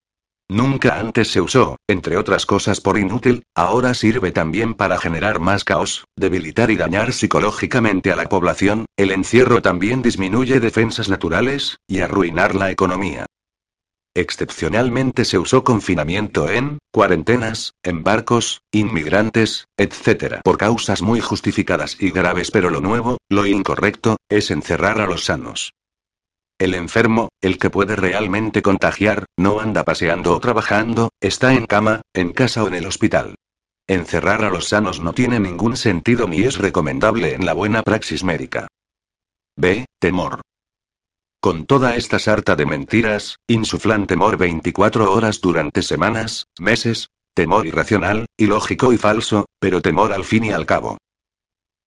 Nunca 0.52 1.00
antes 1.00 1.28
se 1.28 1.40
usó, 1.40 1.76
entre 1.88 2.18
otras 2.18 2.44
cosas 2.44 2.82
por 2.82 2.98
inútil, 2.98 3.44
ahora 3.54 3.94
sirve 3.94 4.32
también 4.32 4.74
para 4.74 4.98
generar 4.98 5.40
más 5.40 5.64
caos, 5.64 6.04
debilitar 6.14 6.70
y 6.70 6.76
dañar 6.76 7.14
psicológicamente 7.14 8.12
a 8.12 8.16
la 8.16 8.28
población, 8.28 8.84
el 8.98 9.12
encierro 9.12 9.62
también 9.62 10.02
disminuye 10.02 10.60
defensas 10.60 11.08
naturales, 11.08 11.78
y 11.88 12.00
arruinar 12.00 12.54
la 12.54 12.70
economía. 12.70 13.24
Excepcionalmente 14.14 15.24
se 15.24 15.38
usó 15.38 15.64
confinamiento 15.64 16.50
en, 16.50 16.80
cuarentenas, 16.92 17.72
en 17.82 18.04
barcos, 18.04 18.60
inmigrantes, 18.72 19.68
etc. 19.78 20.42
Por 20.44 20.58
causas 20.58 21.00
muy 21.00 21.22
justificadas 21.22 21.96
y 21.98 22.10
graves, 22.10 22.50
pero 22.50 22.68
lo 22.68 22.82
nuevo, 22.82 23.16
lo 23.30 23.46
incorrecto, 23.46 24.18
es 24.28 24.50
encerrar 24.50 25.00
a 25.00 25.06
los 25.06 25.24
sanos. 25.24 25.72
El 26.62 26.74
enfermo, 26.74 27.30
el 27.40 27.58
que 27.58 27.70
puede 27.70 27.96
realmente 27.96 28.62
contagiar, 28.62 29.24
no 29.36 29.58
anda 29.58 29.82
paseando 29.82 30.36
o 30.36 30.38
trabajando, 30.38 31.10
está 31.20 31.54
en 31.54 31.66
cama, 31.66 32.02
en 32.14 32.32
casa 32.32 32.62
o 32.62 32.68
en 32.68 32.74
el 32.74 32.86
hospital. 32.86 33.34
Encerrar 33.88 34.44
a 34.44 34.50
los 34.50 34.68
sanos 34.68 35.00
no 35.00 35.12
tiene 35.12 35.40
ningún 35.40 35.76
sentido 35.76 36.28
ni 36.28 36.42
es 36.42 36.58
recomendable 36.58 37.34
en 37.34 37.46
la 37.46 37.52
buena 37.52 37.82
praxis 37.82 38.22
médica. 38.22 38.68
B. 39.56 39.86
Temor. 39.98 40.40
Con 41.40 41.66
toda 41.66 41.96
esta 41.96 42.20
sarta 42.20 42.54
de 42.54 42.64
mentiras, 42.64 43.38
insuflan 43.48 44.06
temor 44.06 44.36
24 44.36 45.12
horas 45.12 45.40
durante 45.40 45.82
semanas, 45.82 46.46
meses, 46.60 47.08
temor 47.34 47.66
irracional, 47.66 48.26
ilógico 48.36 48.92
y 48.92 48.98
falso, 48.98 49.46
pero 49.58 49.82
temor 49.82 50.12
al 50.12 50.22
fin 50.22 50.44
y 50.44 50.52
al 50.52 50.64
cabo. 50.64 50.98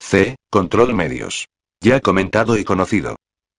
C. 0.01 0.35
Control 0.51 0.93
medios. 0.93 1.47
Ya 1.79 2.01
comentado 2.01 2.57
y 2.57 2.65
conocido 2.65 3.15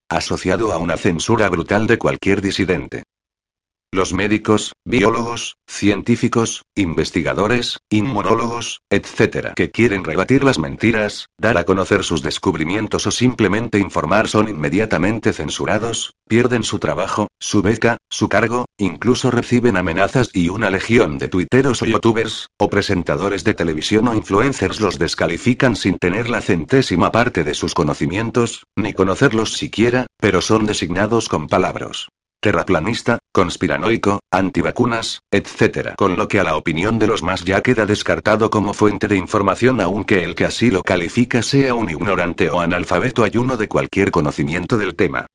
asociado 0.08 0.72
a 0.72 0.78
una 0.78 0.96
censura 0.96 1.48
brutal 1.48 1.86
de 1.86 1.98
cualquier 1.98 2.40
disidente. 2.40 3.02
Los 3.96 4.12
médicos, 4.12 4.74
biólogos, 4.84 5.56
científicos, 5.66 6.66
investigadores, 6.74 7.78
inmunólogos, 7.88 8.82
etc. 8.90 9.54
que 9.56 9.70
quieren 9.70 10.04
rebatir 10.04 10.44
las 10.44 10.58
mentiras, 10.58 11.30
dar 11.38 11.56
a 11.56 11.64
conocer 11.64 12.04
sus 12.04 12.20
descubrimientos 12.20 13.06
o 13.06 13.10
simplemente 13.10 13.78
informar 13.78 14.28
son 14.28 14.50
inmediatamente 14.50 15.32
censurados, 15.32 16.12
pierden 16.28 16.62
su 16.62 16.78
trabajo, 16.78 17.28
su 17.40 17.62
beca, 17.62 17.96
su 18.10 18.28
cargo, 18.28 18.66
incluso 18.76 19.30
reciben 19.30 19.78
amenazas 19.78 20.28
y 20.34 20.50
una 20.50 20.68
legión 20.68 21.16
de 21.16 21.28
tuiteros 21.28 21.80
o 21.80 21.86
youtubers, 21.86 22.48
o 22.58 22.68
presentadores 22.68 23.44
de 23.44 23.54
televisión 23.54 24.08
o 24.08 24.14
influencers 24.14 24.78
los 24.78 24.98
descalifican 24.98 25.74
sin 25.74 25.96
tener 25.96 26.28
la 26.28 26.42
centésima 26.42 27.12
parte 27.12 27.44
de 27.44 27.54
sus 27.54 27.72
conocimientos, 27.72 28.64
ni 28.76 28.92
conocerlos 28.92 29.54
siquiera, 29.54 30.04
pero 30.20 30.42
son 30.42 30.66
designados 30.66 31.30
con 31.30 31.46
palabras 31.46 32.08
terraplanista, 32.40 33.18
conspiranoico, 33.32 34.20
antivacunas, 34.30 35.20
etc. 35.30 35.94
Con 35.96 36.16
lo 36.16 36.28
que 36.28 36.40
a 36.40 36.44
la 36.44 36.56
opinión 36.56 36.98
de 36.98 37.06
los 37.06 37.22
más 37.22 37.44
ya 37.44 37.62
queda 37.62 37.86
descartado 37.86 38.50
como 38.50 38.74
fuente 38.74 39.08
de 39.08 39.16
información 39.16 39.80
aunque 39.80 40.24
el 40.24 40.34
que 40.34 40.44
así 40.44 40.70
lo 40.70 40.82
califica 40.82 41.42
sea 41.42 41.74
un 41.74 41.90
ignorante 41.90 42.50
o 42.50 42.60
analfabeto 42.60 43.24
ayuno 43.24 43.56
de 43.56 43.68
cualquier 43.68 44.10
conocimiento 44.10 44.78
del 44.78 44.94
tema. 44.94 45.26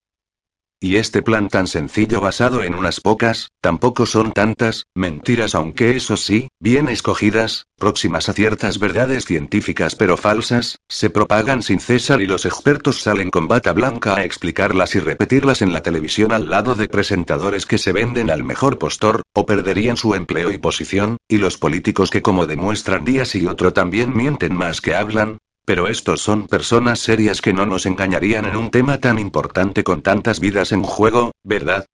Y 0.84 0.96
este 0.96 1.22
plan 1.22 1.48
tan 1.48 1.68
sencillo 1.68 2.22
basado 2.22 2.64
en 2.64 2.74
unas 2.74 3.02
pocas, 3.02 3.50
tampoco 3.62 4.08
son 4.08 4.32
tantas, 4.32 4.88
mentiras 4.96 5.54
aunque 5.54 5.96
eso 5.96 6.18
sí, 6.18 6.48
bien 6.60 6.90
escogidas, 6.90 7.68
próximas 7.78 8.30
a 8.30 8.34
ciertas 8.34 8.80
verdades 8.80 9.26
científicas 9.26 9.94
pero 9.94 10.18
falsas, 10.18 10.80
se 10.90 11.12
propagan 11.12 11.62
sin 11.62 11.80
cesar 11.80 12.20
y 12.20 12.26
los 12.26 12.48
expertos 12.48 13.00
salen 13.00 13.30
con 13.30 13.48
bata 13.48 13.74
blanca 13.74 14.16
a 14.16 14.24
explicarlas 14.24 14.96
y 14.96 15.00
repetirlas 15.00 15.62
en 15.62 15.72
la 15.72 15.84
televisión 15.84 16.32
al 16.32 16.50
lado 16.50 16.74
de 16.74 16.88
presentadores 16.88 17.68
que 17.68 17.78
se 17.78 17.92
venden 17.92 18.32
al 18.32 18.44
mejor 18.44 18.80
postor, 18.80 19.22
o 19.36 19.46
perderían 19.46 19.98
su 19.98 20.16
empleo 20.16 20.52
y 20.52 20.58
posición, 20.58 21.18
y 21.28 21.38
los 21.38 21.60
políticos 21.60 22.10
que 22.10 22.24
como 22.24 22.48
demuestran 22.48 23.06
días 23.06 23.36
y 23.36 23.46
otro 23.46 23.72
también 23.72 24.18
mienten 24.18 24.56
más 24.56 24.82
que 24.82 24.96
hablan, 24.96 25.38
pero 25.66 25.88
estos 25.88 26.22
son 26.22 26.48
personas 26.48 27.00
serias 27.00 27.42
que 27.42 27.54
no 27.54 27.66
nos 27.66 27.86
engañarían 27.86 28.46
en 28.46 28.56
un 28.56 28.72
tema 28.72 29.00
tan 29.00 29.20
importante 29.20 29.84
con 29.84 30.02
tantas 30.02 30.40
vidas 30.40 30.72
en 30.72 30.84
juego, 30.84 31.32
¿verdad? 31.44 31.86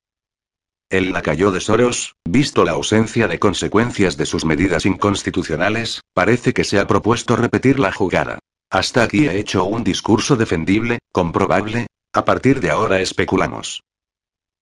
El 0.89 1.11
lacayo 1.11 1.51
de 1.51 1.59
Soros, 1.59 2.15
visto 2.23 2.63
la 2.63 2.71
ausencia 2.71 3.27
de 3.27 3.39
consecuencias 3.39 4.15
de 4.15 4.25
sus 4.25 4.45
medidas 4.45 4.85
inconstitucionales, 4.85 6.01
parece 6.13 6.53
que 6.53 6.63
se 6.63 6.79
ha 6.79 6.87
propuesto 6.87 7.35
repetir 7.35 7.77
la 7.77 7.91
jugada. 7.91 8.39
Hasta 8.69 9.03
aquí 9.03 9.27
he 9.27 9.37
hecho 9.37 9.65
un 9.65 9.83
discurso 9.83 10.37
defendible, 10.37 10.99
comprobable, 11.11 11.87
a 12.13 12.23
partir 12.23 12.61
de 12.61 12.71
ahora 12.71 13.01
especulamos. 13.01 13.81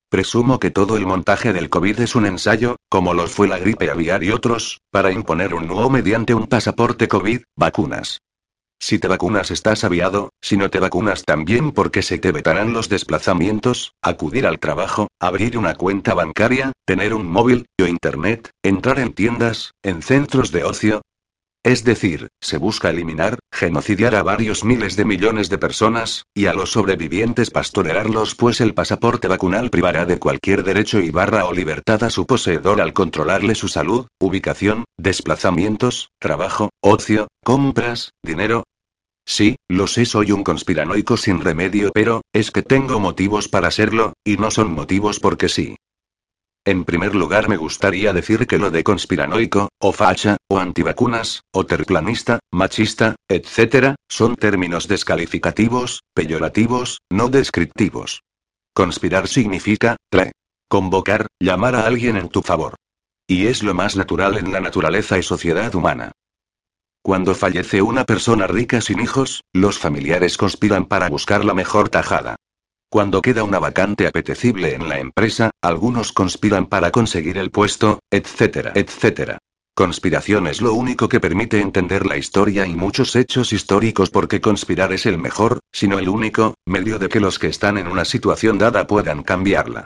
Presumo 0.10 0.60
que 0.60 0.72
todo 0.72 0.98
el 0.98 1.06
montaje 1.06 1.54
del 1.54 1.70
COVID 1.70 2.00
es 2.00 2.16
un 2.16 2.26
ensayo, 2.26 2.78
como 2.90 3.14
los 3.14 3.32
fue 3.32 3.48
la 3.48 3.60
gripe 3.60 3.90
aviar 3.90 4.24
y 4.24 4.32
otros, 4.32 4.80
para 4.92 5.12
imponer 5.12 5.54
un 5.54 5.68
nuevo 5.68 5.90
mediante 5.90 6.34
un 6.34 6.48
pasaporte 6.48 7.08
COVID, 7.08 7.42
vacunas. 7.56 8.20
Si 8.88 9.00
te 9.00 9.08
vacunas 9.08 9.50
estás 9.50 9.84
aviado, 9.84 10.30
si 10.44 10.58
no 10.58 10.70
te 10.70 10.80
vacunas 10.80 11.24
también 11.24 11.72
porque 11.72 12.04
se 12.04 12.20
te 12.20 12.32
vetarán 12.32 12.72
los 12.72 12.88
desplazamientos, 12.88 13.94
acudir 14.00 14.46
al 14.46 14.60
trabajo, 14.60 15.08
abrir 15.20 15.58
una 15.58 15.74
cuenta 15.74 16.14
bancaria, 16.14 16.72
tener 16.86 17.16
un 17.16 17.26
móvil, 17.26 17.66
o 17.82 17.88
internet, 17.88 18.52
entrar 18.64 19.00
en 19.00 19.14
tiendas, 19.14 19.72
en 19.82 20.04
centros 20.04 20.52
de 20.52 20.66
ocio. 20.66 21.02
Es 21.64 21.84
decir, 21.84 22.28
se 22.40 22.60
busca 22.60 22.92
eliminar, 22.92 23.40
genocidiar 23.52 24.14
a 24.14 24.22
varios 24.22 24.64
miles 24.64 24.96
de 24.96 25.06
millones 25.06 25.50
de 25.50 25.58
personas, 25.58 26.26
y 26.36 26.46
a 26.46 26.54
los 26.54 26.74
sobrevivientes 26.74 27.50
pastorearlos 27.50 28.36
pues 28.36 28.62
el 28.62 28.76
pasaporte 28.76 29.28
vacunal 29.28 29.72
privará 29.72 30.06
de 30.06 30.20
cualquier 30.20 30.64
derecho 30.64 31.00
y 31.00 31.10
barra 31.10 31.46
o 31.46 31.54
libertad 31.54 32.04
a 32.04 32.12
su 32.12 32.28
poseedor 32.28 32.82
al 32.82 32.94
controlarle 32.94 33.56
su 33.56 33.68
salud, 33.68 34.06
ubicación, 34.20 34.86
desplazamientos, 34.96 36.10
trabajo, 36.20 36.70
ocio, 36.84 37.30
compras, 37.44 38.12
dinero, 38.22 38.64
Sí, 39.26 39.56
lo 39.68 39.88
sé, 39.88 40.06
soy 40.06 40.32
un 40.32 40.44
conspiranoico 40.44 41.18
sin 41.18 41.42
remedio, 41.42 41.92
pero, 41.94 42.22
es 42.32 42.52
que 42.52 42.62
tengo 42.62 43.00
motivos 43.00 43.48
para 43.48 43.72
serlo, 43.72 44.14
y 44.24 44.38
no 44.38 44.52
son 44.52 44.72
motivos 44.72 45.20
porque 45.20 45.50
sí. 45.50 45.76
En 46.68 46.84
primer 46.84 47.14
lugar 47.14 47.48
me 47.48 47.58
gustaría 47.58 48.12
decir 48.12 48.48
que 48.48 48.58
lo 48.58 48.72
de 48.72 48.84
conspiranoico, 48.84 49.70
o 49.80 49.92
facha, 49.92 50.38
o 50.48 50.60
antivacunas, 50.60 51.42
o 51.52 51.66
terplanista, 51.66 52.40
machista, 52.52 53.16
etc., 53.30 53.96
son 54.10 54.36
términos 54.36 54.88
descalificativos, 54.88 56.02
peyorativos, 56.16 57.02
no 57.12 57.30
descriptivos. 57.30 58.22
Conspirar 58.74 59.28
significa, 59.28 59.96
trae. 60.10 60.32
Convocar, 60.68 61.28
llamar 61.40 61.76
a 61.76 61.86
alguien 61.86 62.18
en 62.18 62.30
tu 62.30 62.42
favor. 62.42 62.76
Y 63.28 63.46
es 63.46 63.62
lo 63.62 63.76
más 63.76 63.96
natural 63.96 64.38
en 64.38 64.52
la 64.52 64.60
naturaleza 64.60 65.20
y 65.20 65.24
sociedad 65.24 65.74
humana. 65.76 66.12
Cuando 67.06 67.36
fallece 67.36 67.84
una 67.84 68.04
persona 68.04 68.48
rica 68.48 68.82
sin 68.82 69.00
hijos, 69.00 69.44
los 69.54 69.78
familiares 69.78 70.40
conspiran 70.40 70.86
para 70.86 71.08
buscar 71.08 71.46
la 71.46 71.54
mejor 71.54 71.90
tajada. 71.90 72.36
Cuando 72.90 73.22
queda 73.22 73.44
una 73.44 73.60
vacante 73.60 74.08
apetecible 74.08 74.74
en 74.74 74.90
la 74.90 74.98
empresa, 74.98 75.52
algunos 75.62 76.12
conspiran 76.12 76.66
para 76.66 76.90
conseguir 76.90 77.38
el 77.38 77.52
puesto, 77.52 78.00
etcétera, 78.10 78.72
etcétera. 78.74 79.38
Conspiración 79.76 80.48
es 80.48 80.62
lo 80.62 80.74
único 80.74 81.08
que 81.08 81.20
permite 81.20 81.62
entender 81.62 82.08
la 82.08 82.18
historia 82.18 82.66
y 82.66 82.76
muchos 82.76 83.16
hechos 83.16 83.54
históricos 83.54 84.10
porque 84.10 84.42
conspirar 84.42 84.92
es 84.92 85.06
el 85.06 85.20
mejor, 85.20 85.60
sino 85.72 86.00
el 86.00 86.10
único, 86.10 86.56
medio 86.66 86.98
de 86.98 87.08
que 87.08 87.20
los 87.20 87.38
que 87.38 87.50
están 87.50 87.78
en 87.78 87.86
una 87.86 88.06
situación 88.06 88.58
dada 88.58 88.88
puedan 88.88 89.22
cambiarla. 89.22 89.86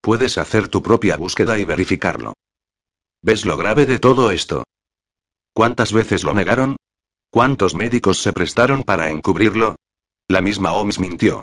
Puedes 0.00 0.36
hacer 0.38 0.68
tu 0.68 0.82
propia 0.82 1.16
búsqueda 1.16 1.58
y 1.58 1.64
verificarlo. 1.64 2.34
¿Ves 3.22 3.46
lo 3.46 3.56
grave 3.56 3.86
de 3.86 3.98
todo 3.98 4.30
esto? 4.30 4.64
¿Cuántas 5.54 5.92
veces 5.92 6.24
lo 6.24 6.34
negaron? 6.34 6.76
¿Cuántos 7.30 7.74
médicos 7.74 8.18
se 8.18 8.32
prestaron 8.32 8.82
para 8.82 9.10
encubrirlo? 9.10 9.76
La 10.28 10.40
misma 10.40 10.72
OMS 10.72 10.98
mintió. 11.00 11.42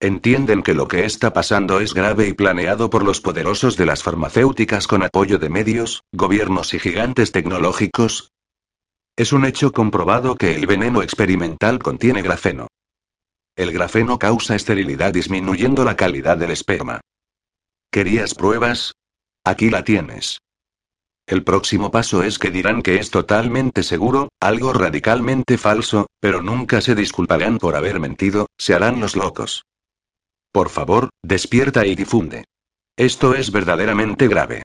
Entienden 0.00 0.62
que 0.62 0.74
lo 0.74 0.88
que 0.88 1.04
está 1.04 1.32
pasando 1.32 1.80
es 1.80 1.94
grave 1.94 2.26
y 2.26 2.32
planeado 2.32 2.90
por 2.90 3.04
los 3.04 3.20
poderosos 3.20 3.76
de 3.76 3.86
las 3.86 4.02
farmacéuticas 4.02 4.88
con 4.88 5.04
apoyo 5.04 5.38
de 5.38 5.48
medios, 5.48 6.02
gobiernos 6.12 6.74
y 6.74 6.80
gigantes 6.80 7.30
tecnológicos. 7.30 8.32
Es 9.16 9.32
un 9.32 9.44
hecho 9.44 9.72
comprobado 9.72 10.34
que 10.34 10.56
el 10.56 10.66
veneno 10.66 11.02
experimental 11.02 11.78
contiene 11.78 12.20
grafeno. 12.20 12.66
El 13.54 13.70
grafeno 13.70 14.18
causa 14.18 14.56
esterilidad 14.56 15.12
disminuyendo 15.12 15.84
la 15.84 15.94
calidad 15.94 16.38
del 16.38 16.52
esperma. 16.52 17.02
¿Querías 17.90 18.34
pruebas? 18.34 18.94
Aquí 19.44 19.68
la 19.68 19.84
tienes. 19.84 20.38
El 21.26 21.44
próximo 21.44 21.90
paso 21.90 22.22
es 22.22 22.38
que 22.38 22.50
dirán 22.50 22.80
que 22.80 22.96
es 22.96 23.10
totalmente 23.10 23.82
seguro, 23.82 24.28
algo 24.40 24.72
radicalmente 24.72 25.58
falso, 25.58 26.06
pero 26.18 26.40
nunca 26.40 26.80
se 26.80 26.94
disculparán 26.94 27.58
por 27.58 27.76
haber 27.76 28.00
mentido, 28.00 28.46
se 28.58 28.74
harán 28.74 29.00
los 29.00 29.16
locos. 29.16 29.64
Por 30.50 30.70
favor, 30.70 31.10
despierta 31.22 31.86
y 31.86 31.94
difunde. 31.94 32.44
Esto 32.96 33.34
es 33.34 33.52
verdaderamente 33.52 34.28
grave. 34.28 34.62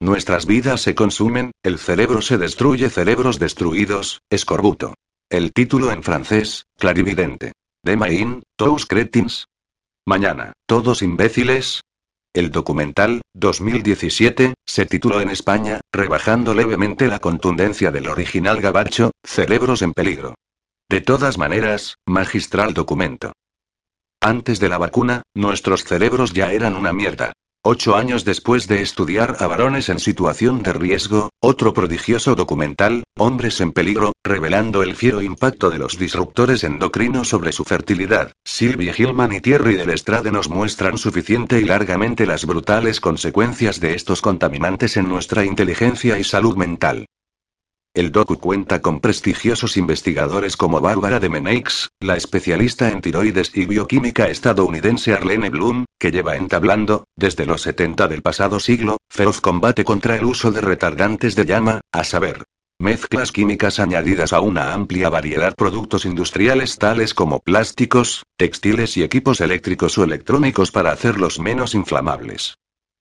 Nuestras 0.00 0.46
vidas 0.46 0.80
se 0.80 0.94
consumen, 0.94 1.50
el 1.64 1.78
cerebro 1.78 2.22
se 2.22 2.38
destruye, 2.38 2.88
cerebros 2.88 3.40
destruidos, 3.40 4.20
escorbuto. 4.30 4.94
El 5.30 5.52
título 5.52 5.92
en 5.92 6.02
francés, 6.02 6.64
clarividente. 6.78 7.52
Demain, 7.84 8.42
tous 8.56 8.86
cretins. 8.86 9.44
Mañana, 10.06 10.54
todos 10.66 11.02
imbéciles. 11.02 11.82
El 12.32 12.50
documental, 12.50 13.20
2017, 13.34 14.54
se 14.64 14.86
tituló 14.86 15.20
en 15.20 15.28
España, 15.28 15.80
rebajando 15.92 16.54
levemente 16.54 17.08
la 17.08 17.18
contundencia 17.18 17.90
del 17.90 18.08
original 18.08 18.62
gabacho, 18.62 19.10
Cerebros 19.22 19.82
en 19.82 19.92
peligro. 19.92 20.34
De 20.88 21.02
todas 21.02 21.36
maneras, 21.36 21.96
magistral 22.06 22.72
documento. 22.72 23.32
Antes 24.22 24.60
de 24.60 24.70
la 24.70 24.78
vacuna, 24.78 25.24
nuestros 25.34 25.84
cerebros 25.84 26.32
ya 26.32 26.52
eran 26.52 26.74
una 26.74 26.94
mierda. 26.94 27.34
Ocho 27.70 27.96
años 27.96 28.24
después 28.24 28.66
de 28.66 28.80
estudiar 28.80 29.36
a 29.40 29.46
varones 29.46 29.90
en 29.90 29.98
situación 29.98 30.62
de 30.62 30.72
riesgo, 30.72 31.28
otro 31.38 31.74
prodigioso 31.74 32.34
documental, 32.34 33.04
Hombres 33.18 33.60
en 33.60 33.72
peligro, 33.72 34.12
revelando 34.24 34.82
el 34.82 34.96
fiero 34.96 35.20
impacto 35.20 35.68
de 35.68 35.76
los 35.76 35.98
disruptores 35.98 36.64
endocrinos 36.64 37.28
sobre 37.28 37.52
su 37.52 37.64
fertilidad. 37.64 38.32
Sylvie 38.42 38.94
Hillman 38.96 39.34
y 39.34 39.42
Thierry 39.42 39.74
del 39.74 39.90
Estrade 39.90 40.32
nos 40.32 40.48
muestran 40.48 40.96
suficiente 40.96 41.60
y 41.60 41.64
largamente 41.64 42.24
las 42.24 42.46
brutales 42.46 43.02
consecuencias 43.02 43.80
de 43.80 43.94
estos 43.94 44.22
contaminantes 44.22 44.96
en 44.96 45.06
nuestra 45.06 45.44
inteligencia 45.44 46.18
y 46.18 46.24
salud 46.24 46.56
mental. 46.56 47.04
El 47.98 48.12
docu 48.12 48.38
cuenta 48.38 48.80
con 48.80 49.00
prestigiosos 49.00 49.76
investigadores 49.76 50.56
como 50.56 50.80
Bárbara 50.80 51.18
de 51.18 51.28
Meneix, 51.28 51.88
la 51.98 52.16
especialista 52.16 52.90
en 52.90 53.00
tiroides 53.00 53.50
y 53.56 53.66
bioquímica 53.66 54.28
estadounidense 54.28 55.14
Arlene 55.14 55.50
Bloom, 55.50 55.84
que 55.98 56.12
lleva 56.12 56.36
entablando, 56.36 57.08
desde 57.16 57.44
los 57.44 57.62
70 57.62 58.06
del 58.06 58.22
pasado 58.22 58.60
siglo, 58.60 58.98
feroz 59.10 59.40
combate 59.40 59.82
contra 59.82 60.14
el 60.14 60.26
uso 60.26 60.52
de 60.52 60.60
retardantes 60.60 61.34
de 61.34 61.44
llama, 61.44 61.80
a 61.90 62.04
saber, 62.04 62.44
mezclas 62.78 63.32
químicas 63.32 63.80
añadidas 63.80 64.32
a 64.32 64.42
una 64.42 64.74
amplia 64.74 65.08
variedad 65.08 65.48
de 65.48 65.56
productos 65.56 66.04
industriales 66.04 66.78
tales 66.78 67.14
como 67.14 67.40
plásticos, 67.40 68.22
textiles 68.36 68.96
y 68.96 69.02
equipos 69.02 69.40
eléctricos 69.40 69.98
o 69.98 70.04
electrónicos 70.04 70.70
para 70.70 70.92
hacerlos 70.92 71.40
menos 71.40 71.74
inflamables. 71.74 72.54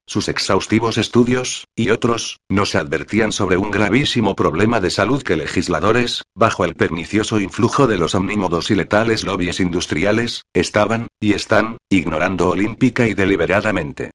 Sus 0.10 0.30
exhaustivos 0.30 0.98
estudios, 0.98 1.68
y 1.76 1.90
otros, 1.90 2.40
nos 2.48 2.76
advertían 2.76 3.34
sobre 3.34 3.58
un 3.58 3.72
gravísimo 3.72 4.38
problema 4.38 4.80
de 4.80 4.90
salud 4.90 5.22
que 5.22 5.36
legisladores, 5.36 6.24
bajo 6.34 6.64
el 6.64 6.76
pernicioso 6.76 7.42
influjo 7.42 7.88
de 7.88 7.98
los 7.98 8.16
omnímodos 8.16 8.72
y 8.72 8.76
letales 8.76 9.26
lobbies 9.26 9.60
industriales, 9.60 10.44
estaban, 10.54 11.10
y 11.20 11.34
están, 11.34 11.78
ignorando 11.90 12.50
olímpica 12.50 13.06
y 13.06 13.16
deliberadamente. 13.16 14.12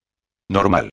Normal. 0.49 0.89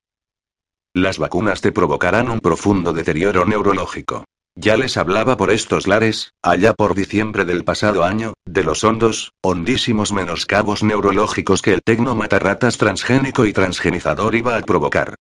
Las 0.93 1.17
vacunas 1.17 1.61
te 1.61 1.71
provocarán 1.71 2.29
un 2.29 2.41
profundo 2.41 2.91
deterioro 2.91 3.45
neurológico. 3.45 4.25
Ya 4.61 4.75
les 4.75 4.97
hablaba 4.97 5.37
por 5.37 5.51
estos 5.51 5.87
lares, 5.87 6.33
allá 6.43 6.73
por 6.73 6.93
diciembre 6.93 7.45
del 7.45 7.63
pasado 7.63 8.03
año, 8.03 8.33
de 8.45 8.65
los 8.65 8.83
hondos, 8.83 9.31
hondísimos 9.41 10.11
menoscabos 10.11 10.83
neurológicos 10.83 11.61
que 11.61 11.71
el 11.71 11.81
tecno 11.81 12.13
matarratas 12.13 12.77
transgénico 12.77 13.45
y 13.45 13.53
transgenizador 13.53 14.35
iba 14.35 14.57
a 14.57 14.61
provocar. 14.61 15.15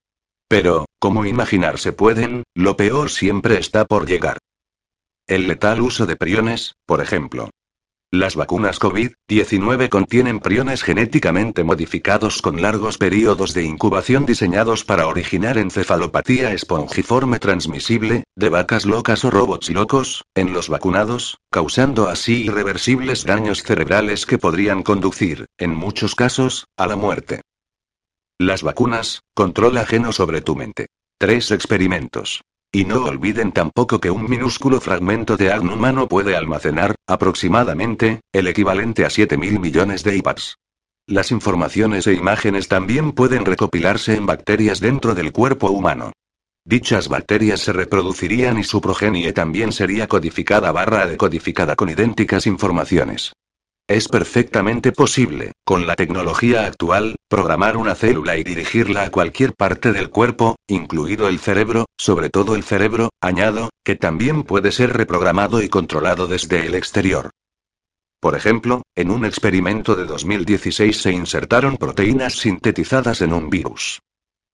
Pero, 0.49 0.87
como 0.99 1.25
imaginarse 1.25 1.93
pueden, 1.93 2.43
lo 2.53 2.77
peor 2.77 3.11
siempre 3.11 3.61
está 3.61 3.85
por 3.85 4.09
llegar. 4.09 4.39
El 5.29 5.47
letal 5.47 5.83
uso 5.83 6.05
de 6.05 6.17
priones, 6.17 6.75
por 6.85 7.01
ejemplo. 7.01 7.49
Las 8.11 8.37
vacunas 8.37 8.81
COVID-19 8.81 9.91
contienen 9.91 10.41
priones 10.41 10.83
genéticamente 10.83 11.63
modificados 11.63 12.41
con 12.41 12.63
largos 12.63 12.97
periodos 12.97 13.53
de 13.53 13.65
incubación 13.65 14.25
diseñados 14.25 14.83
para 14.83 15.07
originar 15.07 15.59
encefalopatía 15.59 16.55
espongiforme 16.55 17.39
transmisible, 17.39 18.25
de 18.35 18.49
vacas 18.49 18.87
locas 18.87 19.27
o 19.27 19.31
robots 19.31 19.69
locos, 19.69 20.25
en 20.35 20.55
los 20.55 20.71
vacunados, 20.71 21.37
causando 21.51 22.09
así 22.09 22.45
irreversibles 22.45 23.27
daños 23.27 23.63
cerebrales 23.63 24.25
que 24.25 24.39
podrían 24.39 24.83
conducir, 24.83 25.45
en 25.59 25.75
muchos 25.75 26.15
casos, 26.15 26.65
a 26.79 26.87
la 26.87 26.97
muerte. 26.97 27.43
Las 28.39 28.63
vacunas, 28.63 29.21
control 29.35 29.77
ajeno 29.77 30.13
sobre 30.13 30.41
tu 30.41 30.57
mente. 30.57 30.87
Tres 31.19 31.51
experimentos. 31.51 32.41
Y 32.71 32.85
no 32.85 33.05
olviden 33.05 33.53
tampoco 33.53 33.99
que 33.99 34.11
un 34.11 34.29
minúsculo 34.29 34.79
fragmento 34.81 35.39
de 35.39 35.51
ADN 35.51 35.71
humano 35.71 36.07
puede 36.07 36.37
almacenar, 36.37 36.97
aproximadamente, 37.07 38.21
el 38.31 38.47
equivalente 38.47 39.07
a 39.07 39.09
7.000 39.09 39.59
millones 39.59 40.05
de 40.05 40.17
IPADs. 40.17 40.57
Las 41.07 41.31
informaciones 41.31 42.07
e 42.07 42.13
imágenes 42.13 42.69
también 42.69 43.13
pueden 43.13 43.47
recopilarse 43.47 44.15
en 44.15 44.27
bacterias 44.27 44.81
dentro 44.81 45.15
del 45.15 45.33
cuerpo 45.33 45.71
humano. 45.71 46.13
Dichas 46.67 47.09
bacterias 47.09 47.61
se 47.61 47.73
reproducirían 47.73 48.59
y 48.59 48.65
su 48.65 48.83
progenie 48.83 49.33
también 49.33 49.73
sería 49.73 50.07
codificada 50.07 50.71
barra 50.71 51.07
decodificada 51.07 51.75
con 51.77 51.89
idénticas 51.89 52.47
informaciones. 52.47 53.33
Es 53.89 54.07
perfectamente 54.07 54.93
posible, 54.93 55.53
con 55.65 55.87
la 55.87 55.97
tecnología 55.97 56.67
actual, 56.67 57.17
programar 57.27 57.79
una 57.79 57.95
célula 57.95 58.37
y 58.37 58.45
dirigirla 58.45 59.05
a 59.05 59.11
cualquier 59.11 59.55
parte 59.55 59.93
del 59.93 60.11
cuerpo, 60.11 60.57
incluido 60.67 61.27
el 61.27 61.39
cerebro, 61.39 61.87
sobre 61.97 62.29
todo 62.29 62.55
el 62.55 62.65
cerebro, 62.65 63.09
añado, 63.23 63.71
que 63.83 63.97
también 63.97 64.43
puede 64.43 64.73
ser 64.73 64.95
reprogramado 64.95 65.63
y 65.63 65.71
controlado 65.71 66.27
desde 66.27 66.67
el 66.67 66.75
exterior. 66.75 67.31
Por 68.21 68.37
ejemplo, 68.37 68.83
en 68.95 69.11
un 69.11 69.25
experimento 69.25 69.97
de 69.97 70.05
2016 70.05 70.95
se 70.95 71.13
insertaron 71.13 71.79
proteínas 71.79 72.35
sintetizadas 72.35 73.23
en 73.23 73.33
un 73.33 73.49
virus. 73.49 74.01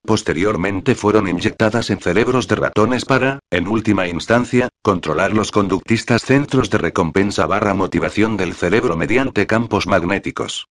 Posteriormente 0.06 0.94
fueron 0.94 1.28
inyectadas 1.28 1.88
en 1.88 1.98
cerebros 1.98 2.46
de 2.46 2.56
ratones 2.56 3.06
para, 3.06 3.38
en 3.50 3.66
última 3.66 4.06
instancia, 4.06 4.68
controlar 4.82 5.32
los 5.32 5.50
conductistas 5.50 6.22
centros 6.22 6.68
de 6.68 6.76
recompensa 6.76 7.46
barra 7.46 7.72
motivación 7.72 8.36
del 8.36 8.52
cerebro 8.52 8.98
mediante 8.98 9.46
campos 9.46 9.86
magnéticos. 9.86 10.68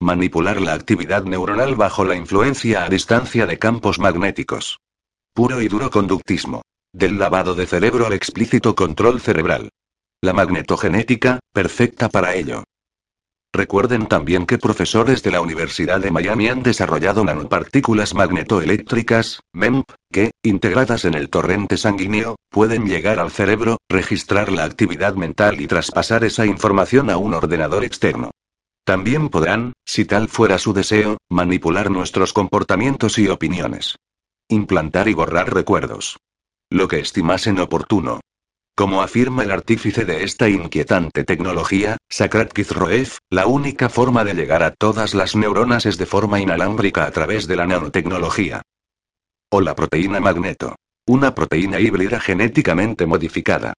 Manipular 0.00 0.60
la 0.60 0.74
actividad 0.74 1.24
neuronal 1.24 1.74
bajo 1.74 2.04
la 2.04 2.14
influencia 2.14 2.84
a 2.84 2.88
distancia 2.88 3.46
de 3.46 3.58
campos 3.58 3.98
magnéticos. 3.98 4.78
Puro 5.34 5.60
y 5.60 5.66
duro 5.66 5.90
conductismo. 5.90 6.62
Del 6.92 7.18
lavado 7.18 7.56
de 7.56 7.66
cerebro 7.66 8.06
al 8.06 8.12
explícito 8.12 8.76
control 8.76 9.20
cerebral. 9.20 9.70
La 10.22 10.32
magnetogenética, 10.32 11.40
perfecta 11.52 12.08
para 12.08 12.34
ello. 12.36 12.62
Recuerden 13.52 14.06
también 14.06 14.44
que 14.44 14.58
profesores 14.58 15.22
de 15.22 15.30
la 15.30 15.40
Universidad 15.40 16.00
de 16.00 16.10
Miami 16.10 16.48
han 16.48 16.62
desarrollado 16.62 17.24
nanopartículas 17.24 18.14
magnetoeléctricas, 18.14 19.40
MEMP, 19.54 19.90
que, 20.12 20.32
integradas 20.42 21.04
en 21.04 21.14
el 21.14 21.30
torrente 21.30 21.76
sanguíneo, 21.76 22.36
pueden 22.50 22.86
llegar 22.86 23.18
al 23.18 23.30
cerebro, 23.30 23.78
registrar 23.88 24.52
la 24.52 24.64
actividad 24.64 25.14
mental 25.14 25.60
y 25.60 25.66
traspasar 25.66 26.24
esa 26.24 26.44
información 26.44 27.08
a 27.08 27.16
un 27.16 27.34
ordenador 27.34 27.84
externo. 27.84 28.30
También 28.84 29.30
podrán, 29.30 29.72
si 29.84 30.04
tal 30.04 30.28
fuera 30.28 30.58
su 30.58 30.72
deseo, 30.72 31.18
manipular 31.28 31.90
nuestros 31.90 32.32
comportamientos 32.32 33.18
y 33.18 33.28
opiniones. 33.28 33.96
Implantar 34.48 35.08
y 35.08 35.14
borrar 35.14 35.52
recuerdos. 35.52 36.18
Lo 36.70 36.86
que 36.86 37.00
estimasen 37.00 37.58
oportuno. 37.58 38.20
Como 38.78 39.00
afirma 39.00 39.42
el 39.42 39.52
artífice 39.52 40.04
de 40.04 40.22
esta 40.22 40.50
inquietante 40.50 41.24
tecnología, 41.24 41.96
Sakrat 42.10 42.52
Kizroev, 42.52 43.16
la 43.30 43.46
única 43.46 43.88
forma 43.88 44.22
de 44.22 44.34
llegar 44.34 44.62
a 44.62 44.70
todas 44.70 45.14
las 45.14 45.34
neuronas 45.34 45.86
es 45.86 45.96
de 45.96 46.04
forma 46.04 46.40
inalámbrica 46.40 47.06
a 47.06 47.10
través 47.10 47.46
de 47.46 47.56
la 47.56 47.66
nanotecnología. 47.66 48.60
O 49.50 49.62
la 49.62 49.74
proteína 49.74 50.20
magneto. 50.20 50.76
Una 51.06 51.34
proteína 51.34 51.80
híbrida 51.80 52.20
genéticamente 52.20 53.06
modificada. 53.06 53.72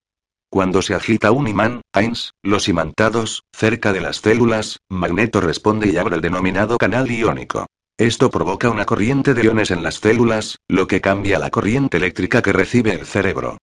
Cuando 0.51 0.82
se 0.82 0.94
agita 0.94 1.30
un 1.30 1.46
imán, 1.46 1.82
AINS, 1.92 2.32
los 2.42 2.68
imantados, 2.68 3.44
cerca 3.53 3.92
de 3.92 4.01
las 4.01 4.16
células, 4.16 4.78
Magneto 4.88 5.40
responde 5.40 5.92
y 5.92 5.96
abre 5.96 6.16
el 6.16 6.22
denominado 6.22 6.76
canal 6.76 7.09
iónico. 7.09 7.66
Esto 7.99 8.30
provoca 8.30 8.68
una 8.68 8.84
corriente 8.84 9.34
de 9.34 9.44
iones 9.44 9.70
en 9.70 9.84
las 9.84 10.01
células, 10.01 10.57
lo 10.66 10.88
que 10.88 11.01
cambia 11.01 11.38
la 11.38 11.51
corriente 11.51 11.99
eléctrica 11.99 12.42
que 12.42 12.53
recibe 12.53 12.94
el 12.94 13.07
cerebro. 13.07 13.59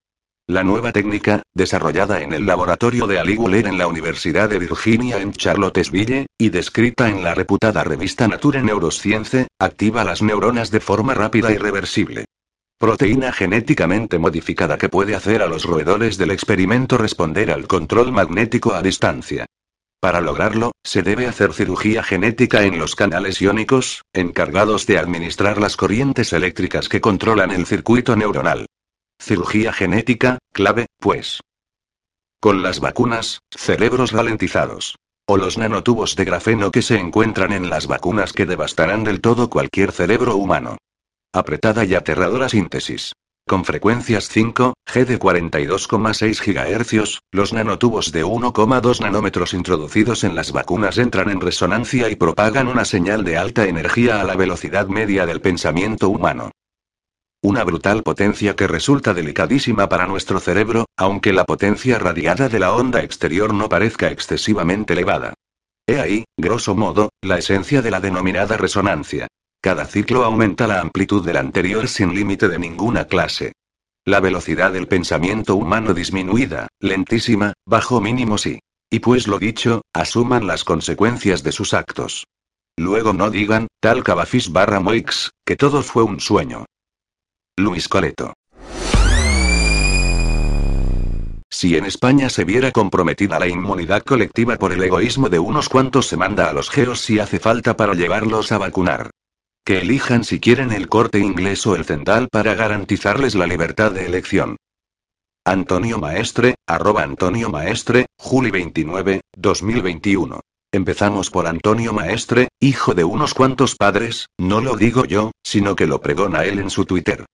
La 0.47 0.63
nueva 0.63 0.91
técnica, 0.91 1.41
desarrollada 1.55 2.21
en 2.21 2.31
el 2.31 2.45
laboratorio 2.45 3.07
de 3.07 3.17
Ali 3.17 3.35
Wheeler 3.35 3.65
en 3.65 3.79
la 3.79 3.87
Universidad 3.87 4.47
de 4.47 4.59
Virginia 4.59 5.17
en 5.17 5.33
Charlottesville, 5.33 6.27
y 6.37 6.49
descrita 6.49 7.09
en 7.09 7.23
la 7.23 7.33
reputada 7.33 7.83
revista 7.83 8.27
Nature 8.27 8.61
Neuroscience, 8.61 9.47
activa 9.59 10.03
las 10.03 10.21
neuronas 10.21 10.69
de 10.69 10.81
forma 10.81 11.15
rápida 11.15 11.51
y 11.51 11.57
reversible. 11.57 12.25
Proteína 12.77 13.31
genéticamente 13.31 14.19
modificada 14.19 14.77
que 14.77 14.87
puede 14.87 15.15
hacer 15.15 15.41
a 15.41 15.47
los 15.47 15.63
roedores 15.63 16.19
del 16.19 16.29
experimento 16.29 16.99
responder 16.99 17.49
al 17.49 17.65
control 17.65 18.11
magnético 18.11 18.75
a 18.75 18.83
distancia. 18.83 19.47
Para 19.99 20.21
lograrlo, 20.21 20.73
se 20.83 21.01
debe 21.01 21.25
hacer 21.25 21.53
cirugía 21.53 22.03
genética 22.03 22.61
en 22.65 22.77
los 22.77 22.95
canales 22.95 23.41
iónicos, 23.41 24.03
encargados 24.13 24.85
de 24.85 24.99
administrar 24.99 25.57
las 25.57 25.75
corrientes 25.75 26.33
eléctricas 26.33 26.87
que 26.87 27.01
controlan 27.01 27.49
el 27.49 27.65
circuito 27.65 28.15
neuronal. 28.15 28.67
Cirugía 29.19 29.73
genética, 29.73 30.37
clave, 30.51 30.87
pues. 30.99 31.41
Con 32.39 32.61
las 32.61 32.79
vacunas, 32.79 33.39
cerebros 33.49 34.11
ralentizados. 34.11 34.97
O 35.27 35.37
los 35.37 35.57
nanotubos 35.57 36.15
de 36.15 36.25
grafeno 36.25 36.71
que 36.71 36.83
se 36.83 36.99
encuentran 36.99 37.51
en 37.51 37.69
las 37.69 37.87
vacunas 37.87 38.33
que 38.33 38.45
devastarán 38.45 39.03
del 39.03 39.21
todo 39.21 39.49
cualquier 39.49 39.91
cerebro 39.91 40.35
humano. 40.35 40.77
Apretada 41.33 41.83
y 41.85 41.95
aterradora 41.95 42.47
síntesis. 42.49 43.13
Con 43.47 43.63
frecuencias 43.63 44.27
5, 44.29 44.73
G 44.87 45.05
de 45.05 45.19
42,6 45.19 46.41
GHz, 46.41 47.19
los 47.31 47.53
nanotubos 47.53 48.11
de 48.11 48.25
1,2 48.25 49.01
nanómetros 49.01 49.53
introducidos 49.53 50.23
en 50.23 50.33
las 50.33 50.51
vacunas 50.51 50.97
entran 50.97 51.29
en 51.29 51.41
resonancia 51.41 52.09
y 52.09 52.15
propagan 52.15 52.67
una 52.67 52.85
señal 52.85 53.23
de 53.23 53.37
alta 53.37 53.65
energía 53.65 54.19
a 54.19 54.23
la 54.23 54.35
velocidad 54.35 54.87
media 54.87 55.25
del 55.25 55.41
pensamiento 55.41 56.09
humano. 56.09 56.51
Una 57.45 57.63
brutal 57.63 58.01
potencia 58.01 58.55
que 58.55 58.65
resulta 58.65 59.13
delicadísima 59.13 59.87
para 59.87 60.07
nuestro 60.07 60.39
cerebro, 60.39 60.87
aunque 60.97 61.31
la 61.31 61.45
potencia 61.45 61.99
radiada 61.99 62.49
de 62.49 62.57
la 62.57 62.73
onda 62.73 63.03
exterior 63.03 63.53
no 63.53 63.69
parezca 63.69 64.09
excesivamente 64.09 64.93
elevada. 64.93 65.35
He 65.85 65.99
ahí, 65.99 66.23
grosso 66.35 66.73
modo, 66.73 67.09
la 67.21 67.37
esencia 67.37 67.83
de 67.83 67.91
la 67.91 67.99
denominada 67.99 68.57
resonancia. 68.57 69.27
Cada 69.61 69.85
ciclo 69.85 70.23
aumenta 70.23 70.65
la 70.65 70.81
amplitud 70.81 71.23
del 71.23 71.37
anterior 71.37 71.87
sin 71.87 72.15
límite 72.15 72.47
de 72.47 72.57
ninguna 72.57 73.05
clase. 73.05 73.51
La 74.05 74.21
velocidad 74.21 74.73
del 74.73 74.87
pensamiento 74.87 75.55
humano 75.55 75.93
disminuida, 75.93 76.67
lentísima, 76.79 77.53
bajo 77.63 78.01
mínimo 78.01 78.39
sí. 78.39 78.57
Y 78.89 79.01
pues 79.01 79.27
lo 79.27 79.37
dicho, 79.37 79.83
asuman 79.93 80.47
las 80.47 80.63
consecuencias 80.63 81.43
de 81.43 81.51
sus 81.51 81.75
actos. 81.75 82.23
Luego 82.75 83.13
no 83.13 83.29
digan, 83.29 83.67
tal 83.79 84.03
Cavafis 84.03 84.51
barra 84.51 84.79
Moix, 84.79 85.29
que 85.45 85.55
todo 85.55 85.83
fue 85.83 86.01
un 86.01 86.19
sueño. 86.19 86.65
Luis 87.57 87.87
Coleto. 87.87 88.33
Si 91.49 91.77
en 91.77 91.85
España 91.85 92.27
se 92.29 92.43
viera 92.43 92.73
comprometida 92.73 93.39
la 93.39 93.47
inmunidad 93.47 94.03
colectiva 94.03 94.57
por 94.57 94.73
el 94.73 94.83
egoísmo 94.83 95.29
de 95.29 95.39
unos 95.39 95.69
cuantos 95.69 96.07
se 96.07 96.17
manda 96.17 96.49
a 96.49 96.53
los 96.53 96.69
geos 96.69 96.99
si 96.99 97.17
hace 97.19 97.39
falta 97.39 97.77
para 97.77 97.93
llevarlos 97.93 98.51
a 98.51 98.57
vacunar. 98.57 99.11
Que 99.65 99.79
elijan 99.79 100.25
si 100.25 100.41
quieren 100.41 100.73
el 100.73 100.89
corte 100.89 101.19
inglés 101.19 101.65
o 101.65 101.77
el 101.77 101.85
central 101.85 102.27
para 102.29 102.55
garantizarles 102.55 103.35
la 103.35 103.47
libertad 103.47 103.93
de 103.93 104.05
elección. 104.05 104.57
Antonio 105.45 105.97
Maestre, 105.97 106.55
arroba 106.67 107.03
Antonio 107.03 107.49
Maestre, 107.49 108.07
Juli 108.17 108.51
29, 108.51 109.21
2021. 109.37 110.41
Empezamos 110.73 111.31
por 111.31 111.47
Antonio 111.47 111.93
Maestre, 111.93 112.49
hijo 112.59 112.93
de 112.93 113.05
unos 113.05 113.33
cuantos 113.33 113.75
padres, 113.75 114.25
no 114.37 114.59
lo 114.59 114.75
digo 114.75 115.05
yo, 115.05 115.31
sino 115.41 115.77
que 115.77 115.87
lo 115.87 116.01
pregona 116.01 116.43
él 116.43 116.59
en 116.59 116.69
su 116.69 116.83
Twitter. 116.83 117.25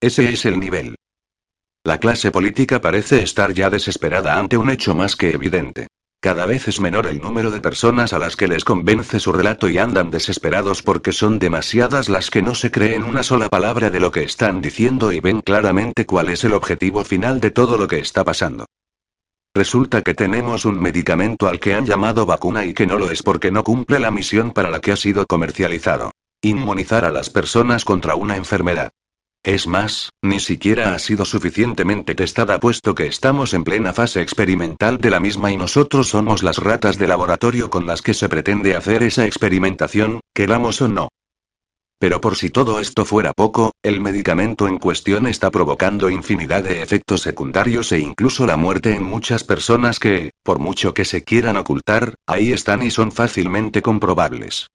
Ese 0.00 0.28
es 0.32 0.44
el 0.44 0.60
nivel. 0.60 0.94
La 1.84 1.98
clase 1.98 2.30
política 2.30 2.80
parece 2.80 3.20
estar 3.22 3.52
ya 3.52 3.68
desesperada 3.68 4.38
ante 4.38 4.56
un 4.56 4.70
hecho 4.70 4.94
más 4.94 5.16
que 5.16 5.30
evidente. 5.30 5.88
Cada 6.20 6.46
vez 6.46 6.68
es 6.68 6.80
menor 6.80 7.06
el 7.08 7.20
número 7.20 7.50
de 7.50 7.60
personas 7.60 8.12
a 8.12 8.18
las 8.20 8.36
que 8.36 8.46
les 8.46 8.64
convence 8.64 9.18
su 9.18 9.32
relato 9.32 9.68
y 9.68 9.78
andan 9.78 10.10
desesperados 10.10 10.82
porque 10.82 11.12
son 11.12 11.40
demasiadas 11.40 12.08
las 12.08 12.30
que 12.30 12.42
no 12.42 12.54
se 12.54 12.70
creen 12.70 13.02
una 13.02 13.24
sola 13.24 13.48
palabra 13.48 13.90
de 13.90 13.98
lo 13.98 14.12
que 14.12 14.22
están 14.22 14.60
diciendo 14.60 15.10
y 15.12 15.18
ven 15.18 15.40
claramente 15.40 16.06
cuál 16.06 16.28
es 16.28 16.44
el 16.44 16.54
objetivo 16.54 17.04
final 17.04 17.40
de 17.40 17.50
todo 17.50 17.76
lo 17.76 17.88
que 17.88 17.98
está 17.98 18.24
pasando. 18.24 18.66
Resulta 19.54 20.02
que 20.02 20.14
tenemos 20.14 20.64
un 20.64 20.80
medicamento 20.80 21.48
al 21.48 21.58
que 21.58 21.74
han 21.74 21.86
llamado 21.86 22.24
vacuna 22.24 22.64
y 22.64 22.72
que 22.72 22.86
no 22.86 22.98
lo 22.98 23.10
es 23.10 23.24
porque 23.24 23.50
no 23.50 23.64
cumple 23.64 23.98
la 23.98 24.12
misión 24.12 24.52
para 24.52 24.70
la 24.70 24.80
que 24.80 24.92
ha 24.92 24.96
sido 24.96 25.26
comercializado. 25.26 26.12
Inmunizar 26.40 27.04
a 27.04 27.10
las 27.10 27.30
personas 27.30 27.84
contra 27.84 28.14
una 28.14 28.36
enfermedad. 28.36 28.92
Es 29.42 29.66
más, 29.66 30.10
ni 30.20 30.40
siquiera 30.40 30.94
ha 30.94 30.98
sido 30.98 31.24
suficientemente 31.24 32.14
testada 32.14 32.58
puesto 32.58 32.94
que 32.94 33.06
estamos 33.06 33.54
en 33.54 33.64
plena 33.64 33.92
fase 33.92 34.20
experimental 34.20 34.98
de 34.98 35.10
la 35.10 35.20
misma 35.20 35.52
y 35.52 35.56
nosotros 35.56 36.08
somos 36.08 36.42
las 36.42 36.58
ratas 36.58 36.98
de 36.98 37.06
laboratorio 37.06 37.70
con 37.70 37.86
las 37.86 38.02
que 38.02 38.14
se 38.14 38.28
pretende 38.28 38.74
hacer 38.74 39.02
esa 39.02 39.26
experimentación, 39.26 40.20
queramos 40.34 40.82
o 40.82 40.88
no. 40.88 41.08
Pero 42.00 42.20
por 42.20 42.36
si 42.36 42.50
todo 42.50 42.78
esto 42.78 43.04
fuera 43.04 43.32
poco, 43.32 43.72
el 43.82 44.00
medicamento 44.00 44.68
en 44.68 44.78
cuestión 44.78 45.26
está 45.26 45.50
provocando 45.50 46.10
infinidad 46.10 46.62
de 46.62 46.82
efectos 46.82 47.22
secundarios 47.22 47.90
e 47.90 47.98
incluso 47.98 48.46
la 48.46 48.56
muerte 48.56 48.94
en 48.94 49.02
muchas 49.02 49.42
personas 49.42 49.98
que, 49.98 50.30
por 50.44 50.60
mucho 50.60 50.94
que 50.94 51.04
se 51.04 51.24
quieran 51.24 51.56
ocultar, 51.56 52.14
ahí 52.26 52.52
están 52.52 52.82
y 52.82 52.90
son 52.90 53.10
fácilmente 53.10 53.82
comprobables. 53.82 54.68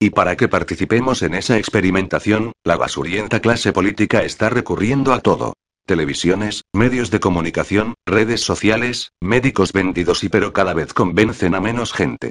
Y 0.00 0.10
para 0.10 0.36
que 0.36 0.46
participemos 0.46 1.22
en 1.22 1.34
esa 1.34 1.58
experimentación, 1.58 2.52
la 2.64 2.76
basurienta 2.76 3.40
clase 3.40 3.72
política 3.72 4.22
está 4.22 4.48
recurriendo 4.48 5.12
a 5.12 5.20
todo. 5.20 5.54
Televisiones, 5.86 6.62
medios 6.72 7.10
de 7.10 7.18
comunicación, 7.18 7.94
redes 8.06 8.42
sociales, 8.42 9.10
médicos 9.20 9.72
vendidos 9.72 10.22
y 10.22 10.28
pero 10.28 10.52
cada 10.52 10.72
vez 10.72 10.94
convencen 10.94 11.54
a 11.54 11.60
menos 11.60 11.92
gente. 11.92 12.30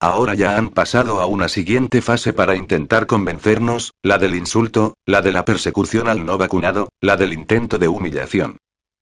Ahora 0.00 0.34
ya 0.34 0.56
han 0.56 0.68
pasado 0.68 1.20
a 1.20 1.26
una 1.26 1.48
siguiente 1.48 2.00
fase 2.00 2.32
para 2.32 2.54
intentar 2.54 3.06
convencernos, 3.06 3.94
la 4.02 4.18
del 4.18 4.36
insulto, 4.36 4.94
la 5.04 5.22
de 5.22 5.32
la 5.32 5.44
persecución 5.44 6.06
al 6.08 6.24
no 6.24 6.38
vacunado, 6.38 6.90
la 7.00 7.16
del 7.16 7.32
intento 7.32 7.78
de 7.78 7.88
humillación. 7.88 8.58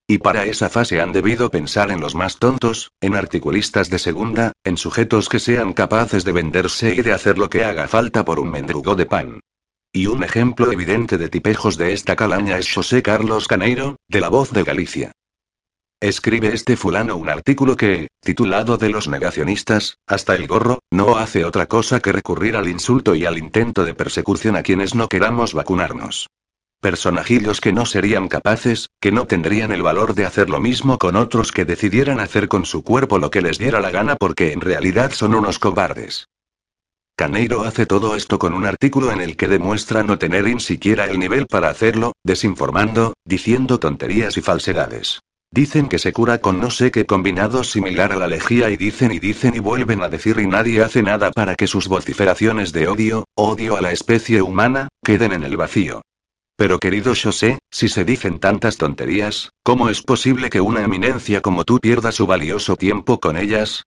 Y 0.09 0.19
para 0.19 0.45
esa 0.45 0.69
fase 0.69 1.01
han 1.01 1.13
debido 1.13 1.51
pensar 1.51 1.91
en 1.91 2.01
los 2.01 2.15
más 2.15 2.39
tontos, 2.39 2.93
en 3.01 3.17
articulistas 3.17 3.91
de 3.91 3.99
segunda, 3.99 4.53
en 4.63 4.77
sujetos 4.77 5.29
que 5.29 5.41
sean 5.41 5.73
capaces 5.73 6.25
de 6.25 6.31
venderse 6.31 6.95
y 6.95 7.03
de 7.03 7.13
hacer 7.13 7.39
lo 7.39 7.51
que 7.51 7.65
haga 7.65 7.89
falta 7.89 8.25
por 8.25 8.39
un 8.39 8.51
mendrugo 8.51 8.95
de 8.95 9.07
pan. 9.07 9.41
Y 9.93 10.07
un 10.07 10.23
ejemplo 10.23 10.71
evidente 10.71 11.19
de 11.19 11.29
tipejos 11.29 11.77
de 11.77 11.93
esta 11.93 12.15
calaña 12.15 12.57
es 12.57 12.73
José 12.73 13.03
Carlos 13.03 13.49
Caneiro, 13.49 13.97
de 14.09 14.21
La 14.21 14.29
Voz 14.29 14.53
de 14.53 14.63
Galicia. 14.63 15.13
Escribe 16.01 16.49
este 16.49 16.77
fulano 16.77 17.17
un 17.17 17.29
artículo 17.29 17.75
que, 17.75 18.09
titulado 18.21 18.77
De 18.77 18.91
los 18.91 19.09
negacionistas, 19.09 19.97
hasta 20.07 20.37
el 20.37 20.47
gorro, 20.47 20.81
no 20.93 21.17
hace 21.17 21.45
otra 21.45 21.67
cosa 21.67 21.99
que 21.99 22.13
recurrir 22.13 22.55
al 22.55 22.69
insulto 22.69 23.17
y 23.17 23.25
al 23.25 23.39
intento 23.39 23.85
de 23.85 23.95
persecución 23.95 24.55
a 24.55 24.63
quienes 24.63 24.95
no 24.95 25.09
queramos 25.09 25.53
vacunarnos. 25.55 26.29
Personajillos 26.87 27.61
que 27.61 27.73
no 27.73 27.85
serían 27.85 28.29
capaces, 28.29 28.91
que 29.01 29.11
no 29.11 29.27
tendrían 29.27 29.73
el 29.73 29.83
valor 29.83 30.15
de 30.15 30.25
hacer 30.25 30.49
lo 30.49 30.61
mismo 30.61 30.99
con 30.99 31.17
otros 31.17 31.51
que 31.51 31.65
decidieran 31.65 32.21
hacer 32.21 32.47
con 32.47 32.65
su 32.65 32.85
cuerpo 32.85 33.19
lo 33.19 33.29
que 33.29 33.43
les 33.43 33.59
diera 33.59 33.81
la 33.81 33.91
gana 33.91 34.15
porque 34.15 34.53
en 34.53 34.61
realidad 34.61 35.11
son 35.11 35.35
unos 35.35 35.59
cobardes. 35.59 36.29
Caneiro 37.17 37.65
hace 37.65 37.87
todo 37.87 38.15
esto 38.15 38.39
con 38.39 38.55
un 38.55 38.67
artículo 38.67 39.11
en 39.11 39.21
el 39.21 39.37
que 39.37 39.49
demuestra 39.49 40.05
no 40.05 40.17
tener 40.17 40.45
ni 40.45 40.61
siquiera 40.61 41.07
el 41.07 41.19
nivel 41.19 41.49
para 41.49 41.71
hacerlo, 41.71 42.13
desinformando, 42.23 43.15
diciendo 43.25 43.81
tonterías 43.81 44.37
y 44.37 44.41
falsedades. 44.41 45.19
Dicen 45.51 45.89
que 45.89 45.99
se 45.99 46.13
cura 46.13 46.39
con 46.39 46.61
no 46.61 46.71
sé 46.71 46.93
qué 46.93 47.05
combinado 47.05 47.65
similar 47.65 48.13
a 48.13 48.17
la 48.17 48.29
lejía 48.29 48.71
y 48.71 48.77
dicen 48.77 49.11
y 49.11 49.19
dicen 49.19 49.57
y 49.57 49.59
vuelven 49.59 50.03
a 50.03 50.09
decir 50.09 50.39
y 50.39 50.47
nadie 50.47 50.85
hace 50.85 51.03
nada 51.03 51.33
para 51.33 51.57
que 51.57 51.67
sus 51.67 51.89
vociferaciones 51.89 52.73
de 52.73 52.87
odio, 52.87 53.25
odio 53.35 53.77
a 53.77 53.81
la 53.81 53.91
especie 53.91 54.41
humana, 54.41 54.87
queden 55.03 55.33
en 55.33 55.43
el 55.43 55.57
vacío. 55.57 56.03
Pero 56.57 56.79
querido 56.79 57.13
José, 57.15 57.59
si 57.71 57.89
se 57.89 58.05
dicen 58.05 58.39
tantas 58.39 58.79
tonterías, 58.79 59.51
¿cómo 59.63 59.91
es 59.91 60.03
posible 60.03 60.49
que 60.49 60.63
una 60.63 60.83
eminencia 60.83 61.43
como 61.43 61.65
tú 61.65 61.79
pierda 61.79 62.13
su 62.13 62.27
valioso 62.27 62.77
tiempo 62.77 63.21
con 63.21 63.37
ellas? 63.37 63.85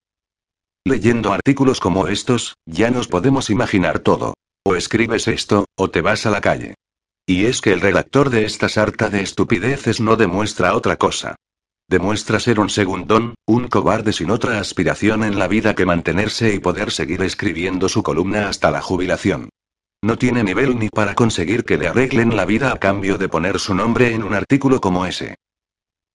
Leyendo 0.86 1.34
artículos 1.34 1.80
como 1.80 2.07
estos, 2.07 2.55
ya 2.65 2.91
nos 2.91 3.07
podemos 3.07 3.49
imaginar 3.49 3.99
todo. 3.99 4.36
O 4.63 4.76
escribes 4.76 5.28
esto, 5.28 5.65
o 5.76 5.89
te 5.89 6.01
vas 6.01 6.28
a 6.28 6.30
la 6.30 6.41
calle. 6.41 6.76
Y 7.26 7.45
es 7.45 7.61
que 7.61 7.74
el 7.74 7.82
redactor 7.82 8.30
de 8.30 8.45
esta 8.45 8.70
sarta 8.70 9.09
de 9.09 9.22
estupideces 9.22 9.99
no 9.99 10.15
demuestra 10.15 10.76
otra 10.76 10.97
cosa. 10.97 11.36
Demuestra 11.88 12.39
ser 12.39 12.59
un 12.59 12.70
segundón, 12.70 13.34
un 13.47 13.67
cobarde 13.67 14.13
sin 14.13 14.30
otra 14.30 14.59
aspiración 14.59 15.24
en 15.24 15.39
la 15.39 15.47
vida 15.47 15.74
que 15.74 15.88
mantenerse 15.88 16.53
y 16.53 16.59
poder 16.59 16.91
seguir 16.91 17.24
escribiendo 17.24 17.89
su 17.89 18.03
columna 18.03 18.47
hasta 18.47 18.70
la 18.70 18.82
jubilación. 18.82 19.49
No 20.01 20.17
tiene 20.17 20.43
nivel 20.45 20.79
ni 20.79 20.87
para 20.87 21.13
conseguir 21.13 21.65
que 21.65 21.77
le 21.77 21.89
arreglen 21.89 22.35
la 22.35 22.45
vida 22.45 22.71
a 22.71 22.79
cambio 22.79 23.17
de 23.17 23.27
poner 23.27 23.59
su 23.59 23.75
nombre 23.75 24.13
en 24.13 24.23
un 24.23 24.33
artículo 24.33 24.79
como 24.79 25.05
ese. 25.05 25.35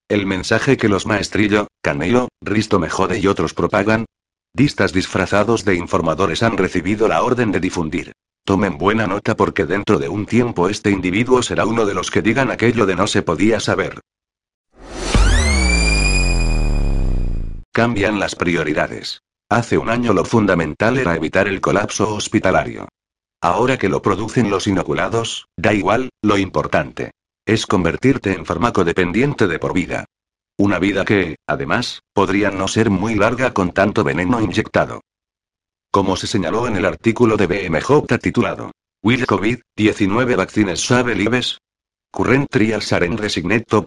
El 0.09 0.24
mensaje 0.26 0.78
que 0.78 0.89
los 0.89 1.07
maestrillo, 1.07 1.68
Canelo, 1.82 2.28
Risto 2.41 2.78
Mejode 2.78 3.18
y 3.18 3.26
otros 3.26 3.53
propagan, 3.53 4.07
distas 4.55 4.95
disfrazados 4.95 5.66
de 5.66 5.74
informadores 5.74 6.43
han 6.43 6.57
recibido 6.57 7.09
la 7.09 7.22
orden 7.22 7.53
de 7.53 7.61
difundir. 7.61 8.12
Tomen 8.47 8.78
buena 8.78 9.07
nota 9.07 9.37
porque 9.37 9.66
dentro 9.66 9.99
de 9.99 10.09
un 10.09 10.24
tiempo 10.24 10.68
este 10.70 10.91
individuo 10.91 11.43
será 11.43 11.66
uno 11.66 11.85
de 11.85 11.95
los 11.95 12.11
que 12.11 12.22
digan 12.22 12.51
aquello 12.51 12.87
de 12.87 12.97
no 12.97 13.07
se 13.07 13.22
podía 13.22 13.61
saber. 13.61 14.01
Cambian 17.70 18.18
las 18.18 18.35
prioridades. 18.35 19.20
Hace 19.51 19.76
un 19.76 19.91
año 19.91 20.14
lo 20.14 20.24
fundamental 20.24 20.97
era 20.97 21.16
evitar 21.16 21.49
el 21.49 21.61
colapso 21.61 22.14
hospitalario. 22.14 22.89
Ahora 23.45 23.77
que 23.77 23.91
lo 23.91 24.01
producen 24.01 24.49
los 24.49 24.67
inoculados, 24.67 25.49
da 25.55 25.75
igual, 25.75 26.09
lo 26.23 26.39
importante. 26.39 27.11
Es 27.45 27.67
convertirte 27.67 28.33
en 28.33 28.47
farmacodependiente 28.47 29.47
de 29.47 29.59
por 29.59 29.75
vida. 29.75 30.07
Una 30.57 30.79
vida 30.79 31.05
que, 31.05 31.37
además, 31.47 32.01
podría 32.15 32.51
no 32.51 32.69
ser 32.69 32.89
muy 32.89 33.17
larga 33.17 33.53
con 33.53 33.73
tanto 33.73 34.03
veneno 34.03 34.41
inyectado. 34.41 35.03
Como 35.93 36.17
se 36.17 36.27
señaló 36.27 36.67
en 36.69 36.77
el 36.77 36.87
artículo 36.87 37.37
de 37.37 37.47
BMJ 37.47 38.17
titulado 38.19 38.71
Will 39.03 39.27
COVID-19 39.27 40.37
Vaccines 40.37 40.81
Save 40.81 41.15
Lives, 41.15 41.59
Current 42.15 42.49
Trials 42.49 42.93
are 42.93 43.09
Resigned 43.09 43.67
to 43.67 43.85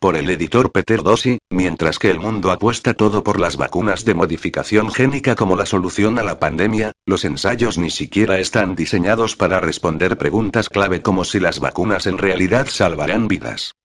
por 0.00 0.16
el 0.16 0.28
editor 0.28 0.72
Peter 0.72 1.04
Dossi, 1.04 1.38
mientras 1.50 2.00
que 2.00 2.10
el 2.10 2.18
mundo 2.18 2.50
apuesta 2.50 2.94
todo 2.94 3.22
por 3.22 3.38
las 3.38 3.56
vacunas 3.56 4.04
de 4.04 4.14
modificación 4.14 4.90
génica 4.90 5.36
como 5.36 5.54
la 5.54 5.66
solución 5.66 6.18
a 6.18 6.24
la 6.24 6.40
pandemia, 6.40 6.90
los 7.06 7.24
ensayos 7.24 7.78
ni 7.78 7.90
siquiera 7.90 8.40
están 8.40 8.74
diseñados 8.74 9.36
para 9.36 9.60
responder 9.60 10.18
preguntas 10.18 10.68
clave 10.68 11.00
como 11.00 11.22
si 11.22 11.38
las 11.38 11.60
vacunas 11.60 12.08
en 12.08 12.18
realidad 12.18 12.66
salvarán 12.68 13.28
vidas. 13.28 13.76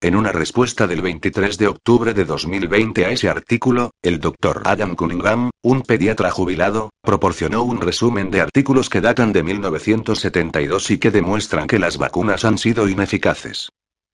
En 0.00 0.14
una 0.14 0.30
respuesta 0.30 0.86
del 0.86 1.02
23 1.02 1.58
de 1.58 1.66
octubre 1.66 2.14
de 2.14 2.24
2020 2.24 3.04
a 3.04 3.10
ese 3.10 3.28
artículo, 3.28 3.90
el 4.00 4.20
Dr. 4.20 4.62
Adam 4.64 4.94
Cunningham, 4.94 5.50
un 5.60 5.82
pediatra 5.82 6.30
jubilado, 6.30 6.90
proporcionó 7.02 7.64
un 7.64 7.80
resumen 7.80 8.30
de 8.30 8.40
artículos 8.40 8.90
que 8.90 9.00
datan 9.00 9.32
de 9.32 9.42
1972 9.42 10.92
y 10.92 10.98
que 10.98 11.10
demuestran 11.10 11.66
que 11.66 11.80
las 11.80 11.98
vacunas 11.98 12.44
han 12.44 12.58
sido 12.58 12.88
ineficaces. 12.88 13.70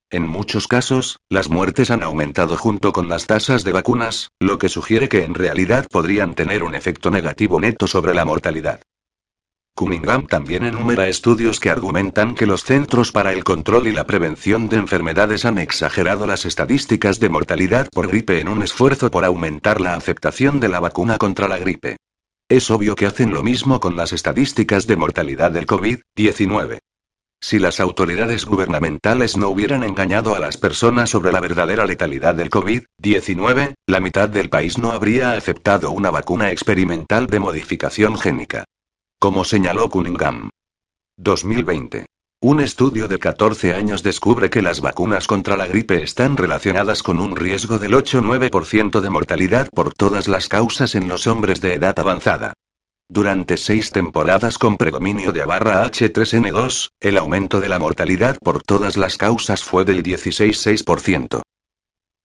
En 0.09 0.27
muchos 0.27 0.69
casos, 0.69 1.19
las 1.29 1.51
muertes 1.51 1.91
han 1.91 2.03
aumentado 2.03 2.57
junto 2.57 2.95
con 2.95 3.11
las 3.11 3.27
tasas 3.27 3.63
de 3.63 3.73
vacunas, 3.73 4.31
lo 4.41 4.57
que 4.57 4.71
sugiere 4.71 5.11
que 5.11 5.25
en 5.25 5.35
realidad 5.35 5.87
podrían 5.91 6.35
tener 6.35 6.63
un 6.63 6.75
efecto 6.75 7.11
negativo 7.11 7.61
neto 7.61 7.87
sobre 7.89 8.15
la 8.15 8.25
mortalidad. 8.25 8.81
Cunningham 9.77 10.29
también 10.29 10.65
enumera 10.65 11.09
estudios 11.09 11.59
que 11.59 11.69
argumentan 11.69 12.37
que 12.37 12.47
los 12.47 12.63
Centros 12.63 13.11
para 13.11 13.33
el 13.33 13.43
Control 13.43 13.89
y 13.89 13.93
la 13.93 14.07
Prevención 14.07 14.69
de 14.69 14.77
Enfermedades 14.77 15.45
han 15.45 15.59
exagerado 15.59 16.29
las 16.29 16.47
estadísticas 16.47 17.19
de 17.19 17.29
mortalidad 17.29 17.89
por 17.91 18.07
gripe 18.07 18.39
en 18.39 18.49
un 18.49 18.63
esfuerzo 18.63 19.11
por 19.11 19.25
aumentar 19.25 19.81
la 19.81 19.95
aceptación 19.95 20.61
de 20.61 20.69
la 20.69 20.79
vacuna 20.79 21.19
contra 21.19 21.49
la 21.49 21.59
gripe. 21.59 21.97
Es 22.49 22.71
obvio 22.71 22.95
que 22.95 23.07
hacen 23.07 23.35
lo 23.35 23.43
mismo 23.43 23.81
con 23.81 23.97
las 23.97 24.13
estadísticas 24.13 24.87
de 24.87 24.95
mortalidad 24.95 25.51
del 25.51 25.67
COVID-19. 25.67 26.79
Si 27.41 27.59
las 27.59 27.81
autoridades 27.81 28.45
gubernamentales 28.45 29.37
no 29.37 29.49
hubieran 29.49 29.83
engañado 29.83 30.37
a 30.37 30.39
las 30.39 30.57
personas 30.57 31.11
sobre 31.11 31.33
la 31.33 31.41
verdadera 31.41 31.85
letalidad 31.85 32.37
del 32.37 32.49
COVID-19, 32.49 33.75
la 33.89 34.01
mitad 34.01 34.29
del 34.29 34.51
país 34.51 34.79
no 34.79 34.93
habría 34.93 35.33
aceptado 35.33 35.91
una 35.91 36.13
vacuna 36.13 36.53
experimental 36.53 37.27
de 37.27 37.41
modificación 37.41 38.17
génica. 38.17 38.65
Como 39.25 39.43
señaló 39.43 39.89
Cunningham. 39.89 40.51
2020. 41.17 42.05
Un 42.43 42.61
estudio 42.61 43.09
de 43.09 43.19
14 43.19 43.73
años 43.73 44.03
descubre 44.03 44.51
que 44.51 44.61
las 44.61 44.83
vacunas 44.83 45.27
contra 45.27 45.57
la 45.57 45.67
gripe 45.67 46.03
están 46.03 46.37
relacionadas 46.37 47.03
con 47.03 47.19
un 47.19 47.35
riesgo 47.35 47.79
del 47.79 47.95
8-9% 47.95 49.01
de 49.01 49.09
mortalidad 49.09 49.71
por 49.71 49.95
todas 49.95 50.29
las 50.29 50.49
causas 50.49 50.95
en 50.95 51.09
los 51.09 51.27
hombres 51.27 51.63
de 51.63 51.73
edad 51.73 51.99
avanzada. 51.99 52.53
Durante 53.09 53.57
seis 53.57 53.93
temporadas 53.93 54.59
con 54.59 54.77
predominio 54.77 55.33
de 55.33 55.47
barra 55.47 55.87
H3N2, 55.87 56.91
el 57.01 57.17
aumento 57.17 57.63
de 57.63 57.71
la 57.71 57.79
mortalidad 57.79 58.37
por 58.41 58.63
todas 58.63 58.99
las 58.99 59.17
causas 59.17 59.65
fue 59.65 59.87
del 59.87 60.03
16,6%. 60.03 61.41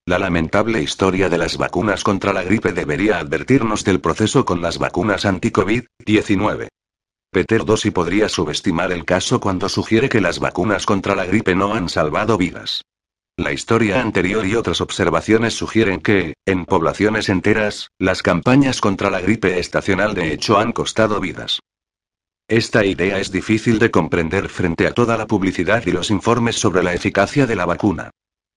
La 0.05 0.19
lamentable 0.19 0.81
historia 0.81 1.29
de 1.29 1.37
las 1.37 1.55
vacunas 1.55 2.03
contra 2.03 2.33
la 2.33 2.43
gripe 2.43 2.73
debería 2.73 3.19
advertirnos 3.19 3.85
del 3.85 4.01
proceso 4.01 4.43
con 4.43 4.61
las 4.61 4.79
vacunas 4.79 5.23
anti-COVID-19. 5.23 6.67
Peter 7.31 7.63
Dossi 7.63 7.91
podría 7.91 8.27
subestimar 8.27 8.91
el 8.91 9.05
caso 9.05 9.39
cuando 9.39 9.69
sugiere 9.69 10.09
que 10.09 10.19
las 10.19 10.39
vacunas 10.39 10.87
contra 10.87 11.15
la 11.15 11.25
gripe 11.25 11.53
no 11.53 11.75
han 11.75 11.87
salvado 11.87 12.37
vidas. 12.37 12.85
La 13.37 13.53
historia 13.53 14.01
anterior 14.01 14.45
y 14.47 14.55
otras 14.55 14.81
observaciones 14.81 15.53
sugieren 15.53 16.01
que, 16.01 16.33
en 16.45 16.65
poblaciones 16.65 17.29
enteras, 17.29 17.91
las 17.99 18.23
campañas 18.23 18.81
contra 18.81 19.11
la 19.11 19.21
gripe 19.21 19.59
estacional 19.59 20.15
de 20.15 20.33
hecho 20.33 20.57
han 20.57 20.71
costado 20.71 21.19
vidas. 21.19 21.59
Esta 22.47 22.83
idea 22.83 23.19
es 23.19 23.31
difícil 23.31 23.77
de 23.77 23.91
comprender 23.91 24.49
frente 24.49 24.87
a 24.87 24.91
toda 24.91 25.15
la 25.15 25.27
publicidad 25.27 25.83
y 25.85 25.91
los 25.91 26.09
informes 26.09 26.55
sobre 26.55 26.81
la 26.81 26.95
eficacia 26.95 27.45
de 27.45 27.55
la 27.55 27.67
vacuna. 27.67 28.09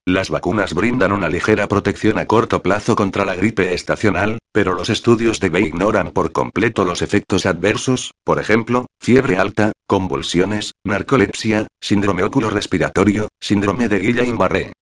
Las 0.04 0.30
vacunas 0.30 0.74
brindan 0.74 1.12
una 1.12 1.28
ligera 1.28 1.68
protección 1.68 2.18
a 2.18 2.26
corto 2.26 2.60
plazo 2.60 2.96
contra 2.96 3.24
la 3.24 3.36
gripe 3.36 3.72
estacional, 3.72 4.38
pero 4.50 4.74
los 4.74 4.90
estudios 4.90 5.38
de 5.38 5.48
B 5.48 5.60
ignoran 5.60 6.10
por 6.10 6.32
completo 6.32 6.84
los 6.84 7.02
efectos 7.02 7.46
adversos, 7.46 8.10
por 8.24 8.40
ejemplo, 8.40 8.86
fiebre 9.00 9.36
alta, 9.36 9.70
convulsiones, 9.86 10.72
narcolepsia, 10.84 11.68
síndrome 11.80 12.24
oculo-respiratorio, 12.24 13.28
síndrome 13.40 13.88
de 13.88 14.00
Guillain-Barré. 14.02 14.72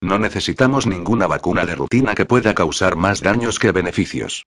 No 0.00 0.20
necesitamos 0.20 0.86
ninguna 0.86 1.26
vacuna 1.26 1.66
de 1.66 1.74
rutina 1.74 2.14
que 2.14 2.24
pueda 2.24 2.54
causar 2.54 2.94
más 2.94 3.20
daños 3.20 3.58
que 3.58 3.72
beneficios. 3.72 4.44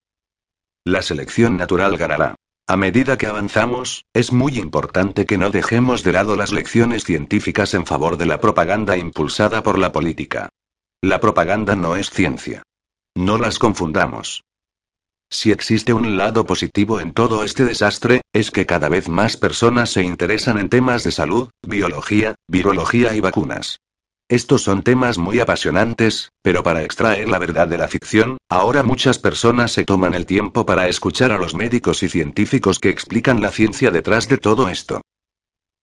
La 0.86 1.02
selección 1.02 1.58
natural 1.58 1.98
ganará. 1.98 2.36
A 2.72 2.78
medida 2.78 3.18
que 3.18 3.28
avanzamos, 3.28 4.06
es 4.14 4.32
muy 4.32 4.58
importante 4.58 5.26
que 5.26 5.38
no 5.38 5.50
dejemos 5.50 6.04
de 6.04 6.14
lado 6.14 6.38
las 6.38 6.54
lecciones 6.54 7.04
científicas 7.04 7.74
en 7.74 7.86
favor 7.86 8.16
de 8.16 8.26
la 8.26 8.40
propaganda 8.40 8.96
impulsada 8.96 9.62
por 9.62 9.78
la 9.78 9.92
política. 9.92 10.48
La 11.02 11.20
propaganda 11.20 11.76
no 11.76 11.98
es 11.98 12.10
ciencia. 12.10 12.64
No 13.14 13.38
las 13.38 13.60
confundamos. 13.60 14.46
Si 15.30 15.52
existe 15.52 15.92
un 15.92 16.16
lado 16.16 16.46
positivo 16.46 17.02
en 17.02 17.12
todo 17.12 17.44
este 17.44 17.66
desastre, 17.66 18.22
es 18.32 18.52
que 18.52 18.66
cada 18.66 18.88
vez 18.88 19.10
más 19.10 19.36
personas 19.36 19.90
se 19.90 20.04
interesan 20.04 20.58
en 20.58 20.70
temas 20.70 21.04
de 21.04 21.12
salud, 21.12 21.50
biología, 21.62 22.36
virología 22.48 23.14
y 23.14 23.20
vacunas. 23.20 23.80
Estos 24.32 24.62
son 24.64 24.82
temas 24.82 25.18
muy 25.18 25.42
apasionantes, 25.42 26.32
pero 26.42 26.64
para 26.64 26.84
extraer 26.84 27.28
la 27.28 27.38
verdad 27.38 27.68
de 27.68 27.78
la 27.78 27.90
ficción, 27.90 28.38
ahora 28.48 28.82
muchas 28.82 29.20
personas 29.20 29.74
se 29.74 29.84
toman 29.84 30.14
el 30.14 30.26
tiempo 30.26 30.66
para 30.66 30.88
escuchar 30.88 31.34
a 31.34 31.38
los 31.38 31.54
médicos 31.54 32.02
y 32.02 32.08
científicos 32.08 32.80
que 32.80 32.88
explican 32.88 33.42
la 33.42 33.52
ciencia 33.52 33.92
detrás 33.92 34.30
de 34.30 34.38
todo 34.38 34.70
esto. 34.70 35.02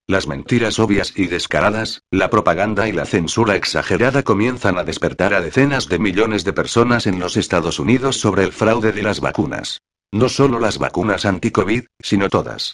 Las 0.07 0.27
mentiras 0.27 0.79
obvias 0.79 1.13
y 1.15 1.27
descaradas, 1.27 2.01
la 2.11 2.31
propaganda 2.31 2.89
y 2.89 2.93
la 2.93 3.05
censura 3.05 3.55
exagerada 3.55 4.23
comienzan 4.23 4.79
a 4.79 4.85
despertar 4.85 5.35
a 5.35 5.43
decenas 5.43 5.87
de 5.91 5.99
millones 5.99 6.43
de 6.45 6.55
personas 6.55 7.07
en 7.07 7.19
los 7.19 7.37
Estados 7.37 7.79
Unidos 7.79 8.17
sobre 8.17 8.45
el 8.45 8.53
fraude 8.53 8.93
de 8.93 9.03
las 9.03 9.21
vacunas. 9.21 9.83
No 10.11 10.31
solo 10.31 10.59
las 10.59 10.79
vacunas 10.79 11.27
anti-COVID, 11.27 11.85
sino 12.01 12.31
todas. 12.31 12.73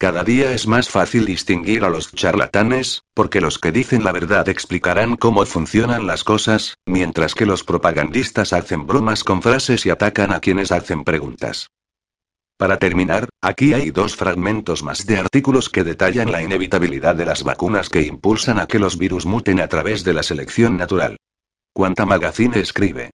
Cada 0.00 0.22
día 0.22 0.52
es 0.52 0.68
más 0.68 0.88
fácil 0.88 1.26
distinguir 1.26 1.82
a 1.82 1.90
los 1.90 2.12
charlatanes, 2.12 3.02
porque 3.14 3.40
los 3.40 3.58
que 3.58 3.72
dicen 3.72 4.04
la 4.04 4.12
verdad 4.12 4.48
explicarán 4.48 5.16
cómo 5.16 5.44
funcionan 5.44 6.06
las 6.06 6.22
cosas, 6.22 6.76
mientras 6.86 7.34
que 7.34 7.46
los 7.46 7.64
propagandistas 7.64 8.52
hacen 8.52 8.86
bromas 8.86 9.24
con 9.24 9.42
frases 9.42 9.84
y 9.86 9.90
atacan 9.90 10.32
a 10.32 10.38
quienes 10.38 10.70
hacen 10.70 11.02
preguntas. 11.02 11.70
Para 12.56 12.78
terminar, 12.78 13.28
aquí 13.40 13.74
hay 13.74 13.90
dos 13.90 14.14
fragmentos 14.14 14.84
más 14.84 15.04
de 15.04 15.18
artículos 15.18 15.68
que 15.68 15.82
detallan 15.82 16.30
la 16.30 16.42
inevitabilidad 16.42 17.16
de 17.16 17.26
las 17.26 17.42
vacunas 17.42 17.88
que 17.88 18.02
impulsan 18.02 18.60
a 18.60 18.66
que 18.68 18.78
los 18.78 18.98
virus 18.98 19.26
muten 19.26 19.60
a 19.60 19.66
través 19.66 20.04
de 20.04 20.14
la 20.14 20.22
selección 20.22 20.76
natural. 20.76 21.16
Quanta 21.72 22.06
Magazine 22.06 22.60
escribe. 22.60 23.10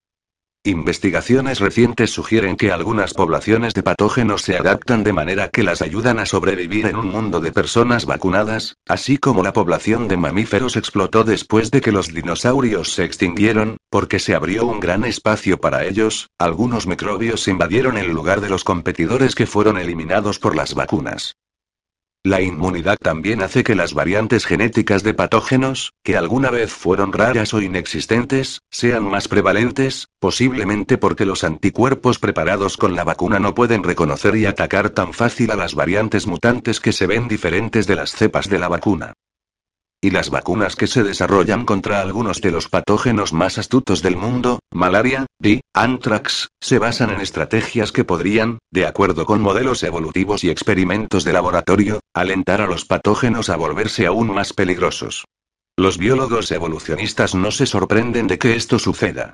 Investigaciones 0.66 1.60
recientes 1.60 2.08
sugieren 2.08 2.56
que 2.56 2.72
algunas 2.72 3.12
poblaciones 3.12 3.74
de 3.74 3.82
patógenos 3.82 4.40
se 4.40 4.56
adaptan 4.56 5.04
de 5.04 5.12
manera 5.12 5.50
que 5.50 5.62
las 5.62 5.82
ayudan 5.82 6.18
a 6.18 6.24
sobrevivir 6.24 6.86
en 6.86 6.96
un 6.96 7.10
mundo 7.10 7.40
de 7.40 7.52
personas 7.52 8.06
vacunadas, 8.06 8.78
así 8.88 9.18
como 9.18 9.42
la 9.42 9.52
población 9.52 10.08
de 10.08 10.16
mamíferos 10.16 10.76
explotó 10.76 11.22
después 11.22 11.70
de 11.70 11.82
que 11.82 11.92
los 11.92 12.14
dinosaurios 12.14 12.94
se 12.94 13.04
extinguieron, 13.04 13.76
porque 13.90 14.18
se 14.18 14.34
abrió 14.34 14.64
un 14.64 14.80
gran 14.80 15.04
espacio 15.04 15.60
para 15.60 15.84
ellos, 15.84 16.30
algunos 16.38 16.86
microbios 16.86 17.46
invadieron 17.46 17.98
el 17.98 18.08
lugar 18.08 18.40
de 18.40 18.48
los 18.48 18.64
competidores 18.64 19.34
que 19.34 19.46
fueron 19.46 19.76
eliminados 19.76 20.38
por 20.38 20.56
las 20.56 20.72
vacunas. 20.72 21.36
La 22.26 22.40
inmunidad 22.40 22.96
también 22.96 23.42
hace 23.42 23.62
que 23.64 23.74
las 23.74 23.92
variantes 23.92 24.46
genéticas 24.46 25.02
de 25.02 25.12
patógenos, 25.12 25.92
que 26.02 26.16
alguna 26.16 26.48
vez 26.48 26.72
fueron 26.72 27.12
raras 27.12 27.52
o 27.52 27.60
inexistentes, 27.60 28.62
sean 28.70 29.04
más 29.04 29.28
prevalentes, 29.28 30.08
posiblemente 30.20 30.96
porque 30.96 31.26
los 31.26 31.44
anticuerpos 31.44 32.18
preparados 32.18 32.78
con 32.78 32.96
la 32.96 33.04
vacuna 33.04 33.40
no 33.40 33.54
pueden 33.54 33.82
reconocer 33.82 34.36
y 34.36 34.46
atacar 34.46 34.88
tan 34.88 35.12
fácil 35.12 35.50
a 35.50 35.56
las 35.56 35.74
variantes 35.74 36.26
mutantes 36.26 36.80
que 36.80 36.92
se 36.92 37.06
ven 37.06 37.28
diferentes 37.28 37.86
de 37.86 37.96
las 37.96 38.12
cepas 38.12 38.48
de 38.48 38.58
la 38.58 38.68
vacuna 38.68 39.12
y 40.04 40.10
las 40.10 40.28
vacunas 40.28 40.76
que 40.76 40.86
se 40.86 41.02
desarrollan 41.02 41.64
contra 41.64 42.02
algunos 42.02 42.42
de 42.42 42.50
los 42.50 42.68
patógenos 42.68 43.32
más 43.32 43.56
astutos 43.56 44.02
del 44.02 44.18
mundo, 44.18 44.58
malaria, 44.70 45.24
di, 45.38 45.62
anthrax, 45.72 46.48
se 46.60 46.78
basan 46.78 47.08
en 47.08 47.22
estrategias 47.22 47.90
que 47.90 48.04
podrían, 48.04 48.58
de 48.70 48.86
acuerdo 48.86 49.24
con 49.24 49.40
modelos 49.40 49.82
evolutivos 49.82 50.44
y 50.44 50.50
experimentos 50.50 51.24
de 51.24 51.32
laboratorio, 51.32 52.00
alentar 52.12 52.60
a 52.60 52.66
los 52.66 52.84
patógenos 52.84 53.48
a 53.48 53.56
volverse 53.56 54.04
aún 54.04 54.30
más 54.34 54.52
peligrosos. 54.52 55.24
Los 55.74 55.96
biólogos 55.96 56.52
evolucionistas 56.52 57.34
no 57.34 57.50
se 57.50 57.64
sorprenden 57.64 58.26
de 58.26 58.36
que 58.36 58.56
esto 58.56 58.78
suceda. 58.78 59.32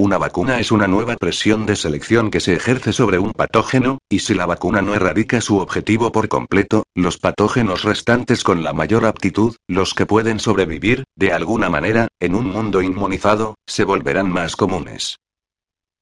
Una 0.00 0.16
vacuna 0.16 0.60
es 0.60 0.72
una 0.72 0.88
nueva 0.88 1.14
presión 1.16 1.66
de 1.66 1.76
selección 1.76 2.30
que 2.30 2.40
se 2.40 2.54
ejerce 2.54 2.94
sobre 2.94 3.18
un 3.18 3.34
patógeno, 3.34 3.98
y 4.08 4.20
si 4.20 4.32
la 4.32 4.46
vacuna 4.46 4.80
no 4.80 4.94
erradica 4.94 5.42
su 5.42 5.58
objetivo 5.58 6.10
por 6.10 6.28
completo, 6.28 6.84
los 6.94 7.18
patógenos 7.18 7.82
restantes 7.82 8.42
con 8.42 8.64
la 8.64 8.72
mayor 8.72 9.04
aptitud, 9.04 9.56
los 9.68 9.92
que 9.92 10.06
pueden 10.06 10.40
sobrevivir, 10.40 11.04
de 11.16 11.34
alguna 11.34 11.68
manera, 11.68 12.08
en 12.18 12.34
un 12.34 12.46
mundo 12.46 12.80
inmunizado, 12.80 13.56
se 13.66 13.84
volverán 13.84 14.32
más 14.32 14.56
comunes. 14.56 15.18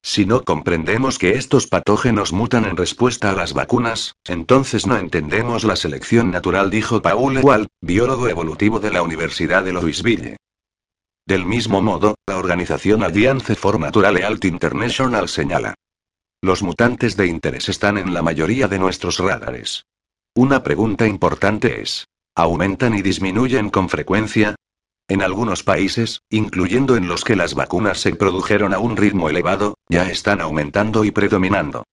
Si 0.01 0.27
no 0.27 0.45
comprendemos 0.45 1.19
que 1.19 1.33
estos 1.33 1.67
patógenos 1.67 2.33
mutan 2.33 2.67
en 2.67 2.77
respuesta 2.77 3.31
a 3.31 3.35
las 3.35 3.53
vacunas, 3.53 4.15
entonces 4.29 4.87
no 4.87 4.97
entendemos 4.97 5.65
la 5.65 5.75
selección 5.75 6.31
natural, 6.31 6.71
dijo 6.71 7.03
Paul 7.03 7.39
Ewald, 7.39 7.67
biólogo 7.81 8.29
evolutivo 8.29 8.79
de 8.79 8.93
la 8.93 9.03
Universidad 9.03 9.65
de 9.65 9.73
Louisville. 9.73 10.37
Del 11.29 11.45
mismo 11.45 11.83
modo, 11.83 12.15
la 12.27 12.39
organización 12.39 13.03
Alliance 13.03 13.55
for 13.55 13.79
Natural 13.79 14.17
Health 14.17 14.47
International 14.47 15.29
señala. 15.29 15.75
Los 16.41 16.63
mutantes 16.63 17.19
de 17.19 17.27
interés 17.27 17.69
están 17.69 17.99
en 17.99 18.15
la 18.15 18.23
mayoría 18.23 18.67
de 18.67 18.79
nuestros 18.79 19.19
radares. 19.19 19.85
Una 20.35 20.63
pregunta 20.63 21.07
importante 21.07 21.83
es, 21.83 22.07
¿aumentan 22.35 22.95
y 22.95 23.03
disminuyen 23.03 23.69
con 23.69 23.91
frecuencia? 23.91 24.55
En 25.07 25.21
algunos 25.21 25.63
países, 25.65 26.23
incluyendo 26.31 26.97
en 26.97 27.09
los 27.09 27.25
que 27.25 27.37
las 27.37 27.53
vacunas 27.53 27.99
se 27.99 28.15
produjeron 28.15 28.73
a 28.73 28.79
un 28.79 28.97
ritmo 28.97 29.29
elevado, 29.29 29.75
ya 29.91 30.09
están 30.09 30.41
aumentando 30.41 31.05
y 31.05 31.11
predominando. 31.11 31.85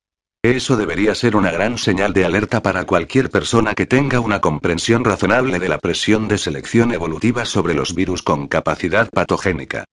Eso 0.52 0.78
debería 0.78 1.16
ser 1.16 1.36
una 1.36 1.50
gran 1.50 1.80
señal 1.80 2.14
de 2.14 2.24
alerta 2.24 2.62
para 2.62 2.86
cualquier 2.86 3.32
persona 3.32 3.74
que 3.74 3.88
tenga 3.88 4.20
una 4.20 4.42
comprensión 4.42 5.04
razonable 5.04 5.58
de 5.58 5.68
la 5.68 5.80
presión 5.80 6.28
de 6.28 6.38
selección 6.38 6.94
evolutiva 6.94 7.46
sobre 7.46 7.74
los 7.74 7.96
virus 7.96 8.22
con 8.22 8.48
capacidad 8.48 9.10
patogénica. 9.10 9.86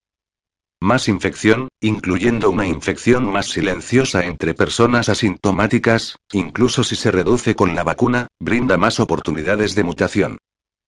Más 0.79 1.09
infección, 1.09 1.69
incluyendo 1.81 2.51
una 2.51 2.67
infección 2.67 3.33
más 3.33 3.47
silenciosa 3.47 4.27
entre 4.27 4.53
personas 4.53 5.09
asintomáticas, 5.09 6.17
incluso 6.33 6.85
si 6.85 6.97
se 6.97 7.11
reduce 7.11 7.55
con 7.55 7.75
la 7.75 7.83
vacuna, 7.83 8.27
brinda 8.39 8.77
más 8.77 9.01
oportunidades 9.01 9.75
de 9.75 9.85
mutación. 9.85 10.37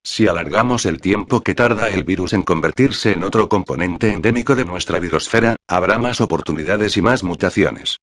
Si 0.03 0.27
alargamos 0.27 0.85
el 0.85 1.01
tiempo 1.01 1.41
que 1.41 1.55
tarda 1.55 1.89
el 1.89 2.03
virus 2.03 2.33
en 2.33 2.43
convertirse 2.43 3.13
en 3.13 3.23
otro 3.23 3.49
componente 3.49 4.11
endémico 4.11 4.55
de 4.55 4.65
nuestra 4.65 4.99
virosfera, 4.99 5.55
habrá 5.67 5.97
más 5.97 6.21
oportunidades 6.21 6.97
y 6.97 7.01
más 7.01 7.23
mutaciones. 7.23 7.97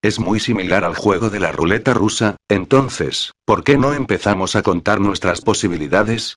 Es 0.00 0.20
muy 0.20 0.38
similar 0.38 0.84
al 0.84 0.94
juego 0.94 1.28
de 1.28 1.40
la 1.40 1.50
ruleta 1.50 1.92
rusa, 1.92 2.36
entonces, 2.48 3.32
¿por 3.44 3.64
qué 3.64 3.76
no 3.76 3.94
empezamos 3.94 4.54
a 4.54 4.62
contar 4.62 5.00
nuestras 5.00 5.40
posibilidades? 5.40 6.36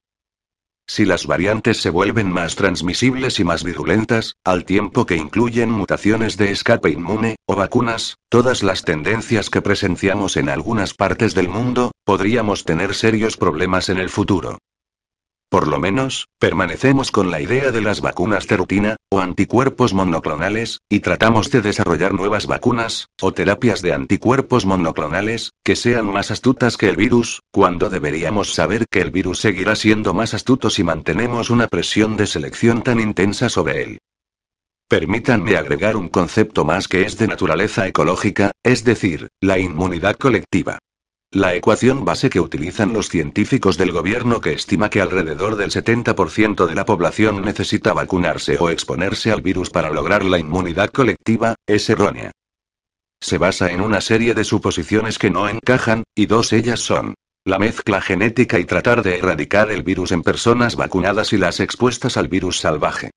Si 0.88 1.05
las 1.05 1.28
variantes 1.28 1.78
se 1.78 1.91
vuelven 1.91 2.32
más 2.32 2.55
transmisibles 2.55 3.39
y 3.39 3.43
más 3.43 3.64
virulentas, 3.64 4.34
al 4.43 4.66
tiempo 4.66 5.05
que 5.05 5.16
incluyen 5.16 5.70
mutaciones 5.70 6.38
de 6.38 6.51
escape 6.51 6.89
inmune, 6.89 7.36
o 7.45 7.55
vacunas, 7.55 8.16
todas 8.30 8.64
las 8.64 8.84
tendencias 8.84 9.51
que 9.51 9.62
presenciamos 9.62 10.38
en 10.38 10.49
algunas 10.49 10.95
partes 10.95 11.36
del 11.36 11.47
mundo, 11.47 11.91
podríamos 12.03 12.66
tener 12.66 12.95
serios 12.95 13.38
problemas 13.38 13.89
en 13.89 13.99
el 13.99 14.09
futuro. 14.09 14.57
Por 15.52 15.68
lo 15.68 15.80
menos, 15.80 16.30
permanecemos 16.39 17.12
con 17.12 17.30
la 17.30 17.41
idea 17.41 17.72
de 17.72 17.82
las 17.82 17.99
vacunas 17.99 18.47
de 18.47 18.56
rutina, 18.56 18.95
o 19.10 19.20
anticuerpos 19.20 19.93
monoclonales, 19.93 20.80
y 20.89 21.02
tratamos 21.02 21.52
de 21.52 21.62
desarrollar 21.62 22.14
nuevas 22.14 22.47
vacunas, 22.47 23.08
o 23.22 23.34
terapias 23.34 23.82
de 23.82 23.91
anticuerpos 23.91 24.66
monoclonales, 24.66 25.52
que 25.62 25.76
sean 25.76 26.06
más 26.06 26.32
astutas 26.32 26.78
que 26.78 26.88
el 26.88 26.95
virus, 26.95 27.41
cuando 27.52 27.89
deberíamos 27.89 28.54
saber 28.54 28.86
que 28.89 29.02
el 29.02 29.12
virus 29.12 29.39
seguirá 29.39 29.76
siendo 29.76 30.14
más 30.14 30.34
astuto 30.34 30.70
si 30.70 30.86
mantenemos 30.86 31.49
una 31.49 31.68
presión 31.68 32.16
de 32.16 32.28
selección 32.28 32.82
tan 32.82 33.02
intensa 33.02 33.49
sobre 33.49 33.84
él. 33.84 33.97
Permítanme 34.88 35.58
agregar 35.58 35.97
un 35.97 36.08
concepto 36.08 36.64
más 36.64 36.88
que 36.88 37.02
es 37.02 37.18
de 37.18 37.28
naturaleza 37.28 37.88
ecológica, 37.88 38.52
es 38.64 38.86
decir, 38.86 39.28
la 39.41 39.60
inmunidad 39.60 40.16
colectiva. 40.16 40.80
La 41.34 41.55
ecuación 41.55 42.03
base 42.03 42.29
que 42.29 42.41
utilizan 42.41 42.91
los 42.91 43.07
científicos 43.07 43.77
del 43.77 43.93
gobierno 43.93 44.41
que 44.41 44.51
estima 44.51 44.89
que 44.89 44.99
alrededor 44.99 45.55
del 45.55 45.71
70% 45.71 46.65
de 46.65 46.75
la 46.75 46.86
población 46.86 47.41
necesita 47.41 47.93
vacunarse 47.93 48.57
o 48.59 48.69
exponerse 48.69 49.32
al 49.32 49.41
virus 49.41 49.69
para 49.69 49.91
lograr 49.91 50.25
la 50.25 50.39
inmunidad 50.39 50.89
colectiva, 50.89 51.55
es 51.65 51.89
errónea. 51.89 52.32
Se 53.21 53.38
basa 53.38 53.71
en 53.71 53.79
una 53.79 54.01
serie 54.01 54.34
de 54.34 54.43
suposiciones 54.43 55.17
que 55.17 55.29
no 55.29 55.47
encajan, 55.47 56.03
y 56.15 56.25
dos 56.25 56.51
ellas 56.51 56.82
son. 56.82 57.13
la 57.45 57.57
mezcla 57.57 58.01
genética 58.01 58.59
y 58.59 58.65
tratar 58.65 59.01
de 59.01 59.17
erradicar 59.17 59.71
el 59.71 59.84
virus 59.84 60.11
en 60.11 60.21
personas 60.21 60.75
vacunadas 60.75 61.32
y 61.32 61.38
las 61.38 61.59
expuestas 61.61 62.17
al 62.17 62.27
virus 62.27 62.59
salvaje. 62.59 63.09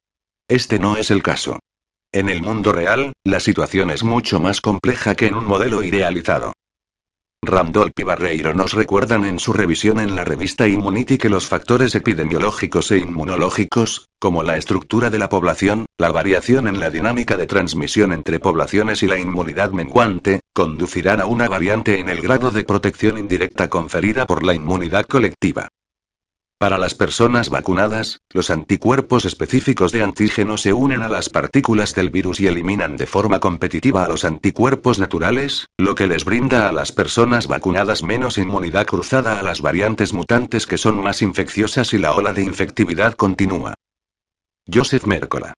Este 0.49 0.79
no 0.79 0.97
es 0.97 1.11
el 1.11 1.23
caso. 1.23 1.59
En 2.13 2.29
el 2.31 2.41
mundo 2.43 2.73
real, 2.73 3.13
la 3.25 3.41
situación 3.41 3.91
es 3.91 4.05
mucho 4.05 4.39
más 4.39 4.61
compleja 4.61 5.17
que 5.17 5.27
en 5.27 5.35
un 5.35 5.45
modelo 5.47 5.83
idealizado. 5.83 6.53
Randolph 7.47 7.99
y 7.99 8.03
Barreiro 8.03 8.55
nos 8.55 8.73
recuerdan 8.73 9.25
en 9.25 9.39
su 9.39 9.53
revisión 9.53 9.99
en 10.01 10.17
la 10.17 10.25
revista 10.25 10.69
Immunity 10.69 11.19
que 11.19 11.29
los 11.29 11.47
factores 11.47 11.95
epidemiológicos 11.95 12.91
e 12.91 12.99
inmunológicos, 12.99 14.09
como 14.19 14.43
la 14.43 14.57
estructura 14.57 15.11
de 15.11 15.19
la 15.19 15.29
población, 15.29 15.87
la 15.99 16.11
variación 16.11 16.69
en 16.69 16.81
la 16.81 16.91
dinámica 16.91 17.37
de 17.37 17.47
transmisión 17.47 18.13
entre 18.13 18.41
poblaciones 18.41 19.03
y 19.03 19.07
la 19.07 19.19
inmunidad 19.19 19.71
menguante, 19.71 20.41
conducirán 20.53 21.21
a 21.21 21.27
una 21.27 21.49
variante 21.49 22.01
en 22.01 22.09
el 22.09 22.21
grado 22.21 22.51
de 22.51 22.65
protección 22.65 23.19
indirecta 23.19 23.69
conferida 23.69 24.27
por 24.27 24.43
la 24.43 24.55
inmunidad 24.55 25.07
colectiva. 25.07 25.69
Para 26.65 26.79
las 26.79 26.95
personas 26.95 27.51
vacunadas, 27.51 28.23
los 28.33 28.49
anticuerpos 28.49 29.27
específicos 29.27 29.93
de 29.93 30.03
antígeno 30.03 30.57
se 30.57 30.73
unen 30.73 31.03
a 31.03 31.11
las 31.11 31.29
partículas 31.29 31.95
del 31.95 32.09
virus 32.09 32.41
y 32.41 32.47
eliminan 32.47 32.97
de 32.97 33.07
forma 33.07 33.39
competitiva 33.39 34.03
a 34.03 34.09
los 34.09 34.25
anticuerpos 34.25 34.99
naturales, 34.99 35.67
lo 35.77 35.95
que 35.95 36.07
les 36.07 36.25
brinda 36.25 36.67
a 36.67 36.73
las 36.73 36.91
personas 36.91 37.49
vacunadas 37.49 38.03
menos 38.03 38.39
inmunidad 38.39 38.87
cruzada 38.87 39.39
a 39.39 39.43
las 39.43 39.61
variantes 39.61 40.15
mutantes 40.15 40.67
que 40.67 40.79
son 40.79 41.03
más 41.03 41.21
infecciosas 41.21 41.93
y 41.93 41.99
la 41.99 42.15
ola 42.15 42.33
de 42.33 42.45
infectividad 42.45 43.13
continúa. 43.13 43.75
Joseph 44.67 45.05
Mercola 45.05 45.53